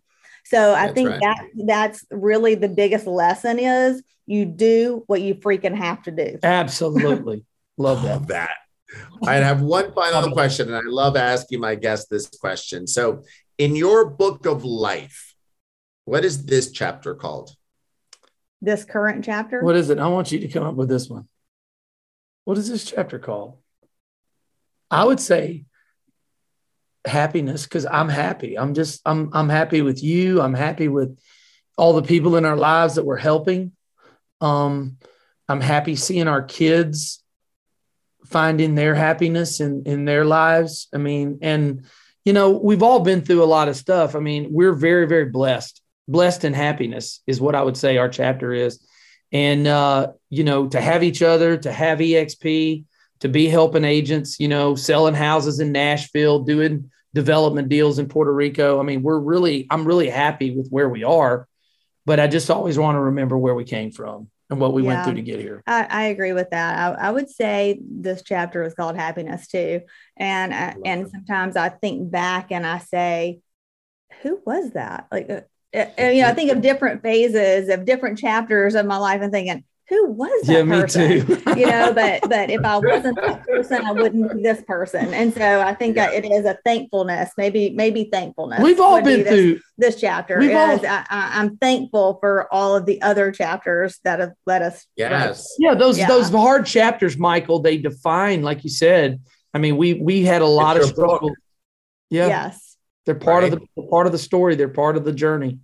So 0.50 0.74
I 0.74 0.86
that's 0.86 0.93
think 0.93 1.10
right. 1.10 1.22
that 1.22 1.48
that's 1.66 2.06
really 2.10 2.56
the 2.56 2.70
biggest 2.70 3.06
lesson 3.06 3.60
is 3.60 4.02
you 4.26 4.45
do 4.45 5.04
what 5.08 5.22
you 5.22 5.36
freaking 5.36 5.76
have 5.76 6.04
to 6.04 6.12
do. 6.12 6.39
Absolutely. 6.41 7.43
Love 7.78 8.04
that. 8.04 8.12
Love 8.12 8.28
that. 8.28 8.52
I 9.26 9.36
have 9.36 9.62
one 9.62 9.93
final 9.93 10.32
question, 10.32 10.68
and 10.68 10.78
I 10.78 10.89
love 10.89 11.18
asking 11.18 11.60
my 11.60 11.76
guests 11.76 12.08
this 12.08 12.28
question. 12.28 12.88
So, 12.88 13.24
in 13.58 13.76
your 13.76 14.10
book 14.10 14.45
of 14.45 14.64
life, 14.64 15.36
what 16.06 16.24
is 16.24 16.45
this 16.45 16.72
chapter 16.72 17.14
called? 17.14 17.52
This 18.62 18.86
current 18.86 19.26
chapter? 19.26 19.62
What 19.62 19.76
is 19.76 19.89
it? 19.89 20.00
I 20.00 20.08
want 20.08 20.32
you 20.32 20.39
to 20.39 20.48
come 20.48 20.64
up 20.64 20.76
with 20.76 20.88
this 20.88 21.10
one. 21.10 21.28
What 22.45 22.58
is 22.58 22.70
this 22.70 22.86
chapter 22.86 23.20
called? 23.20 23.58
I 24.89 25.04
would 25.04 25.20
say 25.20 25.66
happiness 27.08 27.64
because 27.64 27.86
I'm 27.86 28.10
happy. 28.10 28.58
I'm 28.58 28.74
just 28.74 29.01
I'm 29.05 29.30
I'm 29.34 29.49
happy 29.49 29.82
with 29.82 30.03
you. 30.03 30.41
I'm 30.41 30.53
happy 30.53 30.88
with 30.88 31.18
all 31.78 31.93
the 31.93 32.08
people 32.08 32.36
in 32.36 32.45
our 32.45 32.58
lives 32.58 32.95
that 32.95 33.05
we're 33.05 33.18
helping. 33.18 33.72
Um, 34.41 34.97
I'm 35.47 35.62
happy 35.62 35.95
seeing 35.95 36.28
our 36.28 36.41
kids 36.41 37.24
finding 38.26 38.76
their 38.76 38.95
happiness 38.95 39.60
in 39.60 39.84
in 39.86 40.05
their 40.05 40.26
lives. 40.26 40.88
I 40.93 40.97
mean, 40.97 41.39
and 41.41 41.86
you 42.26 42.34
know, 42.34 42.51
we've 42.51 42.84
all 42.84 42.99
been 42.99 43.22
through 43.22 43.43
a 43.43 43.45
lot 43.45 43.70
of 43.70 43.78
stuff. 43.78 44.16
I 44.16 44.20
mean, 44.20 44.47
we're 44.51 44.74
very 44.74 45.08
very 45.08 45.26
blessed. 45.26 45.82
Blessed 46.08 46.45
in 46.45 46.53
happiness 46.53 47.22
is 47.28 47.41
what 47.41 47.55
I 47.55 47.64
would 47.64 47.78
say 47.78 47.97
our 47.97 48.10
chapter 48.10 48.53
is. 48.53 48.86
And 49.32 49.68
uh, 49.68 50.12
you 50.30 50.43
know, 50.43 50.68
to 50.70 50.80
have 50.80 51.03
each 51.03 51.22
other, 51.22 51.58
to 51.58 51.72
have 51.72 51.99
EXP, 51.99 52.86
to 53.20 53.30
be 53.30 53.47
helping 53.47 53.84
agents, 53.84 54.39
you 54.39 54.47
know, 54.47 54.76
selling 54.76 55.14
houses 55.14 55.60
in 55.60 55.72
Nashville, 55.72 56.39
doing 56.39 56.91
development 57.14 57.70
deals 57.70 57.99
in 57.99 58.08
Puerto 58.08 58.34
Rico. 58.34 58.80
I 58.80 58.84
mean, 58.84 59.01
we're 59.01 59.20
really, 59.20 59.68
I'm 59.70 59.86
really 59.86 60.10
happy 60.10 60.55
with 60.55 60.70
where 60.70 60.89
we 60.89 61.03
are, 61.03 61.47
but 62.05 62.20
I 62.20 62.28
just 62.28 62.49
always 62.49 62.78
want 62.78 62.95
to 62.95 63.01
remember 63.01 63.38
where 63.38 63.55
we 63.55 63.64
came 63.64 63.91
from 63.91 64.30
and 64.49 64.60
what 64.60 64.74
we 64.74 64.84
yeah, 64.84 64.88
went 64.88 65.03
through 65.03 65.16
to 65.16 65.22
get 65.22 65.39
here. 65.39 65.62
I, 65.68 65.84
I 65.89 66.03
agree 66.05 66.34
with 66.34 66.51
that. 66.51 66.78
I, 66.78 67.08
I, 67.08 67.12
would 67.12 67.30
say 67.30 67.80
this 67.82 68.22
chapter 68.24 68.64
is 68.64 68.74
called 68.74 68.95
happiness 68.95 69.47
too. 69.47 69.82
And, 70.16 70.53
uh, 70.53 70.74
and 70.86 71.05
that. 71.05 71.12
sometimes 71.12 71.58
I 71.58 71.70
think 71.70 72.10
back 72.10 72.51
and 72.51 72.66
I 72.66 72.80
say, 72.80 73.39
who 74.22 74.41
was 74.45 74.72
that? 74.72 75.08
Like, 75.12 75.30
uh, 75.30 75.41
uh, 75.76 75.86
you 75.97 76.22
know, 76.22 76.30
I 76.30 76.34
think 76.34 76.51
of 76.51 76.62
different 76.62 77.03
phases 77.03 77.70
of 77.70 77.86
different 77.86 78.18
chapters 78.18 78.76
of 78.76 78.86
my 78.86 78.97
life 78.97 79.22
and 79.22 79.32
thinking, 79.32 79.64
who 79.90 80.12
was 80.12 80.48
that 80.48 80.68
yeah, 80.68 80.82
person? 80.82 81.10
Me 81.10 81.22
too. 81.24 81.60
you 81.60 81.66
know, 81.66 81.94
but 81.94 82.22
but 82.30 82.50
if 82.50 82.64
I 82.64 82.78
wasn't 82.78 83.16
that 83.22 83.46
person, 83.48 83.86
I 83.86 83.92
wouldn't 83.92 84.34
be 84.34 84.44
this 84.44 84.62
person. 84.64 85.14
And 85.14 85.34
so 85.34 85.62
I 85.62 85.74
think 85.74 85.96
yeah. 85.96 86.12
it 86.12 86.26
is 86.26 86.46
a 86.46 86.58
thankfulness, 86.66 87.32
maybe 87.38 87.70
maybe 87.70 88.10
thankfulness. 88.12 88.62
We've 88.62 88.82
all 88.82 89.02
been 89.02 89.24
this, 89.24 89.30
through 89.30 89.60
this 89.78 90.00
chapter. 90.00 90.40
We've 90.40 90.56
all, 90.56 90.80
I, 90.86 91.06
am 91.10 91.58
thankful 91.58 92.18
for 92.20 92.52
all 92.54 92.76
of 92.76 92.86
the 92.86 93.02
other 93.02 93.32
chapters 93.32 94.00
that 94.04 94.20
have 94.20 94.34
led 94.46 94.62
us. 94.62 94.86
Yes. 94.98 95.56
Yeah, 95.58 95.74
those 95.74 95.98
yeah. 95.98 96.08
those 96.08 96.30
hard 96.30 96.66
chapters, 96.66 97.18
Michael. 97.18 97.60
They 97.60 97.78
define, 97.78 98.42
like 98.42 98.64
you 98.64 98.70
said. 98.70 99.22
I 99.54 99.60
mean, 99.60 99.78
we 99.78 99.94
we 99.94 100.24
had 100.24 100.42
a 100.42 100.48
lot 100.48 100.76
it's 100.76 100.88
of 100.88 100.96
struggle. 100.96 101.34
Yeah. 102.10 102.28
Yes. 102.28 102.78
They're 103.06 103.16
part 103.16 103.44
right. 103.44 103.54
of 103.54 103.62
the 103.78 103.84
part 103.84 104.06
of 104.06 104.12
the 104.12 104.18
story. 104.18 104.56
They're 104.56 104.68
part 104.68 104.98
of 104.98 105.06
the 105.06 105.14
journey. 105.14 105.60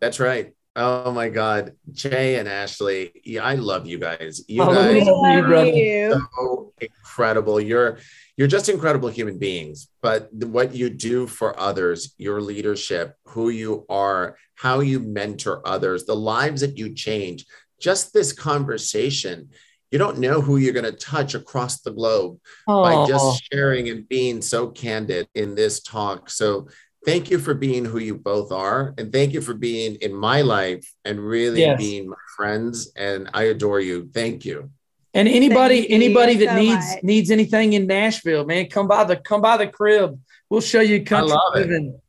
That's 0.00 0.20
right. 0.20 0.54
Oh 0.80 1.10
my 1.10 1.28
God, 1.28 1.72
Jay 1.90 2.36
and 2.36 2.48
Ashley, 2.48 3.10
yeah, 3.24 3.42
I 3.42 3.56
love 3.56 3.88
you 3.88 3.98
guys. 3.98 4.42
You 4.46 4.62
oh, 4.62 4.72
guys 4.72 5.08
are 5.08 5.64
you. 5.66 6.28
so 6.36 6.72
incredible. 6.80 7.60
You're 7.60 7.98
you're 8.36 8.46
just 8.46 8.68
incredible 8.68 9.08
human 9.08 9.40
beings. 9.40 9.88
But 10.02 10.32
what 10.32 10.76
you 10.76 10.88
do 10.88 11.26
for 11.26 11.58
others, 11.58 12.14
your 12.16 12.40
leadership, 12.40 13.16
who 13.24 13.48
you 13.48 13.86
are, 13.88 14.36
how 14.54 14.78
you 14.78 15.00
mentor 15.00 15.66
others, 15.66 16.04
the 16.04 16.14
lives 16.14 16.60
that 16.60 16.78
you 16.78 16.94
change, 16.94 17.44
just 17.80 18.14
this 18.14 18.32
conversation. 18.32 19.48
You 19.90 19.98
don't 19.98 20.18
know 20.18 20.40
who 20.40 20.58
you're 20.58 20.74
going 20.74 20.84
to 20.84 20.92
touch 20.92 21.34
across 21.34 21.80
the 21.80 21.90
globe 21.90 22.38
oh. 22.68 22.82
by 22.84 23.08
just 23.08 23.42
sharing 23.50 23.88
and 23.88 24.08
being 24.08 24.42
so 24.42 24.68
candid 24.68 25.26
in 25.34 25.56
this 25.56 25.82
talk. 25.82 26.30
So 26.30 26.68
thank 27.04 27.30
you 27.30 27.38
for 27.38 27.54
being 27.54 27.84
who 27.84 27.98
you 27.98 28.16
both 28.16 28.52
are 28.52 28.94
and 28.98 29.12
thank 29.12 29.32
you 29.32 29.40
for 29.40 29.54
being 29.54 29.96
in 29.96 30.12
my 30.12 30.42
life 30.42 30.92
and 31.04 31.20
really 31.20 31.60
yes. 31.60 31.78
being 31.78 32.08
my 32.08 32.16
friends 32.36 32.92
and 32.96 33.28
i 33.34 33.44
adore 33.44 33.80
you. 33.80 34.10
Thank 34.12 34.44
you. 34.44 34.70
And 35.14 35.28
anybody 35.28 35.80
thank 35.82 35.92
anybody 35.92 36.34
that 36.36 36.50
so 36.50 36.56
needs 36.56 36.94
much. 36.94 37.02
needs 37.02 37.30
anything 37.30 37.72
in 37.72 37.86
nashville 37.86 38.44
man 38.44 38.66
come 38.66 38.88
by 38.88 39.04
the 39.04 39.16
come 39.16 39.40
by 39.40 39.56
the 39.56 39.66
crib. 39.66 40.18
We'll 40.50 40.60
show 40.60 40.80
you 40.80 41.04
country 41.04 41.36
living. 41.54 42.00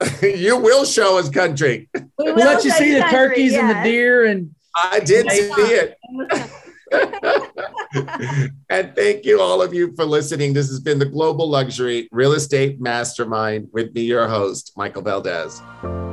You 0.22 0.56
will 0.56 0.86
show 0.86 1.18
us 1.18 1.28
country. 1.28 1.90
We 1.92 2.00
will 2.16 2.34
we'll 2.34 2.46
let 2.46 2.64
you 2.64 2.70
see 2.70 2.94
the 2.94 3.00
country, 3.00 3.18
turkeys 3.18 3.52
yes. 3.52 3.60
and 3.60 3.70
the 3.70 3.90
deer 3.90 4.24
and 4.26 4.54
i 4.76 5.00
did 5.00 5.30
see 5.30 5.50
it 5.58 5.98
and 8.70 8.94
thank 8.94 9.24
you, 9.24 9.40
all 9.40 9.62
of 9.62 9.74
you, 9.74 9.94
for 9.96 10.04
listening. 10.04 10.52
This 10.52 10.68
has 10.68 10.80
been 10.80 10.98
the 10.98 11.06
Global 11.06 11.48
Luxury 11.48 12.08
Real 12.12 12.32
Estate 12.32 12.80
Mastermind 12.80 13.68
with 13.72 13.94
me, 13.94 14.02
your 14.02 14.28
host, 14.28 14.72
Michael 14.76 15.02
Valdes. 15.02 16.09